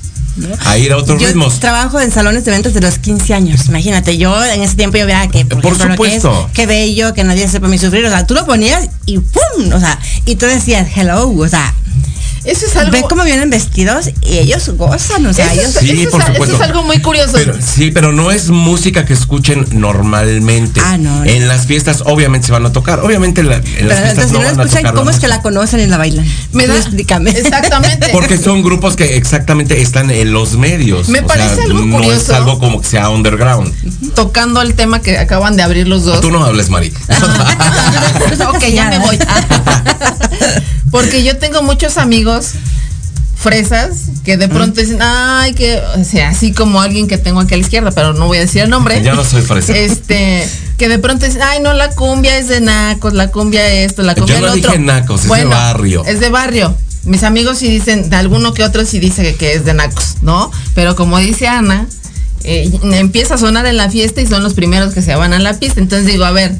a 0.66 0.76
ir 0.76 0.92
a 0.92 0.98
otros 0.98 1.18
Yo 1.20 1.26
ritmos. 1.28 1.58
trabajo 1.58 2.00
en 2.00 2.12
salones 2.12 2.44
de 2.44 2.50
eventos 2.50 2.74
de 2.74 2.80
los 2.82 2.98
15 2.98 3.32
años. 3.34 3.66
Imagínate, 3.68 4.18
yo 4.18 4.44
en 4.44 4.62
ese 4.62 4.74
tiempo 4.76 4.98
yo 4.98 5.06
veía 5.06 5.26
que, 5.28 5.44
por, 5.46 5.60
Por 5.62 5.72
ejemplo, 5.72 5.96
lo 5.96 6.02
que 6.02 6.16
es, 6.16 6.22
supuesto. 6.22 6.50
que 6.52 6.66
bello, 6.66 7.14
que 7.14 7.24
nadie 7.24 7.48
sepa 7.48 7.66
mi 7.66 7.78
sufrir. 7.78 8.04
O 8.04 8.10
sea, 8.10 8.26
tú 8.26 8.34
lo 8.34 8.44
ponías 8.44 8.88
y 9.06 9.18
¡pum! 9.18 9.72
O 9.72 9.80
sea, 9.80 9.98
y 10.26 10.36
tú 10.36 10.44
decías, 10.46 10.86
hello, 10.96 11.30
o 11.30 11.48
sea, 11.48 11.74
Eso 12.44 12.66
es 12.66 12.76
algo. 12.76 12.92
ve 12.92 13.02
cómo 13.08 13.22
vienen 13.24 13.50
vestidos 13.50 14.06
y 14.22 14.38
ellos 14.38 14.68
gozan, 14.76 15.26
o 15.26 15.32
sea, 15.32 15.52
eso, 15.52 15.60
ellos... 15.62 15.76
es, 15.76 15.80
Sí, 15.82 16.02
eso 16.02 16.10
por 16.12 16.20
es- 16.22 16.26
eso 16.26 16.32
supuesto. 16.34 16.56
es 16.56 16.62
algo 16.62 16.82
muy 16.84 16.98
curioso. 17.02 17.32
Pero, 17.34 17.54
sí, 17.60 17.90
pero 17.90 18.12
no 18.12 18.30
es 18.30 18.48
música 18.48 19.04
que 19.04 19.12
escuchen 19.12 19.66
normalmente. 19.72 20.80
Ah, 20.84 20.96
no, 20.96 21.18
no. 21.18 21.24
En 21.24 21.48
las 21.48 21.66
fiestas 21.66 22.02
obviamente 22.06 22.46
se 22.46 22.52
van 22.52 22.64
a 22.66 22.72
tocar. 22.72 23.00
Obviamente 23.00 23.42
la- 23.42 23.56
en 23.56 23.88
las 23.88 24.00
fiestas 24.00 24.32
no 24.32 24.38
van 24.38 24.46
a 24.48 24.50
escuchan, 24.62 24.82
tocar 24.82 24.94
¿cómo 24.94 25.10
es 25.10 25.18
que 25.18 25.28
la 25.28 25.42
conocen 25.42 25.80
y 25.80 25.86
la 25.86 25.98
bailan? 25.98 26.26
Me 26.52 26.66
da- 26.66 26.76
Explícame. 26.76 27.30
Exactamente. 27.30 28.08
Porque 28.12 28.38
son 28.38 28.62
grupos 28.62 28.96
que 28.96 29.16
exactamente 29.16 29.80
están 29.82 30.10
en 30.10 30.32
los 30.32 30.56
medios. 30.56 31.08
Me 31.08 31.20
O 31.20 31.26
parece 31.26 31.56
sea, 31.56 31.64
algo 31.64 31.80
No 31.80 31.98
es 32.00 32.04
curioso. 32.06 32.34
algo 32.36 32.58
como 32.58 32.80
que 32.80 32.88
sea 32.88 33.10
underground. 33.10 33.72
Tocando 34.14 34.62
el 34.62 34.74
tema 34.74 35.00
que 35.02 35.18
acaban 35.18 35.56
de 35.56 35.62
abrir 35.62 35.86
los 35.88 36.04
dos. 36.04 36.20
Tú 36.20 36.30
no 36.30 36.42
hables, 36.44 36.70
Mari. 36.70 36.92
ok, 38.48 38.64
ya 38.72 38.88
me 38.88 38.98
voy. 38.98 39.18
Porque 40.90 41.22
yo 41.22 41.36
tengo 41.38 41.62
muchos 41.62 41.98
amigos 41.98 42.29
fresas 43.40 44.10
que 44.22 44.36
de 44.36 44.48
pronto 44.48 44.80
dicen, 44.80 44.98
ay, 45.00 45.54
que, 45.54 45.80
o 45.98 46.04
sea, 46.04 46.28
así 46.28 46.52
como 46.52 46.82
alguien 46.82 47.08
que 47.08 47.16
tengo 47.16 47.40
aquí 47.40 47.54
a 47.54 47.56
la 47.56 47.62
izquierda, 47.62 47.90
pero 47.90 48.12
no 48.12 48.26
voy 48.26 48.36
a 48.36 48.40
decir 48.40 48.62
el 48.62 48.70
nombre. 48.70 49.02
Yo 49.02 49.14
no 49.14 49.24
soy 49.24 49.40
fresa. 49.40 49.74
Este, 49.74 50.46
que 50.76 50.88
de 50.88 50.98
pronto 50.98 51.24
dicen, 51.24 51.40
ay, 51.42 51.60
no, 51.60 51.72
la 51.72 51.90
cumbia 51.90 52.36
es 52.36 52.48
de 52.48 52.60
nacos, 52.60 53.14
la 53.14 53.30
cumbia 53.30 53.66
esto, 53.70 54.02
la 54.02 54.14
cumbia 54.14 54.34
Yo 54.34 54.40
no 54.40 54.52
el 54.52 54.58
otro. 54.58 54.72
dije 54.72 54.82
nacos, 54.82 55.24
es 55.24 55.30
de 55.30 55.44
barrio. 55.46 56.04
Es 56.04 56.20
de 56.20 56.28
barrio. 56.28 56.76
Mis 57.04 57.22
amigos 57.22 57.58
sí 57.58 57.68
dicen, 57.68 58.10
de 58.10 58.16
alguno 58.16 58.52
que 58.52 58.62
otro 58.62 58.84
sí 58.84 58.98
dice 58.98 59.22
que, 59.22 59.34
que 59.34 59.54
es 59.54 59.64
de 59.64 59.72
nacos, 59.72 60.16
¿no? 60.20 60.50
Pero 60.74 60.94
como 60.94 61.18
dice 61.18 61.48
Ana, 61.48 61.86
eh, 62.44 62.70
empieza 62.92 63.34
a 63.34 63.38
sonar 63.38 63.64
en 63.64 63.78
la 63.78 63.90
fiesta 63.90 64.20
y 64.20 64.26
son 64.26 64.42
los 64.42 64.52
primeros 64.52 64.92
que 64.92 65.00
se 65.00 65.14
van 65.14 65.32
a 65.32 65.38
la 65.38 65.58
pista. 65.58 65.80
Entonces 65.80 66.06
digo, 66.06 66.24
a 66.24 66.30
ver, 66.30 66.54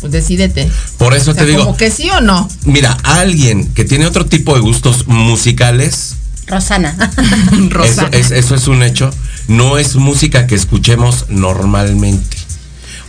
pues 0.00 0.12
decídete. 0.12 0.70
Por 0.98 1.14
eso 1.14 1.30
O 1.32 1.34
sea, 1.34 1.42
te 1.44 1.50
digo, 1.50 1.64
como 1.64 1.76
que 1.76 1.90
sí 1.90 2.08
o 2.10 2.20
no. 2.20 2.48
mira, 2.64 2.96
alguien 3.02 3.66
que 3.74 3.84
tiene 3.84 4.06
otro 4.06 4.26
tipo 4.26 4.54
de 4.54 4.60
gustos 4.60 5.06
musicales, 5.08 6.16
Rosana. 6.46 6.94
eso 7.52 7.68
Rosa. 7.70 8.08
es, 8.12 8.30
eso 8.30 8.54
es 8.54 8.68
un 8.68 8.82
hecho, 8.82 9.10
no 9.48 9.78
es 9.78 9.96
música 9.96 10.46
que 10.46 10.54
escuchemos 10.54 11.26
normalmente. 11.28 12.36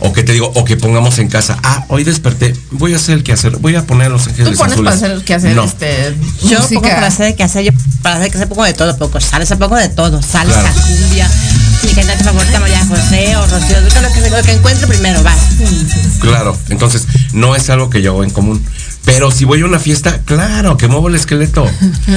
O 0.00 0.12
que 0.12 0.22
te 0.22 0.32
digo, 0.32 0.52
o 0.54 0.64
que 0.64 0.76
pongamos 0.76 1.18
en 1.18 1.26
casa, 1.28 1.58
ah, 1.64 1.84
hoy 1.88 2.04
desperté, 2.04 2.54
voy 2.70 2.92
a 2.92 2.96
hacer 2.96 3.16
el 3.16 3.24
que 3.24 3.32
hacer, 3.32 3.56
voy 3.56 3.74
a 3.74 3.84
poner 3.84 4.06
a 4.06 4.10
los 4.10 4.24
Tú 4.24 4.30
ángeles 4.30 4.56
pones 4.56 4.72
azules. 4.74 4.94
para 4.94 5.06
hacer 5.12 5.24
que 5.24 5.34
hacer 5.34 5.56
No. 5.56 5.64
este 5.64 6.14
Yo 6.44 6.60
música. 6.60 6.80
pongo 6.80 6.94
para 6.94 7.06
hacer 7.08 7.34
que 7.34 7.42
hacer, 7.42 7.64
yo 7.64 7.72
para 8.00 8.14
hacer 8.16 8.30
que 8.30 8.36
hacer 8.38 8.48
pongo 8.48 8.62
de 8.64 8.74
todo, 8.74 8.96
poco 8.96 9.20
salsa, 9.20 9.56
pongo 9.58 9.74
de 9.74 9.88
todo, 9.88 10.22
salsa, 10.22 10.60
Claro. 10.60 10.80
cumbia, 10.86 11.28
mi 11.98 12.04
cantante 12.04 12.24
favorita 12.24 12.60
María 12.60 12.86
José 12.86 13.36
o 13.36 13.46
Rocío, 13.46 13.80
lo 13.80 14.12
que, 14.12 14.30
lo 14.30 14.42
que 14.42 14.52
encuentre 14.52 14.86
primero, 14.86 15.20
vas. 15.24 15.40
Claro, 16.20 16.56
entonces 16.68 17.06
no 17.32 17.56
es 17.56 17.68
algo 17.70 17.90
que 17.90 18.02
yo 18.02 18.12
hago 18.12 18.22
en 18.22 18.30
común. 18.30 18.64
Pero 19.12 19.30
si 19.30 19.44
voy 19.44 19.62
a 19.62 19.64
una 19.64 19.78
fiesta, 19.78 20.20
claro, 20.24 20.76
que 20.76 20.86
muevo 20.86 21.08
el 21.08 21.14
esqueleto. 21.14 21.66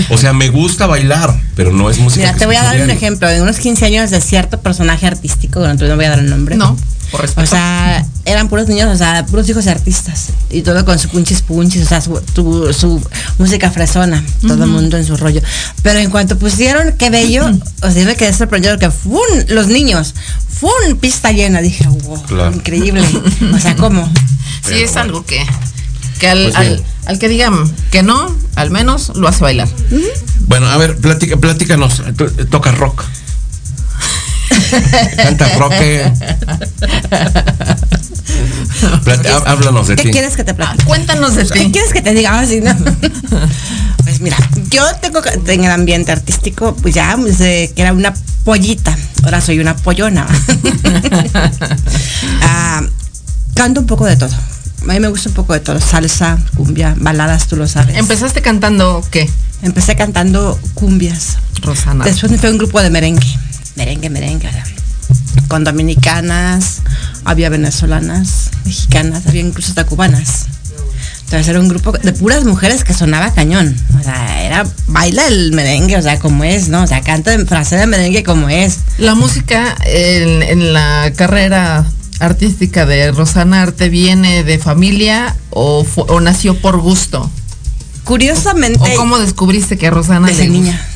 O 0.09 0.17
sea, 0.17 0.33
me 0.33 0.49
gusta 0.49 0.87
bailar, 0.87 1.33
pero 1.55 1.71
no 1.71 1.89
es 1.89 1.97
música. 1.99 2.25
Mira, 2.27 2.37
te 2.37 2.45
voy 2.45 2.55
a 2.57 2.63
dar 2.63 2.81
un 2.81 2.89
ejemplo. 2.89 3.29
En 3.29 3.41
unos 3.41 3.57
15 3.57 3.85
años 3.85 4.09
de 4.11 4.19
cierto 4.21 4.59
personaje 4.61 5.07
artístico, 5.07 5.59
bueno, 5.59 5.75
no 5.75 5.95
voy 5.95 6.05
a 6.05 6.09
dar 6.09 6.19
el 6.19 6.29
nombre. 6.29 6.55
No. 6.57 6.77
Por 7.11 7.21
respeto. 7.21 7.41
O 7.43 7.45
sea, 7.45 8.05
eran 8.25 8.47
puros 8.47 8.67
niños, 8.69 8.87
o 8.89 8.95
sea, 8.97 9.25
puros 9.25 9.47
hijos 9.49 9.65
de 9.65 9.71
artistas. 9.71 10.27
Y 10.49 10.61
todo 10.61 10.85
con 10.85 10.97
su 10.97 11.09
punchis 11.09 11.41
punchis, 11.41 11.83
o 11.83 11.87
sea, 11.89 11.99
su, 12.01 12.21
tu- 12.33 12.71
su 12.73 13.01
música 13.37 13.69
fresona. 13.71 14.23
Todo 14.47 14.63
el 14.63 14.69
mundo 14.69 14.97
en 14.97 15.05
su 15.05 15.17
rollo. 15.17 15.41
Pero 15.83 15.99
en 15.99 16.09
cuanto 16.09 16.37
pusieron 16.37 16.93
Qué 16.97 17.09
Bello, 17.09 17.45
o 17.81 17.91
sea, 17.91 18.01
yo 18.01 18.05
me 18.05 18.15
quedé 18.15 18.31
sorprendido 18.33 18.77
que 18.79 18.89
¡fun! 18.91 19.21
los 19.49 19.67
niños, 19.67 20.13
¡fun! 20.59 20.97
pista 21.01 21.31
llena. 21.31 21.61
Dije, 21.61 21.85
wow, 21.87 22.21
Claro. 22.23 22.55
increíble. 22.55 23.01
O 23.53 23.59
sea, 23.59 23.75
¿cómo? 23.75 24.09
Sí, 24.65 24.75
es 24.75 24.95
algo 24.95 25.25
que, 25.25 25.43
que 26.21 26.29
al, 26.29 26.43
Pues 26.43 26.55
al, 26.55 26.67
bien. 26.69 26.83
al 27.07 27.17
que 27.19 27.27
digan 27.27 27.75
que 27.89 28.03
no, 28.03 28.37
al 28.55 28.69
menos 28.69 29.11
lo 29.15 29.27
hace 29.27 29.43
bailar. 29.43 29.67
Bueno, 30.47 30.67
a 30.69 30.77
ver, 30.77 30.95
platica, 30.97 31.35
platícanos. 31.37 32.01
Eh, 32.05 32.13
Toca 32.45 32.71
rock. 32.71 33.03
Canta 35.17 35.49
rock. 35.57 35.73
eh. 35.79 36.13
Háblanos 39.45 39.87
de 39.87 39.95
¿Qué 39.95 40.03
ti. 40.03 40.11
quieres 40.11 40.35
que 40.35 40.43
te 40.43 40.51
Ah, 40.51 40.55
platique? 40.55 40.85
cuéntanos 40.85 41.35
de 41.35 41.47
¿Qué 41.47 41.65
ti. 41.65 41.71
quieres 41.71 41.91
que 41.91 42.01
te 42.01 42.13
diga? 42.13 42.39
Ah, 42.39 42.45
no. 42.45 42.75
Pues 44.03 44.19
mira, 44.21 44.37
yo 44.69 44.83
tengo 45.01 45.21
que- 45.21 45.39
en 45.53 45.63
el 45.63 45.71
ambiente 45.71 46.11
artístico, 46.11 46.75
pues 46.81 46.93
ya 46.95 47.15
desde 47.17 47.71
que 47.75 47.81
era 47.81 47.93
una 47.93 48.13
pollita, 48.43 48.95
ahora 49.23 49.41
soy 49.41 49.59
una 49.59 49.75
pollona. 49.75 50.27
Ah, 52.43 52.81
canto 53.55 53.81
un 53.81 53.87
poco 53.87 54.05
de 54.05 54.15
todo. 54.17 54.31
A 54.83 54.93
mí 54.93 54.99
me 54.99 55.09
gusta 55.09 55.29
un 55.29 55.35
poco 55.35 55.53
de 55.53 55.59
todo, 55.59 55.79
salsa, 55.79 56.39
cumbia, 56.55 56.95
baladas, 56.97 57.47
tú 57.47 57.55
lo 57.55 57.67
sabes. 57.67 57.95
Empezaste 57.97 58.41
cantando 58.41 59.05
qué? 59.11 59.29
Empecé 59.61 59.95
cantando 59.95 60.59
cumbias. 60.73 61.37
Rosana. 61.61 62.03
Después 62.03 62.31
me 62.31 62.39
fue 62.39 62.49
un 62.49 62.57
grupo 62.57 62.81
de 62.81 62.89
merengue. 62.89 63.27
Merengue, 63.75 64.09
merengue. 64.09 64.49
Con 65.47 65.63
dominicanas, 65.63 66.81
había 67.25 67.49
venezolanas, 67.49 68.49
mexicanas, 68.65 69.27
había 69.27 69.41
incluso 69.41 69.69
hasta 69.69 69.85
cubanas. 69.85 70.47
Entonces 71.25 71.47
era 71.47 71.59
un 71.59 71.69
grupo 71.69 71.91
de 71.91 72.11
puras 72.13 72.43
mujeres 72.43 72.83
que 72.83 72.93
sonaba 72.93 73.33
cañón. 73.33 73.75
O 73.97 74.03
sea, 74.03 74.43
era 74.43 74.65
baila 74.87 75.27
el 75.27 75.53
merengue, 75.53 75.95
o 75.95 76.01
sea, 76.01 76.19
como 76.19 76.43
es, 76.43 76.67
¿no? 76.67 76.83
O 76.83 76.87
sea, 76.87 77.01
canta 77.01 77.33
en 77.33 77.47
frase 77.47 77.77
de 77.77 77.85
merengue 77.85 78.23
como 78.23 78.49
es. 78.49 78.79
La 78.97 79.15
música 79.15 79.77
en, 79.85 80.41
en 80.41 80.73
la 80.73 81.13
carrera 81.15 81.85
artística 82.21 82.85
de 82.85 83.11
Rosana 83.11 83.61
Arte 83.63 83.89
viene 83.89 84.43
de 84.43 84.57
familia 84.59 85.35
o, 85.49 85.85
o 85.95 86.19
nació 86.21 86.55
por 86.59 86.79
gusto? 86.79 87.29
Curiosamente, 88.03 88.79
¿O 88.93 88.95
cómo 88.95 89.19
descubriste 89.19 89.77
que 89.77 89.87
a 89.87 89.91
Rosana 89.91 90.27
desde 90.27 90.43
le 90.43 90.49
niña. 90.49 90.87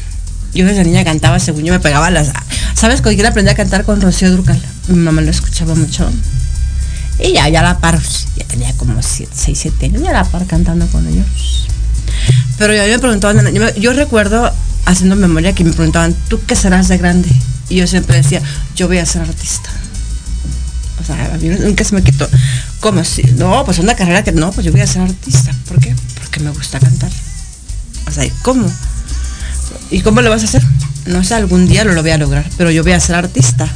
Yo 0.53 0.65
desde 0.65 0.83
niña 0.85 1.03
cantaba, 1.03 1.39
según 1.39 1.63
yo 1.63 1.73
me 1.73 1.79
pegaba 1.79 2.09
las... 2.09 2.31
¿Sabes? 2.73 3.01
Cuando 3.01 3.21
yo 3.21 3.27
aprendí 3.27 3.51
a 3.51 3.55
cantar 3.55 3.83
con 3.85 4.01
Rocío 4.01 4.31
Durcal. 4.31 4.61
Mi 4.87 4.95
mamá 4.97 5.21
lo 5.21 5.29
escuchaba 5.29 5.75
mucho. 5.75 6.09
Y 7.19 7.33
ya, 7.33 7.47
ya 7.49 7.61
la 7.61 7.79
par, 7.79 7.99
ya 8.37 8.43
tenía 8.45 8.73
como 8.73 9.01
6, 9.01 9.29
7 9.53 9.85
años, 9.85 10.01
ya 10.01 10.11
la 10.11 10.23
par 10.25 10.45
cantando 10.45 10.85
con 10.87 11.07
ellos. 11.07 11.25
Pero 12.57 12.73
yo 12.73 12.83
me 12.83 12.99
preguntaban, 12.99 13.53
yo, 13.53 13.61
me- 13.61 13.79
yo 13.79 13.93
recuerdo 13.93 14.51
haciendo 14.85 15.15
memoria 15.15 15.53
que 15.53 15.63
me 15.63 15.71
preguntaban, 15.73 16.15
¿tú 16.29 16.39
qué 16.45 16.55
serás 16.55 16.87
de 16.87 16.97
grande? 16.97 17.29
Y 17.69 17.75
yo 17.77 17.87
siempre 17.87 18.17
decía, 18.17 18.41
yo 18.75 18.87
voy 18.87 18.97
a 18.99 19.05
ser 19.05 19.21
artista. 19.21 19.69
O 21.01 21.03
sea, 21.03 21.33
a 21.33 21.37
mí 21.37 21.49
nunca 21.49 21.83
se 21.83 21.93
me 21.93 22.03
quitó. 22.03 22.27
¿Cómo 22.79 23.03
si? 23.03 23.21
No, 23.23 23.63
pues 23.65 23.79
una 23.79 23.95
carrera 23.95 24.23
que 24.23 24.31
no, 24.31 24.51
pues 24.51 24.65
yo 24.65 24.71
voy 24.71 24.81
a 24.81 24.87
ser 24.87 25.01
artista. 25.01 25.53
¿Por 25.67 25.79
qué? 25.79 25.93
Porque 26.19 26.39
me 26.39 26.49
gusta 26.51 26.79
cantar. 26.79 27.11
O 28.07 28.11
sea, 28.11 28.25
¿cómo? 28.43 28.71
¿Y 29.91 30.01
cómo 30.01 30.21
lo 30.21 30.29
vas 30.29 30.41
a 30.43 30.45
hacer? 30.45 30.63
No 31.05 31.23
sé, 31.23 31.35
algún 31.35 31.67
día 31.67 31.83
lo, 31.83 32.01
voy 32.01 32.11
a 32.11 32.17
lograr, 32.17 32.49
pero 32.57 32.71
yo 32.71 32.83
voy 32.83 32.93
a 32.93 32.99
ser 32.99 33.15
artista. 33.15 33.67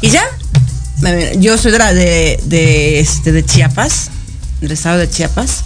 Y 0.00 0.10
ya, 0.10 0.24
yo 1.38 1.56
soy 1.56 1.72
de, 1.72 1.78
la- 1.78 1.92
de, 1.94 2.40
de, 2.46 3.00
este, 3.00 3.32
de 3.32 3.44
Chiapas, 3.44 4.10
del 4.60 4.72
estado 4.72 4.98
de 4.98 5.08
Chiapas. 5.08 5.64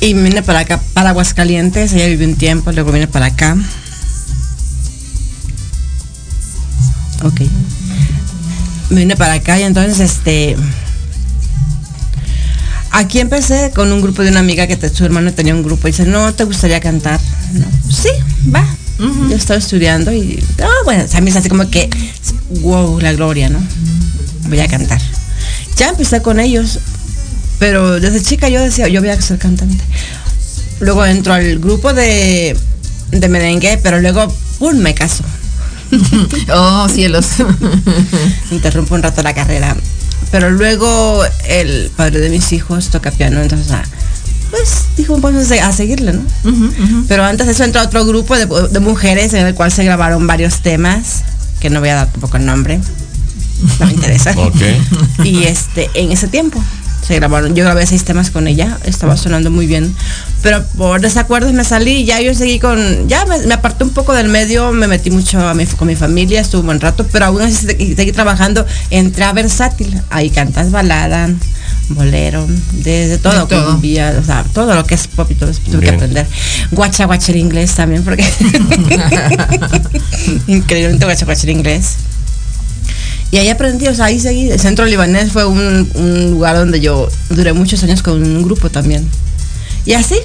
Y 0.00 0.12
vine 0.14 0.42
para 0.42 0.60
acá, 0.60 0.80
para 0.92 1.10
Aguascalientes, 1.10 1.92
allá 1.92 2.06
viví 2.06 2.24
un 2.24 2.36
tiempo, 2.36 2.72
luego 2.72 2.92
vine 2.92 3.06
para 3.06 3.26
acá. 3.26 3.56
Ok. 7.22 7.40
Me 8.90 9.00
vine 9.00 9.16
para 9.16 9.34
acá 9.34 9.58
y 9.58 9.62
entonces 9.64 9.98
este 10.00 10.56
aquí 12.92 13.20
empecé 13.20 13.72
con 13.74 13.92
un 13.92 14.00
grupo 14.00 14.22
de 14.22 14.30
una 14.30 14.40
amiga 14.40 14.66
que 14.66 14.76
te- 14.76 14.88
su 14.88 15.04
hermano 15.04 15.32
tenía 15.32 15.54
un 15.54 15.62
grupo 15.62 15.88
y 15.88 15.90
dice, 15.90 16.06
no, 16.06 16.32
¿te 16.34 16.44
gustaría 16.44 16.80
cantar? 16.80 17.20
No, 17.52 17.66
sí, 17.90 18.08
va. 18.54 18.64
Yo 19.28 19.36
estaba 19.36 19.58
estudiando 19.58 20.12
y, 20.12 20.42
ah, 20.62 20.68
bueno, 20.84 21.04
a 21.12 21.20
mí 21.20 21.30
es 21.30 21.36
así 21.36 21.48
como 21.50 21.68
que, 21.68 21.90
wow, 22.62 22.98
la 23.00 23.12
gloria, 23.12 23.50
¿no? 23.50 23.58
Voy 24.48 24.60
a 24.60 24.68
cantar. 24.68 25.00
Ya 25.76 25.90
empecé 25.90 26.22
con 26.22 26.40
ellos, 26.40 26.78
pero 27.58 28.00
desde 28.00 28.22
chica 28.22 28.48
yo 28.48 28.60
decía, 28.62 28.88
yo 28.88 29.00
voy 29.02 29.10
a 29.10 29.20
ser 29.20 29.36
cantante. 29.38 29.84
Luego 30.80 31.04
entro 31.04 31.34
al 31.34 31.58
grupo 31.58 31.92
de, 31.92 32.56
de 33.10 33.28
merengue, 33.28 33.78
pero 33.82 34.00
luego, 34.00 34.32
¡pum!, 34.58 34.76
me 34.78 34.94
caso. 34.94 35.22
Oh, 36.52 36.88
cielos. 36.88 37.26
interrumpo 38.50 38.94
un 38.94 39.02
rato 39.02 39.22
la 39.22 39.34
carrera. 39.34 39.76
Pero 40.30 40.50
luego 40.50 41.22
el 41.48 41.90
padre 41.96 42.20
de 42.20 42.30
mis 42.30 42.52
hijos 42.52 42.88
toca 42.88 43.10
piano, 43.10 43.40
entonces, 43.40 43.70
ah, 43.70 43.84
pues 44.50 44.86
dijo, 44.96 45.18
vamos 45.18 45.50
a 45.50 45.72
seguirle, 45.72 46.12
¿no? 46.14 46.22
Pero 47.08 47.24
antes 47.24 47.46
de 47.46 47.52
eso 47.52 47.64
entró 47.64 47.82
otro 47.82 48.04
grupo 48.04 48.36
de, 48.36 48.46
de 48.46 48.80
mujeres 48.80 49.34
en 49.34 49.46
el 49.46 49.54
cual 49.54 49.70
se 49.70 49.84
grabaron 49.84 50.26
varios 50.26 50.60
temas, 50.60 51.22
que 51.60 51.70
no 51.70 51.80
voy 51.80 51.90
a 51.90 51.96
dar 51.96 52.06
tampoco 52.08 52.36
el 52.36 52.46
nombre, 52.46 52.80
no 53.78 53.86
me 53.86 53.92
interesa. 53.92 54.34
Ok. 54.36 55.24
Y 55.24 55.44
este, 55.44 55.90
en 55.94 56.12
ese 56.12 56.28
tiempo 56.28 56.62
se 57.06 57.14
grabaron, 57.14 57.54
yo 57.54 57.64
grabé 57.64 57.86
seis 57.86 58.04
temas 58.04 58.30
con 58.30 58.48
ella, 58.48 58.78
estaba 58.84 59.16
sonando 59.16 59.50
muy 59.50 59.66
bien, 59.66 59.94
pero 60.46 60.62
por 60.78 61.00
desacuerdos 61.00 61.52
me 61.54 61.64
salí 61.64 62.02
y 62.02 62.04
ya 62.04 62.20
yo 62.20 62.32
seguí 62.32 62.60
con, 62.60 63.08
ya 63.08 63.26
me, 63.26 63.36
me 63.48 63.54
aparté 63.54 63.82
un 63.82 63.90
poco 63.90 64.14
del 64.14 64.28
medio, 64.28 64.70
me 64.70 64.86
metí 64.86 65.10
mucho 65.10 65.40
a 65.40 65.54
mi- 65.54 65.66
con 65.66 65.88
mi 65.88 65.96
familia, 65.96 66.40
estuve 66.40 66.60
un 66.60 66.66
buen 66.66 66.80
rato, 66.80 67.04
pero 67.10 67.24
aún 67.26 67.42
así 67.42 67.66
seguí, 67.66 67.96
trabajando, 68.12 68.64
entré 68.90 69.24
a 69.24 69.32
versátil, 69.32 70.00
ahí 70.08 70.30
cantas 70.30 70.70
balada, 70.70 71.28
bolero, 71.88 72.46
desde 72.74 73.18
todo, 73.18 73.40
De 73.40 73.46
todo. 73.56 73.72
cumbia, 73.72 74.14
o 74.20 74.24
sea, 74.24 74.44
todo 74.54 74.72
lo 74.76 74.86
que 74.86 74.94
es 74.94 75.08
pop 75.08 75.28
y 75.32 75.34
todo 75.34 75.50
eso 75.50 75.60
tuve 75.68 75.80
que 75.80 75.90
aprender. 75.90 76.28
Guacha 76.70 77.06
guacha 77.06 77.32
el 77.32 77.38
inglés 77.38 77.74
también, 77.74 78.04
porque 78.04 78.24
increíblemente 80.46 81.06
guacha 81.06 81.24
guacha 81.24 81.42
el 81.42 81.50
inglés. 81.50 81.96
Y 83.32 83.38
ahí 83.38 83.48
aprendí, 83.48 83.88
o 83.88 83.94
sea, 83.96 84.04
ahí 84.04 84.20
seguí. 84.20 84.48
El 84.50 84.60
centro 84.60 84.84
libanés 84.86 85.32
fue 85.32 85.44
un, 85.44 85.90
un 85.94 86.30
lugar 86.30 86.54
donde 86.56 86.80
yo 86.80 87.08
duré 87.30 87.52
muchos 87.52 87.82
años 87.82 88.00
con 88.00 88.22
un 88.22 88.44
grupo 88.44 88.70
también. 88.70 89.08
Y 89.84 89.94
así, 89.94 90.16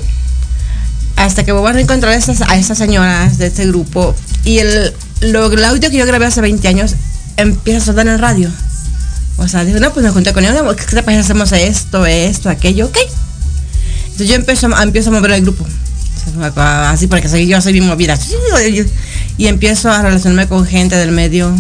hasta 1.26 1.44
que 1.44 1.52
vuelvo 1.52 1.68
a 1.68 1.80
encontrar 1.80 2.14
a 2.14 2.16
esas, 2.16 2.42
a 2.42 2.58
esas 2.58 2.78
señoras 2.78 3.38
de 3.38 3.48
este 3.48 3.66
grupo. 3.68 4.16
Y 4.44 4.60
el, 4.60 4.94
lo, 5.22 5.52
el 5.52 5.64
audio 5.64 5.90
que 5.90 5.98
yo 5.98 6.06
grabé 6.06 6.26
hace 6.26 6.42
20 6.42 6.68
años 6.68 6.96
empieza 7.38 7.80
a 7.80 7.86
sonar 7.86 8.08
en 8.08 8.14
el 8.14 8.20
radio. 8.20 8.50
O 9.38 9.48
sea, 9.48 9.64
digo, 9.64 9.80
no, 9.80 9.94
pues 9.94 10.06
me 10.06 10.12
junté 10.12 10.34
con 10.34 10.44
ellos, 10.44 10.76
¿qué 10.76 10.96
te 10.96 11.04
parece? 11.04 11.22
Hacemos 11.22 11.52
esto, 11.52 12.06
esto, 12.06 12.50
aquello, 12.50 12.88
ok. 12.88 12.98
Entonces 14.04 14.28
yo 14.28 14.36
empiezo, 14.36 14.68
empiezo 14.82 15.10
a 15.10 15.14
mover 15.14 15.32
el 15.32 15.42
grupo. 15.42 15.64
O 15.64 16.54
sea, 16.54 16.92
Así 16.92 17.08
porque 17.08 17.48
yo 17.48 17.62
soy 17.62 17.74
bien 17.74 17.88
movida. 17.88 18.18
Y 19.38 19.48
empiezo 19.48 19.90
a 19.90 20.02
relacionarme 20.02 20.48
con 20.48 20.66
gente 20.66 20.96
del 20.96 21.12
medio, 21.12 21.56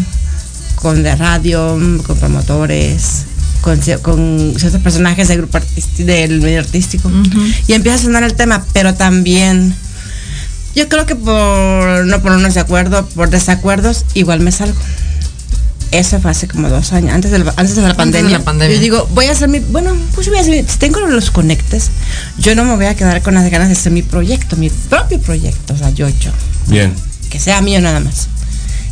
con 0.75 1.01
de 1.01 1.15
radio, 1.15 1.79
con 2.05 2.17
promotores, 2.17 3.25
con, 3.61 3.79
cier- 3.79 4.01
con 4.01 4.53
ciertos 4.57 4.81
personajes 4.81 5.27
del 5.27 5.37
grupo 5.39 5.57
artístico, 5.57 6.03
del 6.05 6.41
medio 6.41 6.59
artístico. 6.59 7.11
Y 7.67 7.73
empieza 7.73 7.99
a 7.99 8.01
sonar 8.01 8.23
el 8.23 8.33
tema, 8.33 8.65
pero 8.73 8.93
también 8.95 9.73
yo 10.75 10.87
creo 10.89 11.05
que 11.05 11.15
por 11.15 12.05
no 12.05 12.21
ponernos 12.21 12.53
de 12.53 12.59
acuerdo, 12.59 13.05
por 13.09 13.29
desacuerdos, 13.29 14.05
igual 14.13 14.39
me 14.39 14.51
salgo. 14.51 14.77
Eso 15.91 16.21
fue 16.21 16.31
hace 16.31 16.47
como 16.47 16.69
dos 16.69 16.93
años, 16.93 17.13
antes 17.13 17.31
de 17.31 17.39
la, 17.39 17.53
antes 17.57 17.75
de 17.75 17.81
la, 17.81 17.89
de 17.89 17.95
pandemia. 17.95 18.37
la 18.37 18.43
pandemia. 18.45 18.75
Yo 18.77 18.81
digo, 18.81 19.09
voy 19.13 19.25
a 19.25 19.33
hacer 19.33 19.49
mi, 19.49 19.59
bueno, 19.59 19.93
pues 20.15 20.29
voy 20.29 20.37
a 20.37 20.41
hacer, 20.41 20.63
si 20.65 20.77
tengo 20.77 21.01
los 21.01 21.31
conectes, 21.31 21.89
yo 22.37 22.55
no 22.55 22.63
me 22.63 22.77
voy 22.77 22.85
a 22.85 22.95
quedar 22.95 23.21
con 23.21 23.33
las 23.33 23.49
ganas 23.51 23.67
de 23.67 23.73
hacer 23.73 23.91
mi 23.91 24.01
proyecto, 24.01 24.55
mi 24.55 24.69
propio 24.69 25.19
proyecto, 25.19 25.73
o 25.73 25.77
sea, 25.77 25.89
yo, 25.89 26.07
yo 26.07 26.31
Bien. 26.67 26.93
que 27.29 27.41
sea 27.41 27.59
mío 27.61 27.81
nada 27.81 27.99
más. 27.99 28.29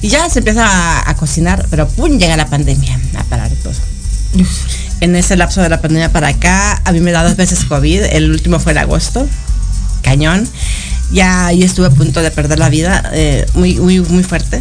Y 0.01 0.09
ya 0.09 0.29
se 0.29 0.39
empieza 0.39 0.65
a, 0.65 1.09
a 1.09 1.15
cocinar, 1.15 1.67
pero 1.69 1.87
pum, 1.87 2.17
llega 2.17 2.35
la 2.35 2.47
pandemia 2.47 2.99
a 3.17 3.23
parar 3.23 3.49
todo. 3.63 3.71
En 5.01 5.15
ese 5.15 5.37
lapso 5.37 5.61
de 5.61 5.69
la 5.69 5.79
pandemia 5.79 6.11
para 6.11 6.27
acá, 6.27 6.81
a 6.83 6.91
mí 6.91 6.99
me 6.99 7.13
da 7.13 7.23
dos 7.23 7.37
veces 7.37 7.63
COVID, 7.63 8.03
el 8.11 8.31
último 8.31 8.59
fue 8.59 8.73
en 8.73 8.79
agosto, 8.79 9.25
cañón. 10.03 10.45
Ya 11.13 11.45
ahí 11.45 11.63
estuve 11.63 11.87
a 11.87 11.89
punto 11.89 12.21
de 12.21 12.31
perder 12.31 12.59
la 12.59 12.67
vida, 12.67 13.09
eh, 13.13 13.45
muy, 13.53 13.75
muy, 13.75 14.01
muy 14.01 14.23
fuerte. 14.23 14.59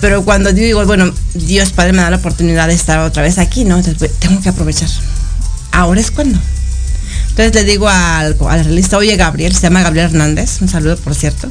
Pero 0.00 0.24
cuando 0.24 0.52
digo, 0.52 0.86
bueno, 0.86 1.12
Dios 1.34 1.72
Padre 1.72 1.94
me 1.94 2.02
da 2.02 2.10
la 2.10 2.18
oportunidad 2.18 2.68
de 2.68 2.74
estar 2.74 3.00
otra 3.00 3.24
vez 3.24 3.38
aquí, 3.38 3.64
¿no? 3.64 3.76
Entonces, 3.76 4.12
tengo 4.20 4.40
que 4.40 4.50
aprovechar. 4.50 4.88
Ahora 5.72 6.00
es 6.00 6.12
cuando. 6.12 6.38
Entonces 7.30 7.54
le 7.54 7.64
digo 7.64 7.88
al, 7.88 8.36
al 8.48 8.64
realista, 8.64 8.98
oye 8.98 9.16
Gabriel, 9.16 9.54
se 9.54 9.62
llama 9.62 9.82
Gabriel 9.82 10.06
Hernández, 10.06 10.60
un 10.60 10.68
saludo 10.68 10.96
por 10.98 11.14
cierto. 11.14 11.48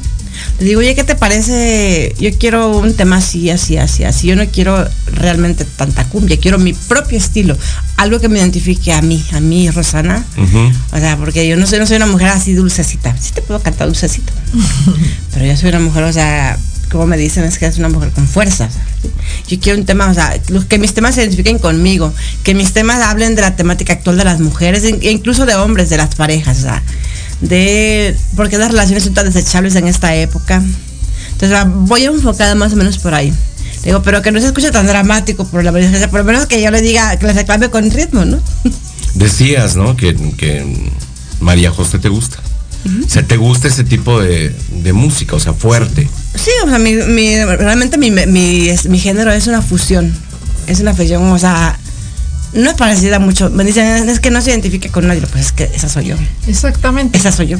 Le 0.60 0.66
digo, 0.66 0.80
oye, 0.80 0.94
¿qué 0.94 1.02
te 1.02 1.16
parece? 1.16 2.14
Yo 2.20 2.30
quiero 2.38 2.76
un 2.78 2.94
tema 2.94 3.16
así, 3.16 3.50
así, 3.50 3.76
así, 3.76 4.04
así. 4.04 4.28
Yo 4.28 4.36
no 4.36 4.46
quiero 4.46 4.86
realmente 5.06 5.64
tanta 5.64 6.04
cumbia, 6.04 6.36
quiero 6.38 6.58
mi 6.58 6.72
propio 6.72 7.18
estilo. 7.18 7.56
Algo 7.96 8.20
que 8.20 8.28
me 8.28 8.38
identifique 8.38 8.92
a 8.92 9.02
mí, 9.02 9.24
a 9.32 9.40
mí, 9.40 9.68
Rosana. 9.70 10.24
O 10.92 10.98
sea, 10.98 11.16
porque 11.16 11.48
yo 11.48 11.56
no 11.56 11.66
soy, 11.66 11.78
no 11.80 11.86
soy 11.86 11.96
una 11.96 12.06
mujer 12.06 12.28
así 12.28 12.52
dulcecita. 12.52 13.16
Sí 13.20 13.32
te 13.34 13.42
puedo 13.42 13.60
cantar 13.60 13.88
dulcecita. 13.88 14.32
Pero 15.34 15.46
yo 15.46 15.56
soy 15.56 15.70
una 15.70 15.80
mujer, 15.80 16.04
o 16.04 16.12
sea, 16.12 16.56
como 16.92 17.06
me 17.06 17.16
dicen, 17.16 17.42
es 17.44 17.58
que 17.58 17.66
es 17.66 17.78
una 17.78 17.88
mujer 17.88 18.10
con 18.10 18.28
fuerza. 18.28 18.68
Yo 19.48 19.58
quiero 19.58 19.78
un 19.80 19.86
tema, 19.86 20.08
o 20.10 20.14
sea, 20.14 20.38
los- 20.48 20.66
que 20.66 20.78
mis 20.78 20.94
temas 20.94 21.14
se 21.16 21.22
identifiquen 21.22 21.58
conmigo, 21.58 22.12
que 22.44 22.54
mis 22.54 22.72
temas 22.72 23.02
hablen 23.02 23.34
de 23.34 23.42
la 23.42 23.56
temática 23.56 23.94
actual 23.94 24.16
de 24.18 24.24
las 24.24 24.38
mujeres, 24.40 24.84
e 24.84 25.10
incluso 25.10 25.44
de 25.46 25.54
hombres, 25.56 25.90
de 25.90 25.96
las 25.96 26.14
parejas, 26.14 26.58
o 26.58 26.62
sea, 26.62 26.82
de 27.42 28.16
por 28.36 28.48
qué 28.48 28.56
las 28.58 28.70
relaciones 28.70 29.04
son 29.04 29.14
tan 29.14 29.30
desechables 29.30 29.74
en 29.76 29.86
esta 29.86 30.14
época. 30.16 30.62
Entonces, 31.32 31.58
voy 31.74 32.04
enfocada 32.04 32.54
más 32.54 32.72
o 32.72 32.76
menos 32.76 32.98
por 32.98 33.14
ahí. 33.14 33.32
Digo, 33.84 34.00
pero 34.02 34.22
que 34.22 34.30
no 34.30 34.40
se 34.40 34.46
escuche 34.46 34.70
tan 34.70 34.86
dramático, 34.86 35.44
por, 35.44 35.64
la, 35.64 35.72
sea, 35.72 36.08
por 36.08 36.20
lo 36.20 36.24
menos 36.24 36.46
que 36.46 36.62
yo 36.62 36.70
le 36.70 36.80
diga, 36.80 37.16
que 37.16 37.26
le 37.26 37.32
reclame 37.32 37.68
con 37.68 37.90
ritmo, 37.90 38.24
¿no? 38.24 38.38
Decías, 39.14 39.76
¿no? 39.76 39.96
Que, 39.96 40.14
que 40.36 40.64
María 41.40 41.70
José 41.70 41.98
te 41.98 42.08
gusta. 42.08 42.38
O 42.84 43.08
sea, 43.08 43.22
te 43.24 43.36
gusta 43.36 43.68
ese 43.68 43.84
tipo 43.84 44.20
de, 44.20 44.52
de 44.82 44.92
música, 44.92 45.36
o 45.36 45.40
sea, 45.40 45.52
fuerte. 45.52 46.08
Sí, 46.34 46.50
o 46.64 46.68
sea, 46.68 46.78
mi, 46.78 46.94
mi- 46.94 47.44
realmente 47.44 47.96
mi, 47.96 48.10
mi, 48.10 48.26
mi 48.88 48.98
género 48.98 49.30
es 49.32 49.46
una 49.46 49.62
fusión. 49.62 50.12
Es 50.66 50.80
una 50.80 50.92
fusión, 50.94 51.22
o 51.30 51.38
sea, 51.38 51.78
no 52.54 52.70
es 52.70 52.76
parecida 52.76 53.18
mucho. 53.18 53.50
Me 53.50 53.64
dicen, 53.64 54.08
es 54.08 54.20
que 54.20 54.30
no 54.30 54.40
se 54.40 54.50
identifica 54.50 54.88
con 54.90 55.06
nadie. 55.06 55.22
Pues 55.22 55.46
es 55.46 55.52
que 55.52 55.64
esa 55.74 55.88
soy 55.88 56.06
yo. 56.06 56.16
Exactamente. 56.46 57.18
Esa 57.18 57.32
soy 57.32 57.48
yo. 57.48 57.58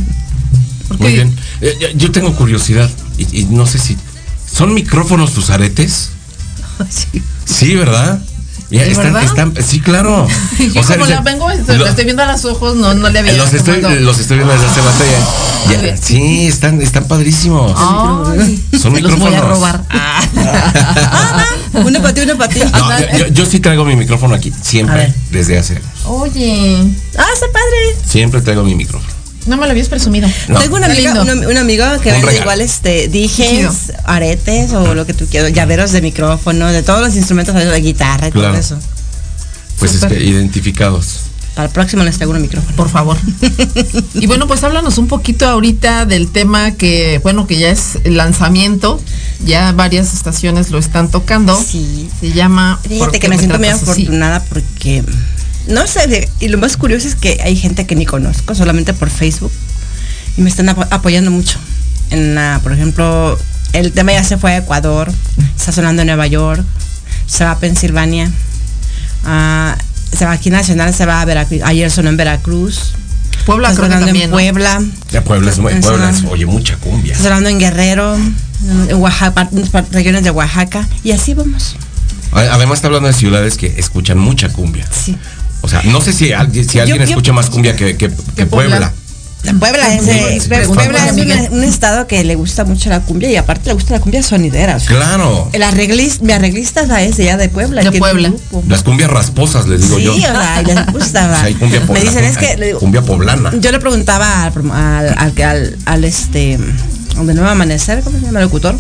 Porque- 0.88 1.02
Muy 1.04 1.12
bien. 1.14 1.34
Eh, 1.60 1.76
yo- 1.80 1.88
yo 1.96 2.10
tengo 2.12 2.34
curiosidad 2.34 2.88
y, 3.18 3.40
y 3.40 3.44
no 3.46 3.66
sé 3.66 3.78
si... 3.78 3.96
¿Son 4.52 4.74
micrófonos 4.74 5.32
tus 5.32 5.50
aretes? 5.50 6.10
Sí. 6.90 7.22
Sí, 7.44 7.74
¿verdad? 7.76 8.20
Ya, 8.72 8.84
¿De 8.84 8.90
están, 8.90 9.54
sí, 9.62 9.80
claro. 9.80 10.26
Yo 10.58 10.80
O 10.80 10.84
sea, 10.84 10.96
como 10.96 11.06
la 11.08 11.20
vengo, 11.20 11.50
este, 11.50 11.76
lo- 11.76 11.84
la 11.84 11.90
estoy 11.90 12.04
viendo 12.04 12.22
a 12.22 12.32
los 12.32 12.44
ojos, 12.46 12.74
no, 12.74 12.94
no 12.94 13.08
le 13.10 13.18
había 13.18 13.34
los 13.34 13.52
estoy, 13.52 13.80
los 14.00 14.18
estoy 14.18 14.38
viendo 14.38 14.52
desde 14.54 14.66
hace 14.66 14.80
rato 14.80 15.04
ya. 15.04 15.96
Sí, 15.96 16.46
están, 16.48 16.80
están 16.80 17.04
padrísimos. 17.04 17.72
Ay, 17.76 18.62
Son 18.80 18.94
se 18.94 19.00
los 19.02 19.18
voy 19.18 19.28
a 19.28 19.30
micrófonos. 19.42 19.48
robar. 19.48 19.84
Uno 21.74 22.00
para 22.02 22.14
ti, 22.14 22.20
uno 22.22 22.36
para 22.36 22.52
ti. 22.52 22.60
No, 22.60 23.00
yo, 23.00 23.18
yo- 23.18 23.26
yo 23.28 23.46
sí 23.46 23.60
traigo 23.60 23.84
mi 23.84 23.96
micrófono 23.96 24.34
aquí, 24.34 24.52
siempre, 24.62 25.12
desde 25.30 25.58
hace 25.58 25.76
años. 25.76 25.86
Oye, 26.04 26.78
Ah, 27.18 27.26
está 27.32 27.46
padre. 27.52 27.96
Siempre 28.06 28.40
traigo 28.40 28.62
mi 28.64 28.74
micrófono. 28.74 29.12
No 29.46 29.56
me 29.56 29.66
lo 29.66 29.72
habías 29.72 29.88
presumido. 29.88 30.28
No. 30.48 30.58
Tengo 30.60 30.76
una 30.76 30.86
amiga, 30.86 31.14
lindo. 31.14 31.32
un, 31.32 31.46
un 31.46 31.56
amigo 31.56 31.84
que 32.02 32.10
Un 32.12 32.22
vende 32.22 32.38
igual 32.40 32.60
este 32.60 33.08
dijes, 33.08 33.92
aretes 34.04 34.72
o 34.72 34.94
lo 34.94 35.06
que 35.06 35.14
tú 35.14 35.26
quieras, 35.26 35.52
llaveros 35.52 35.92
de 35.92 36.00
micrófono, 36.02 36.68
de 36.68 36.82
todos 36.82 37.00
los 37.00 37.16
instrumentos 37.16 37.54
de 37.54 37.80
guitarra 37.80 38.28
y 38.28 38.32
Claro. 38.32 38.48
todo 38.50 38.58
eso. 38.60 38.78
Pues 39.78 39.92
Súper. 39.92 40.12
es 40.12 40.18
que 40.18 40.24
identificados. 40.24 41.20
Para 41.54 41.66
el 41.66 41.72
próximo 41.74 42.02
les 42.02 42.16
traigo 42.16 42.32
un 42.32 42.40
micrófono. 42.40 42.74
Por 42.76 42.88
favor. 42.88 43.18
y 44.14 44.26
bueno, 44.26 44.46
pues 44.46 44.64
háblanos 44.64 44.96
un 44.96 45.06
poquito 45.06 45.46
ahorita 45.46 46.06
del 46.06 46.30
tema 46.30 46.70
que, 46.72 47.20
bueno, 47.22 47.46
que 47.46 47.58
ya 47.58 47.68
es 47.70 47.98
el 48.04 48.16
lanzamiento. 48.16 48.98
Ya 49.44 49.72
varias 49.72 50.14
estaciones 50.14 50.70
lo 50.70 50.78
están 50.78 51.10
tocando. 51.10 51.60
Sí. 51.62 52.08
Se 52.20 52.32
llama. 52.32 52.78
¿Por 52.82 52.90
Fíjate 52.92 53.20
que 53.20 53.28
me 53.28 53.36
siento 53.36 53.58
muy 53.58 53.68
afortunada 53.68 54.42
porque 54.44 55.02
no 55.68 55.86
sé, 55.86 56.06
de- 56.06 56.28
y 56.40 56.48
lo 56.48 56.58
más 56.58 56.76
curioso 56.76 57.06
es 57.08 57.14
que 57.14 57.40
hay 57.42 57.56
gente 57.56 57.86
que 57.86 57.94
ni 57.94 58.06
conozco, 58.06 58.54
solamente 58.54 58.94
por 58.94 59.10
Facebook, 59.10 59.52
y 60.36 60.40
me 60.42 60.50
están 60.50 60.68
apo- 60.68 60.86
apoyando 60.90 61.30
mucho. 61.30 61.58
En 62.10 62.34
la, 62.34 62.60
por 62.62 62.72
ejemplo, 62.72 63.38
el 63.72 63.92
tema 63.92 64.12
ya 64.12 64.24
se 64.24 64.36
fue 64.38 64.52
a 64.52 64.56
Ecuador, 64.58 65.10
está 65.56 65.72
sonando 65.72 66.02
en 66.02 66.06
Nueva 66.08 66.26
York, 66.26 66.64
se 67.26 67.44
va 67.44 67.52
a 67.52 67.58
Pensilvania, 67.58 68.30
ah, 69.24 69.76
se 70.16 70.24
va 70.24 70.32
aquí 70.32 70.50
nacional, 70.50 70.92
se 70.94 71.06
va 71.06 71.20
a 71.20 71.24
Veracruz, 71.24 71.60
ayer 71.64 71.90
sonó 71.90 72.10
en 72.10 72.16
Veracruz, 72.16 72.92
Puebla 73.46 73.70
está 73.70 73.86
creo 73.86 73.98
que 73.98 74.04
también. 74.04 74.24
en 74.24 74.30
¿no? 74.30 74.36
Puebla, 74.36 74.82
Ya 75.10 75.24
Puebla 75.24 75.50
es, 75.50 75.58
Puebla 75.58 76.12
oye, 76.30 76.46
mucha 76.46 76.76
cumbia. 76.76 77.12
está 77.12 77.24
sonando 77.24 77.48
en 77.48 77.58
Guerrero, 77.58 78.16
en 78.16 78.94
Oaxaca, 78.96 79.48
regiones 79.90 80.22
de 80.24 80.30
Oaxaca, 80.30 80.86
y 81.02 81.12
así 81.12 81.34
vamos. 81.34 81.76
Además 82.32 82.76
está 82.78 82.86
hablando 82.88 83.08
de 83.08 83.14
ciudades 83.14 83.56
que 83.58 83.66
escuchan 83.78 84.18
mucha 84.18 84.48
cumbia. 84.50 84.86
Sí. 84.90 85.16
O 85.62 85.68
sea, 85.68 85.82
no 85.84 86.00
sé 86.00 86.12
si 86.12 86.32
alguien, 86.32 86.68
si 86.68 86.78
alguien 86.80 86.98
yo- 86.98 87.04
escucha 87.04 87.32
más 87.32 87.48
cumbia 87.50 87.74
que, 87.76 87.96
que- 87.96 88.10
que 88.36 88.46
Puebla. 88.46 88.76
Puebla. 88.78 88.92
Puebla 89.58 89.94
es, 89.94 90.04
Sí, 90.04 90.40
sí, 90.40 90.48
Puebla 90.48 91.06
es 91.08 91.48
un, 91.50 91.58
un 91.58 91.64
estado 91.64 92.06
que 92.06 92.22
le 92.22 92.36
gusta 92.36 92.64
mucho 92.64 92.90
la 92.90 93.00
cumbia 93.00 93.28
y 93.28 93.34
aparte 93.34 93.66
le 93.70 93.74
gusta 93.74 93.94
la 93.94 94.00
cumbia 94.00 94.22
sonidera. 94.22 94.76
o 94.76 94.80
sea, 94.80 94.88
Claro. 94.96 95.48
el 95.52 95.64
arreglista, 95.64 96.24
mi 96.24 96.32
arreglista 96.32 96.82
es 97.00 97.16
de 97.16 97.24
allá 97.24 97.36
de 97.36 97.48
Puebla. 97.48 97.82
De 97.82 97.90
Puebla. 97.98 98.28
grupo. 98.28 98.62
Las 98.68 98.84
cumbias 98.84 99.10
rasposas, 99.10 99.66
les 99.66 99.82
digo 99.82 99.96
sí, 99.98 100.04
yo. 100.04 100.12
o 100.14 100.16
sea, 100.16 100.62
y 100.62 100.64
les 100.66 100.86
gusta. 100.92 101.26
O 101.32 101.34
sea, 101.34 101.42
hay 101.42 101.54
cumbia 101.54 101.80
Me 101.80 101.86
poblana. 101.86 102.08
dicen 102.10 102.24
es 102.24 102.36
que 102.38 102.56
le 102.56 102.66
digo, 102.66 102.78
Cumbia 102.78 103.02
poblana. 103.02 103.50
yo 103.58 103.72
le 103.72 103.80
preguntaba 103.80 104.44
al, 104.44 104.52
al, 104.70 105.08
al, 105.18 105.42
al- 105.42 105.76
al, 105.86 106.04
este 106.04 106.58
de 107.16 107.34
nuevo 107.34 107.48
amanecer, 107.50 108.00
¿cómo 108.02 108.18
se 108.18 108.24
llama 108.24 108.38
el 108.38 108.44
locutor? 108.46 108.78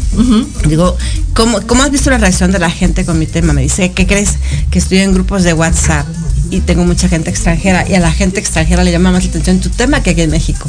Digo, 0.66 0.96
¿cómo, 1.34 1.60
¿cómo 1.66 1.82
has 1.82 1.90
visto 1.90 2.08
la 2.08 2.18
reacción 2.18 2.50
de 2.50 2.58
la 2.60 2.70
gente 2.70 3.04
con 3.04 3.18
mi 3.18 3.26
tema? 3.26 3.52
Me 3.52 3.62
dice, 3.62 3.92
¿qué 3.92 4.06
crees? 4.06 4.30
Que 4.70 4.78
estoy 4.78 4.98
en 4.98 5.12
grupos 5.12 5.42
de 5.42 5.52
WhatsApp 5.52 6.06
y 6.52 6.60
tengo 6.60 6.84
mucha 6.84 7.08
gente 7.08 7.30
extranjera 7.30 7.88
y 7.88 7.94
a 7.94 8.00
la 8.00 8.12
gente 8.12 8.38
extranjera 8.38 8.84
le 8.84 8.92
llama 8.92 9.10
más 9.10 9.24
la 9.24 9.30
atención 9.30 9.58
tu 9.58 9.70
tema 9.70 10.02
que 10.02 10.10
aquí 10.10 10.20
en 10.20 10.30
México. 10.30 10.68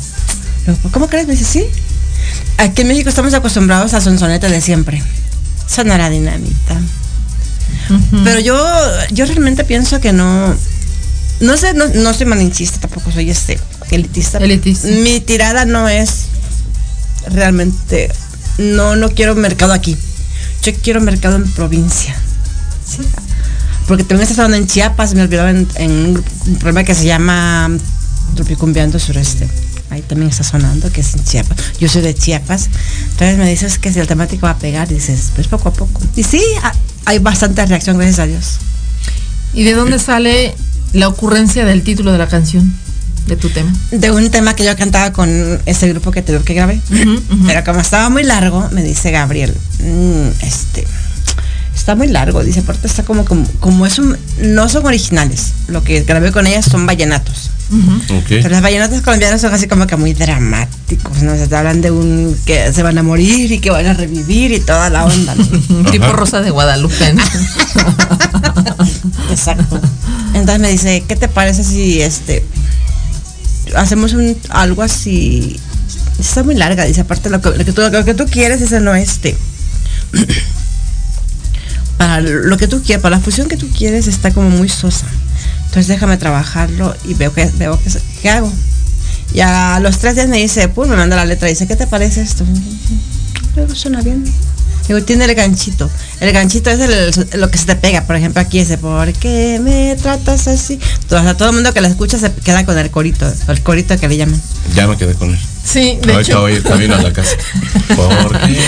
Le 0.66 0.74
digo, 0.74 0.90
¿Cómo 0.92 1.10
crees? 1.10 1.28
Me 1.28 1.34
dice, 1.34 1.44
sí. 1.44 1.66
Aquí 2.58 2.84
en 2.84 2.88
México 2.88 3.10
estamos 3.10 3.34
acostumbrados 3.34 3.94
a 3.94 4.00
sonsonete 4.00 4.48
de 4.48 4.62
siempre. 4.62 5.04
Sonora 5.68 6.10
dinamita. 6.10 6.80
Pero 8.24 8.40
yo, 8.40 8.56
yo 9.12 9.26
realmente 9.26 9.66
pienso 9.66 10.00
que 10.00 10.14
no. 10.14 10.56
No 11.42 11.58
sé, 11.58 11.74
no, 11.74 11.88
no 11.88 12.14
soy 12.14 12.28
malinchista, 12.28 12.80
tampoco 12.80 13.12
soy 13.12 13.30
este 13.30 13.60
elitista. 13.92 14.38
Elitista. 14.38 14.88
Mi 14.88 15.20
tirada 15.20 15.66
no 15.66 15.90
es 15.90 16.28
realmente. 17.28 18.10
No, 18.58 18.96
no 18.96 19.10
quiero 19.10 19.36
mercado 19.36 19.74
aquí. 19.74 19.98
Yo 20.62 20.72
quiero 20.76 21.02
mercado 21.02 21.36
en 21.36 21.52
provincia. 21.52 22.16
Sí. 22.88 23.02
Porque 23.88 24.04
también 24.04 24.24
está 24.24 24.36
sonando 24.36 24.58
en 24.58 24.68
Chiapas, 24.68 25.14
me 25.14 25.22
olvidaba 25.22 25.50
en, 25.52 25.68
en 25.76 25.92
un, 25.92 26.24
programa 26.60 26.84
que 26.84 26.96
se 26.96 27.06
llama 27.06 27.70
Tropicumbiando 28.36 28.98
Sureste. 29.00 29.48
Ahí 29.90 30.02
también 30.02 30.30
está 30.32 30.44
sonando, 30.44 30.92
que 30.92 31.02
es 31.02 31.14
en 31.16 31.24
Chiapas. 31.24 31.58
Yo 31.80 31.88
soy 31.90 32.02
de 32.02 32.16
Chiapas. 32.16 32.70
Entonces 33.12 33.38
me 33.38 33.50
dices 33.50 33.78
que 33.78 33.92
si 33.94 34.00
el 34.00 34.08
temático 34.08 34.46
va 34.48 34.52
a 34.52 34.58
pegar, 34.58 34.88
dices, 34.88 35.32
pues 35.36 35.48
poco 35.48 35.70
a 35.70 35.74
poco. 35.74 36.02
Y 36.16 36.24
sí, 36.24 36.42
ha- 36.64 36.74
hay 37.06 37.20
bastante 37.20 37.66
reacción, 37.66 37.98
gracias 37.98 38.20
a 38.20 38.26
Dios. 38.26 38.58
¿Y 39.54 39.64
de 39.64 39.74
dónde 39.74 40.00
sale 40.00 40.56
la 40.94 41.08
ocurrencia 41.10 41.66
del 41.66 41.84
título 41.84 42.12
de 42.12 42.18
la 42.18 42.28
canción? 42.28 42.74
De 43.28 43.36
tu 43.38 43.50
tema. 43.50 43.72
De 43.92 44.12
un 44.12 44.30
tema 44.32 44.56
que 44.56 44.66
yo 44.66 44.76
cantaba 44.76 45.14
con 45.14 45.30
ese 45.66 45.88
grupo 45.90 46.12
que 46.12 46.22
te 46.22 46.32
digo 46.32 46.44
que 46.44 46.54
grabé. 46.56 46.82
Pero 47.48 47.64
como 47.64 47.80
estaba 47.80 48.10
muy 48.10 48.24
largo, 48.24 48.68
me 48.72 48.82
dice 48.84 49.12
Gabriel, 49.12 49.56
"Mm, 49.80 50.28
este, 50.42 50.86
está 51.76 51.96
muy 51.96 52.08
largo. 52.08 52.44
Dice, 52.44 52.62
aparte 52.62 52.88
está 52.88 53.04
como, 53.04 53.26
como, 53.26 53.48
como 53.60 53.86
es 53.86 54.00
un, 54.00 54.18
no 54.40 54.70
son 54.70 54.86
originales. 54.86 55.54
Lo 55.68 55.84
que 55.84 56.02
grabé 56.04 56.32
con 56.32 56.48
ellas 56.48 56.66
son 56.66 56.86
vallenatos. 56.86 57.52
Pero 58.28 58.50
los 58.50 58.62
vallenatos 58.62 59.02
colombianos 59.02 59.42
son 59.42 59.54
así 59.54 59.68
como 59.68 59.88
que 59.88 59.96
muy 59.96 60.14
dramáticos, 60.14 61.22
¿no? 61.24 61.34
O 61.34 61.36
sea, 61.36 61.48
te 61.48 61.56
hablan 61.56 61.82
de 61.82 61.92
un 61.92 62.38
que 62.46 62.72
se 62.72 62.84
van 62.84 62.98
a 62.98 63.04
morir 63.04 63.52
y 63.52 63.60
que 63.60 63.72
van 63.72 63.88
a 63.88 63.94
revivir 63.94 64.52
y 64.52 64.60
toda 64.60 64.90
la 64.90 65.06
onda, 65.06 65.36
¿no? 65.36 65.84
tipo 65.92 66.12
Rosa 66.12 66.42
de 66.42 66.52
Guadalupe. 66.52 67.14
¿no? 67.14 67.24
Exacto. 69.32 69.80
Entonces 70.34 70.60
me 70.60 70.70
dice, 70.70 71.04
¿qué 71.08 71.16
te 71.16 71.28
parece 71.28 71.64
si 71.64 72.02
este 72.02 72.46
hacemos 73.76 74.14
un 74.14 74.38
algo 74.50 74.84
así? 74.84 75.60
Está 76.20 76.44
muy 76.44 76.56
larga, 76.56 76.86
dice, 76.86 77.02
aparte 77.02 77.30
lo 77.30 77.42
que, 77.42 77.50
lo 77.50 77.66
que 77.66 77.74
tú, 77.74 77.82
lo 77.92 78.06
que 78.06 78.14
tú 78.14 78.26
quieres, 78.26 78.62
ese 78.62 78.80
no 78.82 78.94
este. 78.94 79.36
Lo 82.22 82.58
que 82.58 82.68
tú 82.68 82.82
quieres, 82.82 83.02
para 83.02 83.18
la 83.18 83.22
fusión 83.22 83.48
que 83.48 83.58
tú 83.58 83.68
quieres 83.70 84.08
está 84.08 84.32
como 84.32 84.50
muy 84.50 84.70
sosa. 84.70 85.06
Entonces 85.66 85.88
déjame 85.88 86.18
trabajarlo 86.18 86.96
y 87.06 87.14
veo 87.16 87.34
que 87.34 87.46
veo 87.58 87.80
que, 88.22 88.30
hago. 88.30 88.52
Y 89.34 89.40
a 89.40 89.80
los 89.80 89.98
tres 89.98 90.16
días 90.16 90.28
me 90.28 90.38
dice, 90.38 90.68
pues 90.68 90.90
me 90.90 90.96
manda 90.96 91.16
la 91.16 91.26
letra 91.26 91.50
y 91.50 91.54
dice, 91.54 91.66
¿qué 91.66 91.76
te 91.76 91.88
parece 91.88 92.22
esto? 92.22 92.46
Luego 93.56 93.74
suena 93.74 94.02
bien. 94.02 94.24
Digo, 94.88 95.02
tiene 95.02 95.26
el 95.26 95.34
ganchito. 95.34 95.90
El 96.20 96.34
ganchito 96.34 96.70
es 96.70 97.36
lo 97.36 97.50
que 97.50 97.58
se 97.58 97.66
te 97.66 97.76
pega. 97.76 98.06
Por 98.06 98.16
ejemplo, 98.16 98.42
aquí 98.42 98.60
ese, 98.60 98.78
¿por 98.78 99.12
qué 99.14 99.60
me 99.64 99.96
tratas 99.96 100.48
así? 100.48 100.80
Todo, 101.08 101.36
todo 101.36 101.50
el 101.50 101.56
mundo 101.56 101.74
que 101.74 101.82
la 101.82 101.88
escucha 101.88 102.20
se 102.20 102.32
queda 102.32 102.66
con 102.66 102.78
el 102.78 102.92
corito, 102.92 103.32
el 103.48 103.64
corito 103.64 103.98
que 103.98 104.08
le 104.08 104.18
llaman. 104.18 104.40
Ya 104.76 104.88
me 104.88 104.98
quedé 104.98 105.16
con 105.16 105.30
él. 105.30 105.40
Sí, 105.64 105.98
de 106.02 106.14
Ahorita 106.14 106.20
hecho. 106.22 106.42
voy 106.42 106.52
a 106.52 106.56
ir 106.56 106.64
camino 106.64 106.96
a 106.96 107.02
la 107.02 107.14
casa. 107.14 107.36
¿Por 107.96 108.40
qué? 108.42 108.60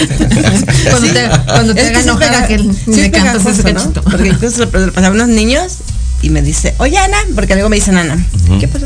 Cuando 0.89 1.13
te, 1.13 1.29
cuando 1.45 1.75
te 1.75 1.81
Es 1.81 1.87
haga 1.89 1.99
sí 2.01 2.03
enojar 2.09 2.29
pega- 2.31 2.43
a 2.43 2.47
que 2.47 2.57
sí 2.57 2.63
le 2.87 2.91
ese 3.01 3.09
pegajoso, 3.09 3.49
¿no? 3.63 3.73
cachito. 3.73 4.01
Porque 4.03 4.27
incluso 4.29 4.65
lo, 4.65 4.65
lo 4.85 4.93
pasaba 4.93 5.07
a 5.07 5.11
unos 5.11 5.27
niños 5.27 5.73
y 6.21 6.29
me 6.29 6.41
dice, 6.41 6.73
oye 6.77 6.97
Ana, 6.97 7.17
porque 7.35 7.53
luego 7.55 7.69
me 7.69 7.75
dicen 7.75 7.97
Ana, 7.97 8.25
¿qué 8.59 8.67
pasó? 8.67 8.85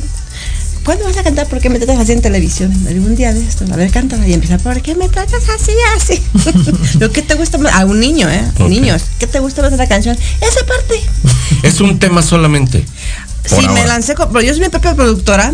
¿cuándo 0.84 1.06
vas 1.06 1.18
a 1.18 1.24
cantar? 1.24 1.46
¿Por 1.48 1.60
qué 1.60 1.70
me 1.70 1.78
tratas 1.78 2.00
así 2.00 2.14
en 2.14 2.22
televisión? 2.22 2.74
Digo, 2.88 3.06
un 3.06 3.16
día 3.16 3.32
de 3.32 3.42
esto, 3.46 3.64
a 3.72 3.76
ver, 3.76 3.92
cántala. 3.92 4.28
Y 4.28 4.34
empieza, 4.34 4.58
¿por 4.58 4.82
qué 4.82 4.96
me 4.96 5.08
tratas 5.08 5.44
así, 5.50 5.72
así? 5.96 6.24
Lo 7.00 7.12
que 7.12 7.22
te 7.22 7.36
gusta 7.36 7.60
más, 7.60 7.74
a 7.76 7.86
un 7.86 8.00
niño, 8.00 8.28
¿eh? 8.30 8.42
Niños, 8.68 9.04
¿qué 9.20 9.28
te 9.28 9.40
gusta 9.40 9.62
más 9.62 9.70
de 9.72 9.78
la 9.78 9.88
canción? 9.88 10.18
Esa 10.42 10.66
parte. 10.66 11.00
Es 11.62 11.80
un 11.80 12.00
tema 12.00 12.24
solamente. 12.24 12.84
Sí, 13.46 13.68
me 13.70 13.86
lancé, 13.86 14.16
con- 14.16 14.30
pero 14.30 14.42
yo 14.42 14.52
soy 14.54 14.62
mi 14.64 14.70
propia 14.70 14.96
productora, 14.96 15.54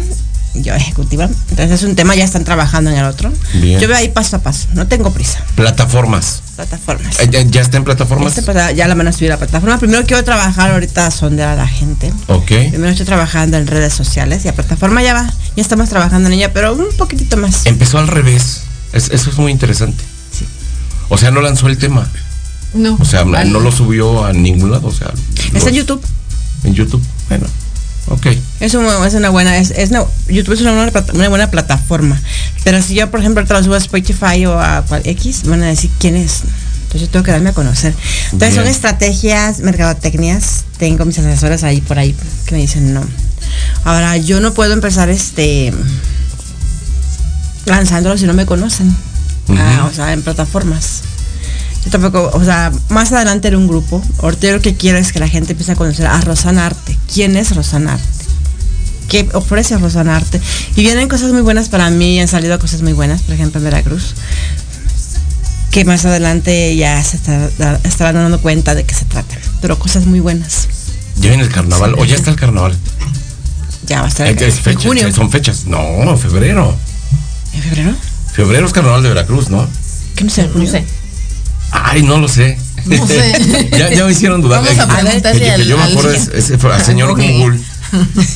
yo 0.64 0.74
ejecutiva, 0.74 1.26
entonces 1.50 1.72
es 1.72 1.84
un 1.84 1.96
tema, 1.96 2.16
ya 2.16 2.24
están 2.24 2.44
trabajando 2.44 2.90
en 2.90 2.98
el 2.98 3.06
otro. 3.06 3.32
Bien. 3.56 3.80
Yo 3.80 3.88
veo 3.88 3.98
ahí 3.98 4.10
paso 4.10 4.38
a 4.38 4.40
paso, 4.40 4.68
no 4.74 4.88
tengo 4.88 5.12
prisa. 5.12 5.44
Plataformas. 5.56 6.42
Plataformas. 6.56 7.20
Eh, 7.20 7.28
¿Ya, 7.30 7.42
ya 7.42 7.62
está 7.62 7.78
en 7.78 7.84
plataformas? 7.84 8.30
Este, 8.38 8.42
pues, 8.42 8.76
ya 8.76 8.88
la 8.88 8.96
van 8.96 9.08
a 9.08 9.12
subir 9.12 9.32
a 9.32 9.36
la 9.36 9.40
plataforma. 9.40 9.78
Primero 9.78 10.06
quiero 10.06 10.24
trabajar 10.24 10.72
ahorita 10.72 11.06
a 11.08 11.12
sondear 11.12 11.50
a 11.50 11.56
la 11.56 11.68
gente. 11.68 12.14
Ok. 12.28 12.48
Primero 12.48 12.90
estoy 12.90 13.06
trabajando 13.06 13.58
en 13.58 13.68
redes 13.68 13.94
sociales 13.94 14.46
y 14.46 14.48
a 14.48 14.54
plataforma 14.56 15.04
ya 15.04 15.14
va. 15.14 15.34
Ya 15.56 15.62
estamos 15.62 15.90
trabajando 15.90 16.28
en 16.30 16.34
ella, 16.36 16.54
pero 16.54 16.74
un 16.74 16.86
poquitito 16.98 17.36
más. 17.36 17.66
Empezó 17.66 17.98
al 18.00 18.08
revés. 18.08 18.62
Es- 18.94 19.10
eso 19.12 19.30
es 19.30 19.38
muy 19.38 19.52
interesante. 19.52 20.02
Sí. 20.32 20.46
O 21.10 21.18
sea, 21.18 21.30
no 21.32 21.42
lanzó 21.42 21.68
el 21.68 21.78
tema. 21.78 22.08
No. 22.74 22.98
O 23.02 23.06
sea, 23.06 23.26
no 23.26 23.60
lo 23.60 23.72
subió 23.72 24.24
a 24.26 24.32
ningún 24.34 24.72
lado. 24.72 24.88
O 24.88 24.92
sea, 24.94 25.12
Está 25.54 25.70
en 25.70 25.76
YouTube. 25.76 26.02
En 26.64 26.74
YouTube. 26.74 27.02
Bueno, 27.30 27.48
ok. 28.08 28.28
Es, 28.60 28.74
un- 28.74 28.86
es 29.06 29.14
una 29.14 29.30
buena, 29.30 29.58
es, 29.58 29.72
es 29.72 29.90
una- 29.90 30.06
YouTube 30.28 30.54
es 30.54 30.62
una 30.62 30.74
buena, 30.74 30.92
una 31.14 31.30
buena 31.30 31.52
plataforma. 31.52 32.20
Pero 32.64 32.82
si 32.82 32.96
yo, 32.96 33.10
por 33.12 33.20
ejemplo, 33.20 33.44
lo 33.48 33.64
subo 33.64 33.76
a 33.76 33.78
Spotify 33.78 34.46
o 34.46 34.60
a 34.60 34.84
cual- 34.84 35.02
X, 35.06 35.44
van 35.46 35.64
a 35.64 35.68
decir 35.68 35.90
quién 36.00 36.16
es. 36.16 36.42
Entonces 36.84 37.02
yo 37.02 37.10
tengo 37.10 37.24
que 37.26 37.32
darme 37.32 37.50
a 37.50 37.54
conocer. 37.54 37.94
Entonces 38.32 38.56
son 38.56 38.68
estrategias, 38.68 39.60
mercadotecnias. 39.60 40.64
Tengo 40.78 41.04
mis 41.06 41.18
asesores 41.20 41.64
ahí 41.64 41.82
por 41.82 42.00
ahí 42.00 42.16
que 42.46 42.56
me 42.56 42.62
dicen 42.62 42.94
no. 42.94 43.04
Ahora 43.84 44.16
yo 44.18 44.40
no 44.40 44.54
puedo 44.54 44.74
empezar 44.74 45.10
este 45.10 45.74
lanzándolo 47.66 48.18
si 48.18 48.26
no 48.26 48.34
me 48.34 48.46
conocen. 48.46 48.96
Ah, 49.50 49.88
o 49.92 49.94
sea, 49.94 50.14
en 50.14 50.22
plataformas. 50.22 51.02
Yo 51.86 51.92
tampoco, 51.92 52.32
o 52.34 52.44
sea, 52.44 52.72
más 52.90 53.12
adelante 53.12 53.48
era 53.48 53.58
un 53.58 53.68
grupo. 53.68 54.04
Ahorita 54.24 54.52
lo 54.52 54.62
que 54.62 54.76
quiero 54.76 54.98
es 54.98 55.12
que 55.14 55.20
la 55.20 55.28
gente 55.28 55.52
empiece 55.54 55.72
a 55.74 55.76
conocer 55.76 56.08
a 56.08 56.20
Rosana 56.22 56.66
Arte. 56.66 56.98
¿Quién 57.14 57.36
es 57.38 57.56
Rosana 57.56 57.94
Arte? 57.94 58.06
¿Qué 59.08 59.30
ofrece 59.34 59.78
Rosana 59.78 60.16
Arte? 60.16 60.42
Y 60.76 60.82
vienen 60.82 61.08
cosas 61.08 61.32
muy 61.32 61.42
buenas 61.44 61.70
para 61.70 61.90
mí, 61.92 62.20
han 62.20 62.28
salido 62.28 62.58
cosas 62.58 62.82
muy 62.82 62.94
buenas, 62.94 63.22
por 63.22 63.36
ejemplo 63.36 63.60
en 63.60 63.66
Veracruz. 63.66 64.16
Que 65.70 65.86
más 65.86 66.06
adelante 66.06 66.76
ya 66.76 67.04
se 67.04 67.18
está- 67.18 67.80
estarán 67.84 68.16
dando 68.16 68.40
cuenta 68.42 68.74
de 68.74 68.84
qué 68.86 68.96
se 68.96 69.06
trata. 69.06 69.36
Pero 69.62 69.78
cosas 69.78 70.06
muy 70.06 70.22
buenas. 70.22 70.68
Ya 71.18 71.30
viene 71.30 71.44
el 71.44 71.52
carnaval. 71.52 71.96
O 72.00 72.06
ya 72.06 72.16
está 72.16 72.32
el 72.32 72.36
carnaval. 72.38 72.76
Ya 73.86 74.00
va 74.00 74.06
a 74.06 74.10
estar 74.10 74.26
Eh, 74.26 74.32
en 74.32 74.40
es 74.44 74.56
fecha- 74.60 74.88
junio. 74.88 75.14
Son 75.14 75.30
fechas. 75.30 75.66
No, 75.66 76.18
febrero. 76.18 76.76
¿En 77.54 77.62
febrero? 77.62 77.94
Febrero 78.34 78.66
es 78.66 78.74
carnaval 78.74 79.04
de 79.04 79.10
Veracruz, 79.10 79.50
¿no? 79.50 79.68
¿Qué 80.16 80.24
no 80.24 80.30
sé? 80.32 80.50
No 80.56 80.66
sé. 80.66 80.84
Ay, 81.72 82.04
no 82.04 82.18
lo 82.20 82.28
sé. 82.28 82.58
No 82.86 83.08
sé. 83.08 83.70
ya, 83.78 83.92
ya 83.94 84.06
me 84.06 84.12
hicieron 84.12 84.42
dudar. 84.42 84.64
Vamos 84.64 84.80
a 84.80 84.84
Eh, 84.84 85.04
preguntarle 85.04 85.40
que- 85.40 85.46
que 85.46 85.52
al- 85.52 85.66
yo 85.66 85.78
me 85.78 85.84
al- 85.84 85.92
acuerdo 85.92 86.12
es, 86.12 86.28
es- 86.30 86.64
al 86.64 86.82
señor 86.86 87.10
Google. 87.10 87.38
Google. 87.38 87.60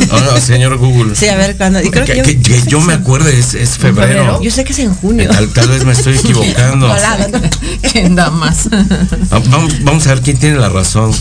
No, 0.09 0.19
no, 0.21 0.39
señor 0.39 0.77
Google. 0.77 1.15
Sí, 1.15 1.27
a 1.27 1.35
ver 1.35 1.57
creo 1.57 2.05
que, 2.05 2.11
que, 2.13 2.17
yo, 2.17 2.23
que- 2.23 2.39
que 2.41 2.61
sé 2.61 2.69
yo 2.69 2.79
que 2.79 2.85
me 2.85 2.93
es 2.93 2.97
en- 2.99 3.03
acuerdo 3.03 3.29
es, 3.29 3.53
es 3.55 3.69
febrero. 3.77 4.41
Yo 4.41 4.51
sé 4.51 4.63
que 4.63 4.71
es 4.73 4.79
en 4.79 4.93
junio. 4.93 5.29
Tal, 5.29 5.49
tal 5.49 5.67
vez 5.69 5.83
me 5.85 5.91
estoy 5.91 6.13
equivocando. 6.17 6.87
Volado, 6.87 7.27
¿no? 7.29 7.41
¿Quién 7.91 8.15
da 8.15 8.29
más? 8.29 8.67
Va- 8.71 9.39
Vamos, 9.49 9.83
vamos 9.83 10.07
a 10.07 10.13
ver 10.13 10.21
quién 10.21 10.37
tiene 10.37 10.57
la 10.57 10.69
razón. 10.69 11.11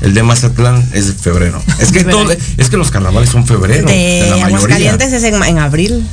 El 0.00 0.14
de 0.14 0.22
Mazatlán 0.22 0.88
es 0.94 1.08
de 1.08 1.12
febrero. 1.14 1.62
Es 1.78 1.92
que 1.92 2.04
todo, 2.04 2.30
es 2.32 2.70
que 2.70 2.76
los 2.76 2.90
carnavales 2.90 3.28
son 3.30 3.46
febrero. 3.46 3.86
De 3.86 4.20
en 4.20 4.30
la 4.30 4.36
mayoría. 4.36 4.56
Aguascalientes 4.56 5.12
es 5.12 5.24
en, 5.24 5.42
en 5.42 5.58
abril. 5.58 6.06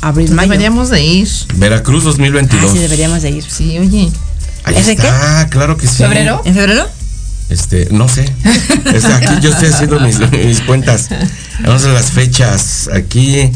Abril, 0.00 0.30
mayo. 0.32 0.50
Deberíamos 0.50 0.90
de 0.90 1.02
ir. 1.02 1.28
Veracruz 1.56 2.02
Ah, 2.04 2.08
2022. 2.08 2.72
sí, 2.72 2.78
deberíamos 2.78 3.22
de 3.22 3.30
ir. 3.30 3.44
Sí, 3.44 3.78
oye. 3.78 4.10
Ahí 4.64 4.76
¿Ese 4.76 4.92
está, 4.92 5.46
claro 5.50 5.76
que 5.76 5.86
sí. 5.86 5.96
¿Febrero? 5.98 6.40
¿En 6.44 6.54
febrero? 6.54 6.88
Este, 7.50 7.88
no 7.90 8.08
sé. 8.08 8.24
Es 8.94 9.04
aquí 9.04 9.34
yo 9.42 9.50
estoy 9.50 9.68
haciendo 9.68 10.00
mis, 10.00 10.18
mis 10.32 10.60
cuentas. 10.62 11.08
Vamos 11.62 11.84
a 11.84 11.88
las 11.88 12.06
fechas. 12.10 12.88
Aquí, 12.92 13.50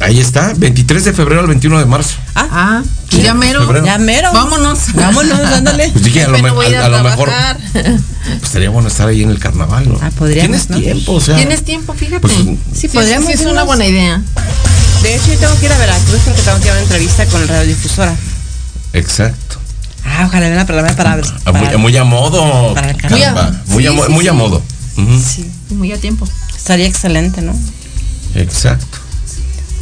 ahí 0.00 0.20
está, 0.20 0.52
23 0.56 1.06
de 1.06 1.12
febrero 1.14 1.40
al 1.40 1.46
21 1.46 1.78
de 1.78 1.86
marzo. 1.86 2.14
Ah, 2.34 2.82
ya 3.10 3.32
mero. 3.32 3.60
febrero. 3.64 3.86
Ya 3.86 3.96
mero. 3.98 4.30
Vámonos. 4.34 4.78
Vámonos, 4.94 5.40
ándale. 5.40 5.88
Pues 5.90 6.04
dije, 6.04 6.24
a 6.24 6.28
lo, 6.28 6.38
me- 6.38 6.48
a 6.50 6.52
a- 6.52 6.82
a 6.82 6.86
a 6.86 6.88
lo 6.90 7.02
mejor 7.02 7.30
pues, 7.72 8.42
estaría 8.42 8.68
bueno 8.68 8.88
estar 8.88 9.08
ahí 9.08 9.22
en 9.22 9.30
el 9.30 9.38
carnaval, 9.38 9.88
¿no? 9.88 9.98
Ah, 10.02 10.10
podríamos, 10.16 10.66
Tienes 10.66 10.70
¿no? 10.70 10.78
tiempo, 10.78 11.12
o 11.14 11.20
sea. 11.20 11.36
Tienes 11.36 11.62
tiempo, 11.64 11.94
fíjate. 11.94 12.20
Pues, 12.20 12.34
Sí, 12.74 12.88
podríamos 12.88 13.28
Sí, 13.28 13.32
es 13.32 13.46
una 13.46 13.62
buena 13.62 13.86
idea. 13.86 14.20
De 15.02 15.16
hecho, 15.16 15.32
yo 15.32 15.38
tengo 15.38 15.58
que 15.58 15.66
ir 15.66 15.72
a 15.72 15.78
Veracruz 15.78 16.20
porque 16.26 16.42
tengo 16.42 16.58
que 16.58 16.64
ir 16.66 16.70
a 16.70 16.74
una 16.74 16.82
entrevista 16.82 17.26
con 17.26 17.40
la 17.40 17.46
radiodifusora. 17.46 18.14
Exacto. 18.92 19.38
Ah, 20.04 20.24
ojalá 20.26 20.48
venga 20.48 20.66
para 20.66 20.82
para, 20.96 21.12
Ah, 21.44 21.52
muy, 21.52 21.62
para- 21.66 21.78
muy 21.78 21.96
a 21.96 22.04
modo. 22.04 22.74
para. 22.74 22.92
Muy, 23.10 23.86
a, 23.86 23.90
Sí, 23.90 23.96
mo- 23.96 24.06
sí, 24.06 24.12
muy 24.12 24.28
a 24.28 24.32
modo. 24.32 24.62
Sí, 24.96 25.50
Muy 25.70 25.92
a 25.92 25.98
tiempo. 25.98 26.28
estaría 26.54 26.86
excelente, 26.86 27.40
¿no? 27.42 27.54
Exacto. 28.34 28.98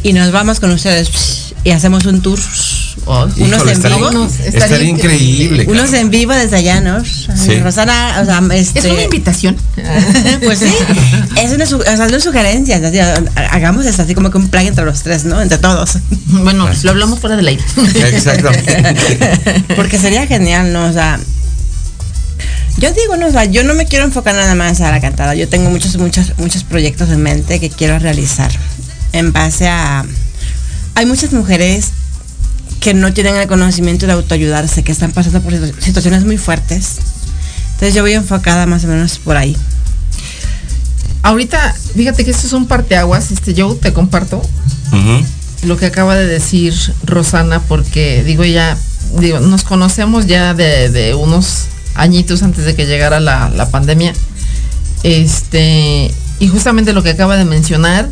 Y 0.03 0.13
nos 0.13 0.31
vamos 0.31 0.59
con 0.59 0.71
ustedes 0.71 1.53
y 1.63 1.71
hacemos 1.71 2.05
un 2.05 2.21
tour. 2.21 2.39
Unos 3.05 3.37
Híjole, 3.37 3.61
en 3.63 3.69
estaría, 3.69 3.97
vivo. 3.97 4.09
Unos- 4.09 4.33
estaría 4.33 4.59
estaría 4.59 4.89
increíble. 4.89 5.65
Unos 5.67 5.91
en 5.93 6.09
vivo 6.11 6.33
desde 6.33 6.57
allá, 6.57 6.81
¿no? 6.81 7.03
Sí. 7.03 7.59
Rosana, 7.59 8.19
o 8.21 8.25
sea, 8.25 8.41
este, 8.55 8.79
Es 8.79 8.85
una 8.85 9.01
invitación. 9.03 9.57
pues 10.43 10.59
sí, 10.59 10.73
es 11.37 11.51
una, 11.51 11.65
o 11.65 11.67
sea, 11.97 12.09
son 12.09 12.21
sugerencias, 12.21 12.81
así, 12.83 12.99
hagamos 13.35 13.85
esto 13.85 14.03
así 14.03 14.13
como 14.13 14.29
que 14.29 14.37
un 14.37 14.49
plan 14.49 14.67
entre 14.67 14.85
los 14.85 15.01
tres, 15.01 15.25
¿no? 15.25 15.41
Entre 15.41 15.57
todos. 15.57 15.97
Bueno, 16.31 16.69
lo 16.83 16.91
hablamos 16.91 17.19
fuera 17.19 17.35
del 17.35 17.47
aire. 17.47 17.63
Exactamente. 18.13 19.63
Porque 19.75 19.97
sería 19.97 20.25
genial, 20.27 20.71
¿no? 20.71 20.85
O 20.85 20.93
sea, 20.93 21.19
yo 22.77 22.91
digo, 22.93 23.17
no, 23.17 23.27
o 23.27 23.31
sea, 23.31 23.45
yo 23.45 23.63
no 23.63 23.73
me 23.73 23.85
quiero 23.85 24.05
enfocar 24.05 24.33
nada 24.33 24.55
más 24.55 24.79
a 24.79 24.91
la 24.91 25.01
cantada. 25.01 25.35
Yo 25.35 25.49
tengo 25.49 25.69
muchos, 25.69 25.97
muchos, 25.97 26.33
muchos 26.37 26.63
proyectos 26.63 27.09
en 27.09 27.21
mente 27.21 27.59
que 27.59 27.69
quiero 27.69 27.99
realizar 27.99 28.51
en 29.11 29.33
base 29.33 29.67
a. 29.67 30.05
Hay 30.95 31.05
muchas 31.05 31.33
mujeres 31.33 31.91
que 32.81 32.93
no 32.93 33.13
tienen 33.13 33.35
el 33.37 33.47
conocimiento 33.47 34.05
de 34.07 34.11
autoayudarse, 34.13 34.83
que 34.83 34.91
están 34.91 35.11
pasando 35.13 35.39
por 35.41 35.53
situ- 35.53 35.79
situaciones 35.79 36.25
muy 36.25 36.37
fuertes. 36.37 36.97
Entonces 37.73 37.93
yo 37.93 38.01
voy 38.01 38.13
enfocada 38.13 38.65
más 38.65 38.83
o 38.83 38.87
menos 38.87 39.19
por 39.19 39.37
ahí. 39.37 39.55
Ahorita, 41.23 41.73
fíjate 41.95 42.25
que 42.25 42.31
esto 42.31 42.47
es 42.47 42.53
un 42.53 42.67
parteaguas. 42.67 43.31
Este, 43.31 43.53
yo 43.53 43.75
te 43.75 43.93
comparto 43.93 44.41
lo 45.63 45.77
que 45.77 45.85
acaba 45.85 46.15
de 46.15 46.25
decir 46.25 46.73
Rosana, 47.05 47.61
porque 47.61 48.23
digo 48.23 48.43
ya, 48.43 48.75
digo, 49.19 49.39
nos 49.39 49.63
conocemos 49.63 50.25
ya 50.25 50.53
de, 50.55 50.89
de 50.89 51.13
unos 51.13 51.65
añitos 51.93 52.41
antes 52.41 52.65
de 52.65 52.75
que 52.75 52.87
llegara 52.87 53.19
la, 53.19 53.49
la 53.49 53.69
pandemia. 53.69 54.13
Este, 55.03 56.11
y 56.39 56.47
justamente 56.47 56.93
lo 56.93 57.03
que 57.03 57.11
acaba 57.11 57.37
de 57.37 57.45
mencionar 57.45 58.09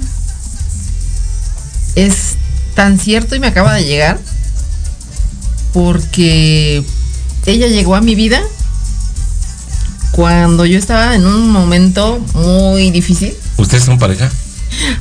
es 1.96 2.36
tan 2.76 3.00
cierto 3.00 3.36
y 3.36 3.40
me 3.40 3.48
acaba 3.48 3.74
de 3.74 3.84
llegar 3.86 4.20
porque 5.74 6.84
ella 7.46 7.68
llegó 7.68 7.96
a 7.96 8.02
mi 8.02 8.16
vida 8.16 8.42
cuando 10.12 10.66
yo 10.66 10.78
estaba 10.78 11.16
en 11.16 11.26
un 11.26 11.50
momento 11.50 12.20
muy 12.34 12.92
difícil. 12.92 13.34
¿Ustedes 13.58 13.84
son 13.84 13.98
pareja? 14.00 14.30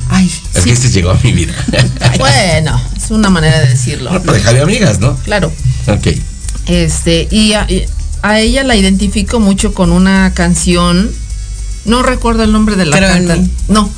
Ay, 0.09 0.31
Es 0.53 0.63
sí. 0.63 0.69
que 0.69 0.71
este 0.73 0.89
llegó 0.89 1.11
a 1.11 1.19
mi 1.23 1.31
vida. 1.31 1.53
Bueno, 2.17 2.81
es 2.97 3.11
una 3.11 3.29
manera 3.29 3.59
de 3.59 3.67
decirlo. 3.69 4.09
Una 4.09 4.21
pareja 4.21 4.51
de 4.53 4.61
amigas, 4.61 4.99
¿no? 4.99 5.15
Claro. 5.17 5.51
Ok. 5.87 6.07
Este, 6.67 7.27
y 7.31 7.53
a, 7.53 7.67
ella 8.39 8.63
la 8.63 8.75
identifico 8.75 9.39
mucho 9.39 9.73
con 9.73 9.91
una 9.91 10.33
canción. 10.33 11.09
No 11.85 12.03
recuerdo 12.03 12.43
el 12.43 12.51
nombre 12.51 12.75
de 12.75 12.85
la 12.85 12.99
cantante. 12.99 13.49
No. 13.67 13.89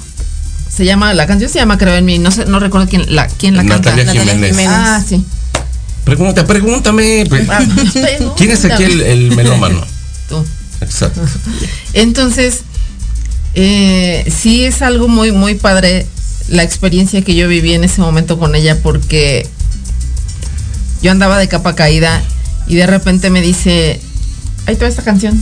Se 0.70 0.86
llama, 0.86 1.14
la 1.14 1.28
canción 1.28 1.50
se 1.50 1.60
llama 1.60 1.78
Creo 1.78 1.96
en 1.96 2.06
mí. 2.06 2.20
No 2.20 2.32
sé, 2.32 2.46
no 2.46 2.60
recuerdo 2.60 2.88
quién 2.88 3.14
la, 3.14 3.28
quién 3.28 3.58
la 3.58 3.64
Natalia 3.64 4.06
canta. 4.06 4.14
Natalia. 4.14 4.34
Jiménez. 4.36 4.68
Ah, 4.70 5.04
sí. 5.08 5.24
Pregunta, 6.06 6.46
pregúntame. 6.46 7.26
Pre- 7.30 7.46
Ah, 7.50 7.60
pregúntame. 7.94 8.32
¿Quién 8.38 8.52
es 8.52 8.66
aquí 8.66 8.84
el, 8.84 9.02
el 9.02 9.36
melómano? 9.36 9.82
Tú. 10.30 10.44
Exacto. 10.82 11.22
Entonces, 11.94 12.62
eh, 13.54 14.26
sí 14.36 14.64
es 14.66 14.82
algo 14.82 15.08
muy, 15.08 15.32
muy 15.32 15.56
padre 15.56 16.06
la 16.48 16.64
experiencia 16.64 17.22
que 17.22 17.36
yo 17.36 17.48
viví 17.48 17.74
en 17.74 17.84
ese 17.84 18.02
momento 18.02 18.38
con 18.40 18.56
ella 18.56 18.78
porque 18.82 19.48
yo 21.02 21.12
andaba 21.12 21.38
de 21.38 21.48
capa 21.48 21.76
caída 21.76 22.22
y 22.68 22.76
de 22.76 22.88
repente 22.88 23.30
me 23.30 23.42
dice, 23.42 24.00
ahí 24.66 24.76
toda 24.76 24.88
esta 24.88 25.04
canción. 25.04 25.42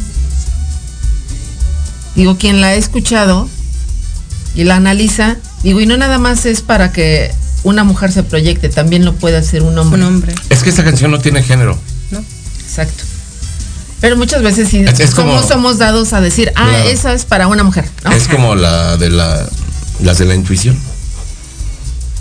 Digo, 2.15 2.37
quien 2.37 2.59
la 2.61 2.67
ha 2.67 2.73
escuchado 2.75 3.47
y 4.55 4.63
la 4.65 4.75
analiza, 4.75 5.37
digo, 5.63 5.79
y 5.79 5.85
no 5.85 5.95
nada 5.97 6.17
más 6.17 6.45
es 6.45 6.61
para 6.61 6.91
que 6.91 7.31
una 7.63 7.83
mujer 7.83 8.11
se 8.11 8.23
proyecte, 8.23 8.69
también 8.69 9.05
lo 9.05 9.15
puede 9.15 9.37
hacer 9.37 9.63
un 9.63 9.77
hombre. 9.77 9.99
Un 10.01 10.07
hombre. 10.07 10.35
Es 10.49 10.63
que 10.63 10.69
esta 10.69 10.83
canción 10.83 11.11
no 11.11 11.19
tiene 11.19 11.43
género. 11.43 11.77
Exacto. 12.63 13.03
Pero 13.99 14.15
muchas 14.15 14.41
veces 14.43 14.69
sí, 14.69 14.77
Es- 14.79 14.99
es 14.99 15.13
como- 15.15 15.33
somos, 15.33 15.47
somos 15.49 15.77
dados 15.79 16.13
a 16.13 16.21
decir, 16.21 16.51
ah, 16.55 16.71
esa 16.85 17.13
es 17.13 17.25
para 17.25 17.47
una 17.47 17.63
mujer. 17.63 17.85
¿no? 18.05 18.11
Es 18.11 18.27
como 18.27 18.55
la 18.55 18.95
de 18.97 19.09
la 19.09 19.45
las 20.01 20.17
de 20.19 20.25
la 20.25 20.35
intuición. 20.35 20.77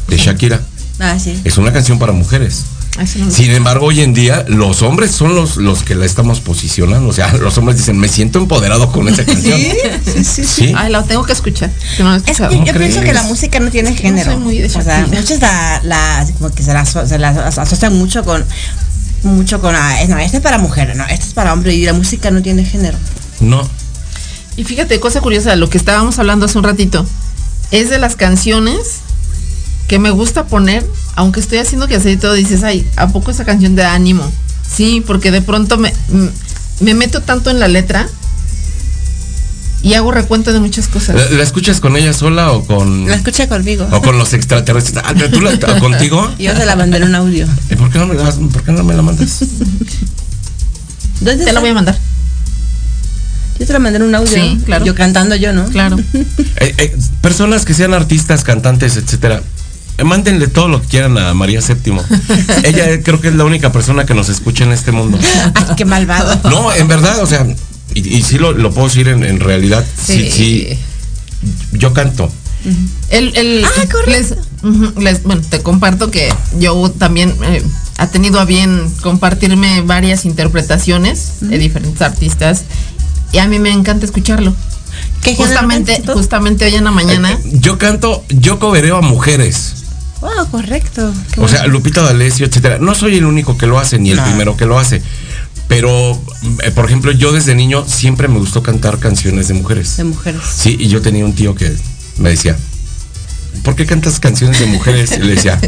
de 0.09 0.17
Shakira. 0.17 0.61
Ah, 1.01 1.19
sí. 1.23 1.39
Es 1.45 1.59
una 1.59 1.71
canción 1.73 1.99
para 1.99 2.13
mujeres. 2.13 2.65
No- 2.99 3.31
Sin 3.31 3.51
embargo, 3.53 3.87
hoy 3.87 4.01
en 4.01 4.13
día 4.13 4.45
los 4.49 4.83
hombres 4.83 5.13
son 5.13 5.35
los, 5.35 5.57
los 5.57 5.83
que 5.85 5.95
la 5.95 6.05
estamos 6.05 6.41
posicionando. 6.41 7.09
O 7.09 7.13
sea, 7.13 7.33
los 7.35 7.57
hombres 7.59 7.79
dicen, 7.79 7.97
me 7.99 8.09
siento 8.09 8.39
empoderado 8.39 8.91
con 8.91 9.09
esa 9.09 9.25
canción. 9.27 9.61
sí, 10.05 10.25
sí. 10.25 10.45
Sí. 10.45 10.73
Ay, 10.77 10.91
la 10.91 11.03
tengo 11.05 11.23
que 11.25 11.33
escuchar. 11.33 11.71
no 12.01 12.15
Es 12.17 12.23
que 12.23 12.35
yo, 12.35 12.49
¿Cómo 12.49 12.65
pienso 12.65 13.01
que 13.03 13.13
la 13.13 13.23
música 13.23 13.61
no 13.61 13.71
tiene 13.71 13.95
género. 13.95 14.33
soy 14.33 14.41
muy 14.41 14.59
de 14.59 14.67
o 14.67 14.83
sea, 14.83 15.07
muchos 15.07 15.41
la, 15.41 15.81
la- 15.85 16.27
como 16.39 16.51
que 16.53 16.63
se 16.63 16.73
la, 16.75 16.85
se 16.85 17.61
asocian 17.61 17.97
mucho 17.97 18.25
con 18.25 18.45
mucho 19.23 19.61
con 19.61 19.75
ah, 19.75 19.97
no, 20.09 20.17
este 20.19 20.37
es 20.37 20.43
para 20.43 20.59
mujeres, 20.59 20.97
no, 20.97 21.05
este 21.05 21.27
es 21.27 21.33
para 21.35 21.53
hombres 21.53 21.75
y 21.75 21.85
la 21.85 21.93
música 21.93 22.31
no 22.31 22.41
tiene 22.43 22.65
género. 22.65 22.97
No. 23.41 23.69
Y 24.57 24.65
fíjate, 24.65 24.99
cosa 25.01 25.21
curiosa, 25.21 25.55
lo 25.57 25.69
que 25.71 25.79
estábamos 25.79 26.19
hablando 26.19 26.47
hace 26.47 26.57
un 26.59 26.65
ratito, 26.65 27.05
es 27.71 27.91
de 27.91 27.99
las 27.99 28.15
canciones 28.17 29.01
que 29.89 29.99
me 29.99 30.11
gusta 30.11 30.47
poner, 30.47 30.87
aunque 31.17 31.41
estoy 31.41 31.59
haciendo 31.59 31.89
que 31.89 31.97
hacer 31.97 32.13
y 32.13 32.17
todo, 32.19 32.35
dices, 32.35 32.63
ay, 32.63 32.87
¿a 32.97 33.09
poco 33.09 33.31
esa 33.31 33.45
canción 33.45 33.75
de 33.75 33.85
ánimo? 33.85 34.31
Sí, 34.71 35.03
porque 35.07 35.31
de 35.31 35.41
pronto 35.43 35.79
me, 35.79 35.93
me 36.81 36.95
meto 36.95 37.23
tanto 37.23 37.51
en 37.51 37.59
la 37.59 37.69
letra 37.69 38.07
y 39.83 39.95
hago 39.95 40.13
recuento 40.13 40.53
de 40.53 40.61
muchas 40.61 40.89
cosas. 40.89 41.17
¿La, 41.17 41.39
la 41.39 41.43
escuchas 41.43 41.81
con 41.81 41.97
ella 41.97 42.13
sola 42.13 42.53
o 42.53 42.65
con, 42.65 43.07
La 43.07 43.15
escucha 43.15 43.49
conmigo. 43.49 43.89
o 43.91 44.03
con 44.03 44.19
los 44.19 44.35
extraterrestres? 44.35 45.03
Ah, 45.05 45.15
¿tú 45.33 45.41
la, 45.41 45.51
o 45.55 45.79
contigo? 45.81 46.31
Yo 46.39 46.55
se 46.55 46.67
la 46.67 46.77
mandé 46.77 46.99
en 46.99 47.05
un 47.05 47.15
audio. 47.15 47.47
¿Y 47.71 47.77
por 47.77 47.91
qué 47.91 47.99
no 47.99 48.07
me 48.07 48.15
la, 48.15 48.31
por 48.31 48.63
qué 48.63 48.73
no 48.73 48.85
me 48.85 48.95
la 48.95 49.03
mandas? 49.03 49.39
¿Dónde 51.21 51.45
Te 51.45 51.53
la 51.53 51.61
voy 51.61 51.71
a 51.71 51.75
mandar. 51.75 51.99
Yo 53.59 53.67
te 53.67 53.73
la 53.73 53.79
mandé 53.79 53.97
en 53.97 54.03
un 54.05 54.15
audio. 54.15 54.33
Sí, 54.33 54.61
claro. 54.65 54.85
Yo 54.85 54.95
cantando 54.95 55.35
yo, 55.35 55.53
¿no? 55.53 55.65
Claro. 55.67 55.97
Eh, 56.61 56.75
eh, 56.77 56.97
personas 57.21 57.65
que 57.65 57.73
sean 57.73 57.95
artistas, 57.95 58.43
cantantes, 58.43 58.97
etcétera. 58.97 59.43
Eh, 59.99 60.05
Mándenle 60.05 60.47
todo 60.49 60.69
lo 60.69 60.81
que 60.81 60.89
quieran 60.89 61.19
a 61.19 61.35
María 61.35 61.61
Séptimo. 61.61 62.03
Ella 62.65 62.91
eh, 62.91 63.03
creo 63.03 63.21
que 63.21 63.29
es 63.29 63.35
la 63.35 63.45
única 63.45 63.73
persona 63.73 64.07
que 64.07 64.15
nos 64.15 64.29
escucha 64.29 64.65
en 64.65 64.73
este 64.73 64.93
mundo. 64.93 65.19
Ay, 65.55 65.65
qué 65.77 65.85
malvado. 65.85 66.41
No, 66.49 66.73
en 66.73 66.89
verdad, 66.89 67.23
o 67.23 67.27
sea, 67.27 67.47
y, 67.95 68.17
y 68.17 68.23
sí 68.23 68.39
lo, 68.39 68.53
lo 68.53 68.71
puedo 68.73 68.89
decir 68.89 69.09
en, 69.09 69.25
en 69.25 69.41
realidad. 69.41 69.85
Sí, 70.03 70.31
sí. 70.31 70.69
Yo 71.73 71.93
canto. 71.93 72.33
El, 73.11 73.37
el- 73.37 73.65
Ah, 73.65 73.85
correcto. 73.91 74.37
les, 74.99 75.23
bueno, 75.23 75.43
te 75.49 75.63
comparto 75.63 76.11
que 76.11 76.33
yo 76.59 76.91
también 76.99 77.33
eh, 77.45 77.63
ha 77.99 78.09
tenido 78.09 78.41
a 78.41 78.45
bien 78.45 78.91
compartirme 79.01 79.81
varias 79.83 80.25
interpretaciones 80.25 81.35
de 81.41 81.57
diferentes 81.59 82.03
artistas 82.03 82.65
y 83.33 83.39
a 83.39 83.47
mí 83.47 83.59
me 83.61 83.71
encanta 83.71 84.05
escucharlo. 84.07 84.55
¿Qué 85.23 85.35
género 85.37 85.47
Justamente, 85.49 86.03
justamente 86.13 86.65
hoy 86.65 86.75
en 86.75 86.85
la 86.85 86.91
mañana. 86.91 87.33
Eh, 87.33 87.39
Yo 87.61 87.79
canto, 87.79 88.25
yo 88.29 88.59
covereo 88.59 88.97
a 88.97 89.03
mujeres. 89.03 89.75
Wow, 90.21 90.51
correcto. 90.51 91.13
Qué 91.33 91.41
O 91.41 91.49
sea. 91.49 91.67
Lupita 91.67 92.03
D'Alessio, 92.03 92.47
etcétera. 92.47 92.79
No 92.81 92.95
soy 92.95 93.17
el 93.17 93.25
único 93.25 93.57
que 93.57 93.67
lo 93.67 93.79
hace, 93.79 93.99
ni 93.99 94.11
el 94.11 94.17
No. 94.17 94.25
primero 94.25 94.57
que 94.57 94.67
lo 94.67 94.79
hace. 94.79 95.01
Pero, 95.69 96.21
eh, 96.65 96.71
por 96.71 96.87
ejemplo, 96.87 97.13
yo 97.13 97.31
desde 97.33 97.55
niño 97.55 97.85
siempre 97.87 98.27
me 98.27 98.39
gustó 98.39 98.63
cantar 98.63 98.99
canciones 98.99 99.49
de 99.49 99.55
mujeres. 99.55 99.97
de 99.99 100.05
mujeres. 100.05 100.41
Sí, 100.57 100.77
y 100.81 100.89
yo 100.89 101.03
tenía 101.03 101.25
un 101.25 101.35
tío 101.35 101.55
que 101.55 101.71
me 102.17 102.31
decía, 102.31 102.57
¿por 103.65 103.77
qué 103.77 103.85
cantas 103.87 104.19
canciones 104.19 104.59
de 104.61 104.67
mujeres? 104.67 105.13
Y 105.13 105.19
le 105.21 105.35
decía, 105.35 105.61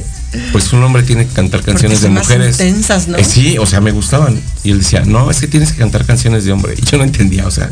pues 0.53 0.73
un 0.73 0.83
hombre 0.83 1.03
tiene 1.03 1.27
que 1.27 1.35
cantar 1.35 1.63
canciones 1.63 2.01
de 2.01 2.07
son 2.07 2.15
más 2.15 2.23
mujeres. 2.25 2.59
intensas, 2.61 3.09
¿no? 3.09 3.19
Eh, 3.19 3.25
sí, 3.25 3.59
o 3.59 3.67
sea, 3.67 3.81
me 3.83 3.91
gustaban. 3.93 4.41
Y 4.65 4.71
él 4.71 4.79
decía, 4.79 5.03
no, 5.05 5.31
es 5.31 5.39
que 5.39 5.49
tienes 5.49 5.73
que 5.73 5.79
cantar 5.79 6.07
canciones 6.07 6.45
de 6.47 6.53
hombre. 6.53 6.75
Y 6.77 6.85
yo 6.87 6.97
no 6.97 7.05
entendía, 7.05 7.47
o 7.47 7.51
sea, 7.51 7.69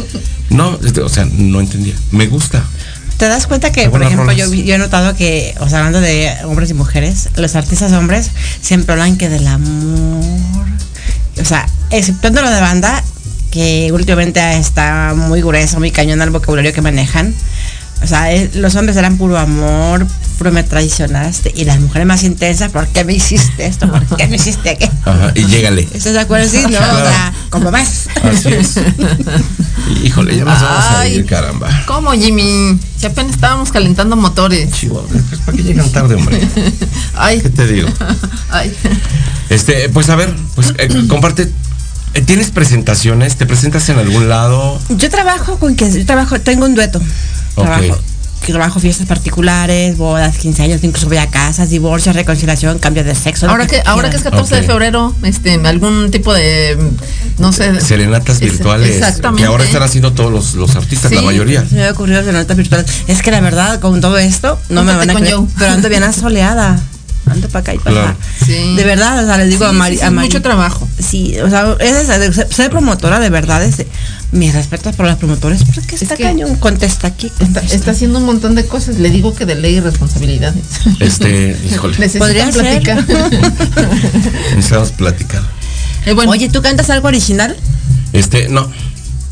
no, 0.50 0.78
este, 0.84 1.00
o 1.00 1.08
sea, 1.08 1.26
no 1.30 1.60
entendía. 1.60 1.94
Me 2.10 2.26
gusta. 2.26 2.64
¿Te 3.18 3.26
das 3.26 3.48
cuenta 3.48 3.72
que, 3.72 3.90
por 3.90 4.00
ejemplo, 4.00 4.30
yo, 4.30 4.46
yo 4.52 4.74
he 4.76 4.78
notado 4.78 5.16
que, 5.16 5.52
o 5.58 5.68
sea, 5.68 5.78
hablando 5.78 6.00
de 6.00 6.32
hombres 6.44 6.70
y 6.70 6.74
mujeres, 6.74 7.30
los 7.34 7.56
artistas 7.56 7.92
hombres 7.92 8.30
siempre 8.60 8.92
hablan 8.92 9.16
que 9.18 9.28
del 9.28 9.44
amor. 9.48 10.24
O 11.40 11.44
sea, 11.44 11.66
exceptuando 11.90 12.42
lo 12.42 12.50
de 12.50 12.60
banda, 12.60 13.02
que 13.50 13.90
últimamente 13.92 14.40
está 14.58 15.14
muy 15.16 15.42
grueso, 15.42 15.80
muy 15.80 15.90
cañón 15.90 16.22
el 16.22 16.30
vocabulario 16.30 16.72
que 16.72 16.80
manejan. 16.80 17.34
O 18.02 18.06
sea, 18.06 18.28
los 18.54 18.74
hombres 18.76 18.96
eran 18.96 19.16
puro 19.16 19.36
amor, 19.36 20.06
puro 20.38 20.52
me 20.52 20.62
traicionaste. 20.62 21.52
Y 21.56 21.64
las 21.64 21.80
mujeres 21.80 22.06
más 22.06 22.22
intensas, 22.22 22.70
¿por 22.70 22.86
qué 22.88 23.04
me 23.04 23.12
hiciste 23.14 23.66
esto? 23.66 23.90
¿Por 23.90 24.04
qué 24.16 24.26
me 24.28 24.36
hiciste 24.36 24.70
aquello? 24.70 24.92
Ajá, 25.04 25.32
y 25.34 25.44
llégale. 25.44 25.88
¿Estás 25.92 26.12
de 26.12 26.20
acuerdo? 26.20 26.48
Sí, 26.48 26.62
no, 26.62 26.68
o 26.68 26.70
sea, 26.70 27.32
como 27.50 27.70
más. 27.70 28.08
Así 28.22 28.48
es. 28.48 28.74
Híjole, 30.02 30.36
ya 30.36 30.44
nos 30.44 30.60
vamos 30.60 30.84
a 30.96 31.08
ir, 31.08 31.26
caramba. 31.26 31.68
¿Cómo, 31.86 32.12
Jimmy? 32.12 32.78
Si 32.96 33.06
apenas 33.06 33.32
estábamos 33.32 33.70
calentando 33.72 34.16
motores. 34.16 34.70
Chihuahua, 34.72 35.08
pues, 35.08 35.40
¿para 35.40 35.56
qué 35.56 35.62
llegan 35.62 35.90
tarde, 35.90 36.14
hombre? 36.14 36.40
Ay, 37.14 37.40
¿Qué 37.40 37.50
te 37.50 37.66
digo? 37.66 37.88
ay. 38.50 38.72
Este, 39.50 39.88
pues 39.88 40.08
a 40.10 40.16
ver, 40.16 40.34
pues 40.54 40.72
eh, 40.78 40.88
comparte. 41.08 41.50
Eh, 42.14 42.22
¿Tienes 42.22 42.50
presentaciones? 42.50 43.36
¿Te 43.36 43.46
presentas 43.46 43.88
en 43.88 43.98
algún 43.98 44.28
lado? 44.28 44.78
Yo 44.90 45.08
trabajo 45.10 45.58
con 45.58 45.76
que 45.76 45.90
yo 45.90 46.04
trabajo, 46.06 46.40
tengo 46.40 46.66
un 46.66 46.74
dueto. 46.74 46.98
Ok. 47.54 47.64
Trabajo, 47.66 47.98
que 48.44 48.52
trabajo 48.52 48.80
fiestas 48.80 49.06
particulares, 49.06 49.96
bodas, 49.96 50.38
15 50.38 50.62
años, 50.62 50.84
incluso 50.84 51.08
voy 51.08 51.18
a 51.18 51.28
casas, 51.28 51.70
divorcios, 51.70 52.14
reconciliación, 52.14 52.78
cambio 52.78 53.04
de 53.04 53.14
sexo. 53.14 53.48
Ahora 53.50 53.66
que, 53.66 53.82
ahora 53.84 54.10
que 54.10 54.16
es 54.16 54.22
14 54.22 54.56
de 54.56 54.62
febrero, 54.62 55.14
este, 55.22 55.54
algún 55.66 56.10
tipo 56.10 56.32
de, 56.32 56.78
no 57.38 57.52
sé. 57.52 57.80
Serenatas 57.80 58.36
es- 58.36 58.40
virtuales. 58.40 58.96
Exactamente. 58.96 59.42
Que 59.42 59.46
ahora 59.46 59.64
están 59.64 59.82
haciendo 59.82 60.12
todos 60.12 60.32
los, 60.32 60.54
los 60.54 60.76
artistas, 60.76 61.12
la 61.12 61.22
mayoría. 61.22 61.66
Se 61.68 61.74
me 61.74 61.84
ha 61.86 61.90
ocurrido 61.90 62.22
de 62.22 62.32
notas 62.32 62.56
virtuales. 62.56 62.90
Es 63.06 63.22
que 63.22 63.30
la 63.30 63.40
verdad, 63.40 63.80
con 63.80 64.00
todo 64.00 64.16
esto, 64.18 64.58
no 64.68 64.84
me 64.84 64.94
van 64.94 65.10
a 65.10 65.12
con 65.12 65.22
creer, 65.22 65.38
pero 65.58 65.72
ando 65.72 65.88
bien 65.88 66.04
asoleada. 66.04 66.80
Para 67.46 67.60
acá 67.60 67.74
y 67.74 67.78
para 67.78 67.90
Claro. 67.94 68.08
allá. 68.08 68.16
Sí. 68.44 68.74
De 68.74 68.84
verdad, 68.84 69.22
o 69.22 69.26
sea, 69.26 69.38
les 69.38 69.50
digo 69.50 69.64
Sí, 69.64 69.70
a 69.70 69.72
Mari, 69.72 69.94
sí, 69.94 70.00
sí, 70.00 70.06
a 70.06 70.10
Mari- 70.10 70.26
mucho 70.28 70.42
trabajo. 70.42 70.88
Sí, 70.98 71.38
o 71.38 71.48
sea, 71.48 71.76
es 71.78 71.96
esa 71.96 72.18
de 72.18 72.32
ser- 72.32 72.52
ser 72.52 72.70
promotora 72.70 73.20
de 73.20 73.30
verdad 73.30 73.62
es 73.62 73.76
de- 73.76 73.86
mis 74.32 74.52
respetos 74.52 74.96
por 74.96 75.06
los 75.06 75.16
promotores, 75.16 75.62
porque 75.72 75.94
está 75.94 76.16
que 76.16 76.24
cañón, 76.24 76.56
contesta 76.56 77.06
aquí, 77.06 77.28
Está, 77.28 77.44
contesta. 77.44 77.74
está 77.76 77.90
haciendo 77.92 78.18
un 78.18 78.24
montón 78.26 78.54
de 78.56 78.66
cosas. 78.66 78.98
Le 78.98 79.10
digo 79.10 79.34
que 79.34 79.46
de 79.46 79.54
ley 79.54 79.76
y 79.76 79.80
responsabilidades. 79.80 80.64
Este, 80.98 81.56
híjole, 81.72 81.96
Necesitan 81.98 82.26
Podría 82.28 82.50
ser. 82.52 82.82
platicar. 82.82 83.04
necesitamos 84.56 84.90
platicar. 84.92 85.42
Eh, 86.06 86.12
bueno, 86.12 86.32
Oye, 86.32 86.48
¿tú 86.48 86.62
cantas 86.62 86.90
algo 86.90 87.08
original? 87.08 87.56
Este, 88.12 88.48
no. 88.48 88.70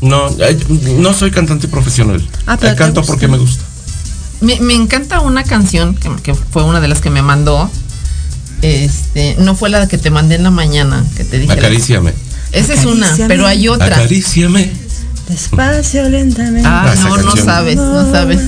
No, 0.01 0.29
eh, 0.39 0.57
no 0.99 1.13
soy 1.13 1.31
cantante 1.31 1.67
profesional. 1.67 2.21
Ah, 2.45 2.57
pero 2.59 2.71
Eh, 2.73 2.75
te 2.75 2.77
canto 2.79 3.01
gusta. 3.01 3.11
porque 3.13 3.27
me 3.27 3.37
gusta. 3.37 3.63
me, 4.41 4.59
me 4.59 4.73
encanta 4.75 5.21
una 5.21 5.43
canción 5.43 5.95
que, 5.95 6.09
que 6.21 6.35
fue 6.35 6.63
una 6.63 6.79
de 6.79 6.87
las 6.87 7.01
que 7.01 7.09
me 7.09 7.21
mandó. 7.23 7.69
Este, 8.61 9.35
no 9.39 9.55
fue 9.55 9.69
la 9.69 9.87
que 9.87 9.97
te 9.97 10.09
mandé 10.09 10.35
en 10.35 10.43
la 10.43 10.51
mañana, 10.51 11.03
que 11.15 11.23
te 11.23 11.39
dije. 11.39 11.51
Acaríciame. 11.53 12.13
Esa 12.51 12.73
es 12.73 12.85
una, 12.85 13.13
pero 13.27 13.45
hay 13.45 13.67
otra. 13.67 13.87
Acaríciame. 13.87 14.71
Despacio, 15.29 16.07
lentamente. 16.09 16.67
Ah, 16.67 16.93
no, 17.03 17.17
no 17.17 17.35
sabes, 17.35 17.75
no 17.75 18.11
sabes. 18.11 18.39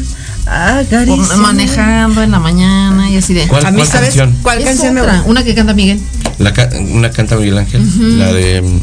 Acaríciame. 0.46 1.36
Manejando 1.42 2.24
en 2.24 2.32
la 2.32 2.40
mañana 2.40 3.10
y 3.10 3.18
así 3.18 3.34
de. 3.34 3.48
¿Cuál, 3.48 3.66
A 3.66 3.72
mí, 3.72 3.78
cuál 3.78 3.88
¿sabes 3.88 4.10
canción? 4.10 4.36
cuál 4.42 4.60
Es 4.60 4.66
canción 4.66 4.94
me 4.96 5.02
otra, 5.02 5.16
gusta? 5.18 5.30
una 5.30 5.44
que 5.44 5.54
canta 5.56 5.74
Miguel. 5.74 6.00
La 6.40 6.54
ca- 6.54 6.70
una 6.80 7.12
canta 7.12 7.36
Miguel 7.36 7.58
Ángel. 7.58 8.18
La 8.20 8.32
de. 8.34 8.62
mm. 8.62 8.80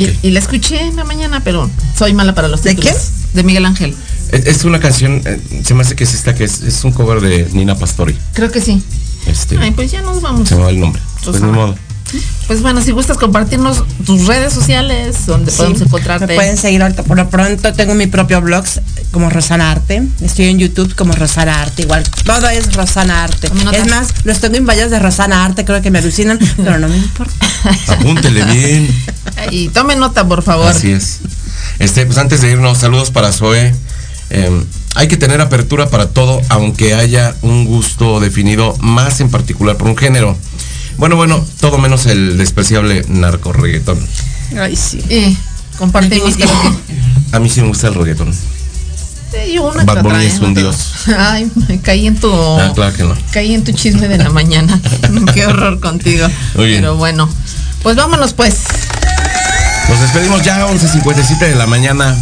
Y, 0.00 0.28
y 0.28 0.30
la 0.32 0.40
escuché 0.40 0.80
en 0.80 0.96
la 0.96 1.04
mañana, 1.04 1.42
pero 1.44 1.70
soy 1.96 2.12
mala 2.14 2.34
para 2.34 2.48
los 2.48 2.62
¿De 2.62 2.74
títulos. 2.74 2.96
De 3.32 3.42
Miguel 3.44 3.64
Ángel. 3.64 3.94
Es, 4.32 4.46
es 4.46 4.64
una 4.64 4.80
canción, 4.80 5.22
eh, 5.24 5.40
se 5.62 5.74
me 5.74 5.82
hace 5.82 5.94
que 5.94 6.04
es 6.04 6.14
esta, 6.14 6.34
que 6.34 6.44
es, 6.44 6.62
es 6.62 6.82
un 6.84 6.90
cover 6.92 7.20
de 7.20 7.48
Nina 7.52 7.76
Pastori. 7.76 8.16
Creo 8.32 8.50
que 8.50 8.60
sí. 8.60 8.82
Este, 9.26 9.58
Ay, 9.58 9.70
pues 9.72 9.90
ya 9.90 10.02
nos 10.02 10.20
vamos. 10.20 10.48
se 10.48 10.56
me 10.56 10.62
va 10.62 10.70
el 10.70 10.80
nombre. 10.80 11.00
Pues 11.14 11.24
Pues 11.24 11.42
ni 11.42 11.50
modo. 11.50 11.74
Pues 12.46 12.60
bueno, 12.62 12.80
si 12.82 12.92
gustas 12.92 13.16
compartirnos 13.16 13.82
tus 14.04 14.26
redes 14.26 14.52
sociales, 14.52 15.26
donde 15.26 15.50
Sí, 15.50 15.56
podemos 15.56 15.80
encontrarte. 15.80 16.26
Me 16.26 16.34
pueden 16.34 16.56
seguir 16.56 16.82
ahorita 16.82 17.02
por 17.02 17.16
lo 17.16 17.28
pronto. 17.28 17.72
Tengo 17.72 17.94
mi 17.94 18.06
propio 18.06 18.40
blog 18.40 18.64
como 19.10 19.30
Rosana 19.30 19.72
Arte. 19.72 20.02
Estoy 20.20 20.46
en 20.46 20.58
YouTube 20.58 20.94
como 20.94 21.14
Rosana 21.14 21.62
Arte. 21.62 21.82
Igual, 21.82 22.04
todo 22.24 22.48
es 22.50 22.74
Rosana 22.74 23.24
Arte. 23.24 23.50
Es 23.72 23.86
más, 23.88 24.08
los 24.24 24.38
tengo 24.40 24.56
en 24.56 24.66
vallas 24.66 24.90
de 24.90 24.98
Rosana 24.98 25.44
Arte. 25.44 25.64
Creo 25.64 25.80
que 25.82 25.90
me 25.90 25.98
alucinan, 25.98 26.38
pero 26.56 26.78
no 26.78 26.88
me 26.88 26.96
importa. 26.98 27.32
Apúntele 27.88 28.44
bien. 28.44 28.94
Y 29.50 29.68
tome 29.70 29.96
nota, 29.96 30.28
por 30.28 30.42
favor. 30.42 30.68
Así 30.68 30.92
es. 30.92 31.20
Este, 31.78 32.04
pues 32.06 32.18
antes 32.18 32.42
de 32.42 32.50
irnos, 32.52 32.78
saludos 32.78 33.10
para 33.10 33.32
Zoe. 33.32 33.74
Eh, 34.30 34.64
hay 34.94 35.08
que 35.08 35.16
tener 35.16 35.40
apertura 35.40 35.88
para 35.88 36.08
todo, 36.08 36.40
aunque 36.48 36.94
haya 36.94 37.34
un 37.42 37.64
gusto 37.64 38.20
definido 38.20 38.76
más 38.80 39.20
en 39.20 39.30
particular 39.30 39.76
por 39.76 39.88
un 39.88 39.96
género. 39.96 40.36
Bueno, 40.96 41.16
bueno, 41.16 41.44
todo 41.60 41.78
menos 41.78 42.06
el 42.06 42.38
despreciable 42.38 43.04
narco 43.08 43.52
reggaetón. 43.52 43.98
Ay, 44.58 44.76
sí. 44.76 44.98
Y 45.10 45.36
compartimos 45.76 46.36
que. 46.36 46.46
A 47.32 47.40
mí 47.40 47.48
sí 47.48 47.60
me 47.60 47.68
gusta 47.68 47.88
el 47.88 47.94
reggaetón. 47.94 48.32
Sí, 48.32 49.58
una 49.58 49.82
Bad 49.82 50.02
Bunny 50.04 50.26
es 50.26 50.34
¿eh? 50.34 50.44
un 50.44 50.54
dios. 50.54 50.92
Ay, 51.18 51.50
me 51.68 51.80
caí 51.80 52.06
en 52.06 52.16
tu. 52.16 52.32
Ah, 52.32 52.70
claro 52.72 52.96
que 52.96 53.02
no. 53.02 53.16
Caí 53.32 53.54
en 53.54 53.64
tu 53.64 53.72
chisme 53.72 54.06
de 54.06 54.18
la 54.18 54.30
mañana. 54.30 54.80
Qué 55.34 55.44
horror 55.44 55.80
contigo. 55.80 56.28
Muy 56.54 56.66
bien. 56.66 56.80
Pero 56.82 56.96
bueno. 56.96 57.28
Pues 57.82 57.96
vámonos 57.96 58.32
pues. 58.32 58.60
Nos 59.88 60.00
despedimos 60.00 60.42
ya, 60.42 60.66
11.57 60.66 61.38
de 61.38 61.56
la 61.56 61.66
mañana. 61.66 62.16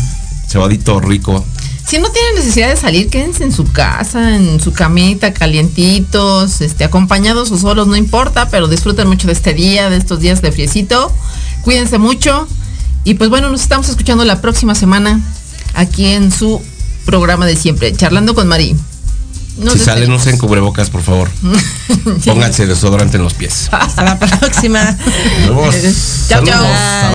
Cebadito 0.48 1.00
rico. 1.00 1.44
Si 1.92 1.98
no 1.98 2.08
tienen 2.08 2.36
necesidad 2.36 2.70
de 2.70 2.76
salir, 2.78 3.10
quédense 3.10 3.44
en 3.44 3.52
su 3.52 3.70
casa, 3.70 4.34
en 4.34 4.60
su 4.60 4.72
camita, 4.72 5.34
calientitos, 5.34 6.62
este, 6.62 6.84
acompañados 6.84 7.50
o 7.50 7.58
solos, 7.58 7.86
no 7.86 7.96
importa, 7.96 8.48
pero 8.48 8.66
disfruten 8.66 9.08
mucho 9.08 9.26
de 9.26 9.34
este 9.34 9.52
día, 9.52 9.90
de 9.90 9.98
estos 9.98 10.18
días 10.18 10.40
de 10.40 10.52
friecito. 10.52 11.14
Cuídense 11.60 11.98
mucho. 11.98 12.48
Y 13.04 13.12
pues 13.12 13.28
bueno, 13.28 13.50
nos 13.50 13.60
estamos 13.60 13.90
escuchando 13.90 14.24
la 14.24 14.40
próxima 14.40 14.74
semana 14.74 15.20
aquí 15.74 16.06
en 16.06 16.32
su 16.32 16.62
programa 17.04 17.44
de 17.44 17.56
siempre, 17.56 17.92
charlando 17.94 18.34
con 18.34 18.48
Mari. 18.48 18.74
Nos 19.58 19.74
si 19.74 19.80
salen, 19.80 20.08
despedimos. 20.08 20.22
usen 20.22 20.38
cubrebocas, 20.38 20.88
por 20.88 21.02
favor. 21.02 21.28
Pónganse 22.24 22.66
desodorante 22.66 23.18
en 23.18 23.22
los 23.22 23.34
pies. 23.34 23.68
Hasta 23.70 24.02
la 24.02 24.18
próxima. 24.18 24.96
Nos 25.46 25.56
vemos. 25.56 25.74
Chao, 26.26 26.42
chao. 26.42 27.14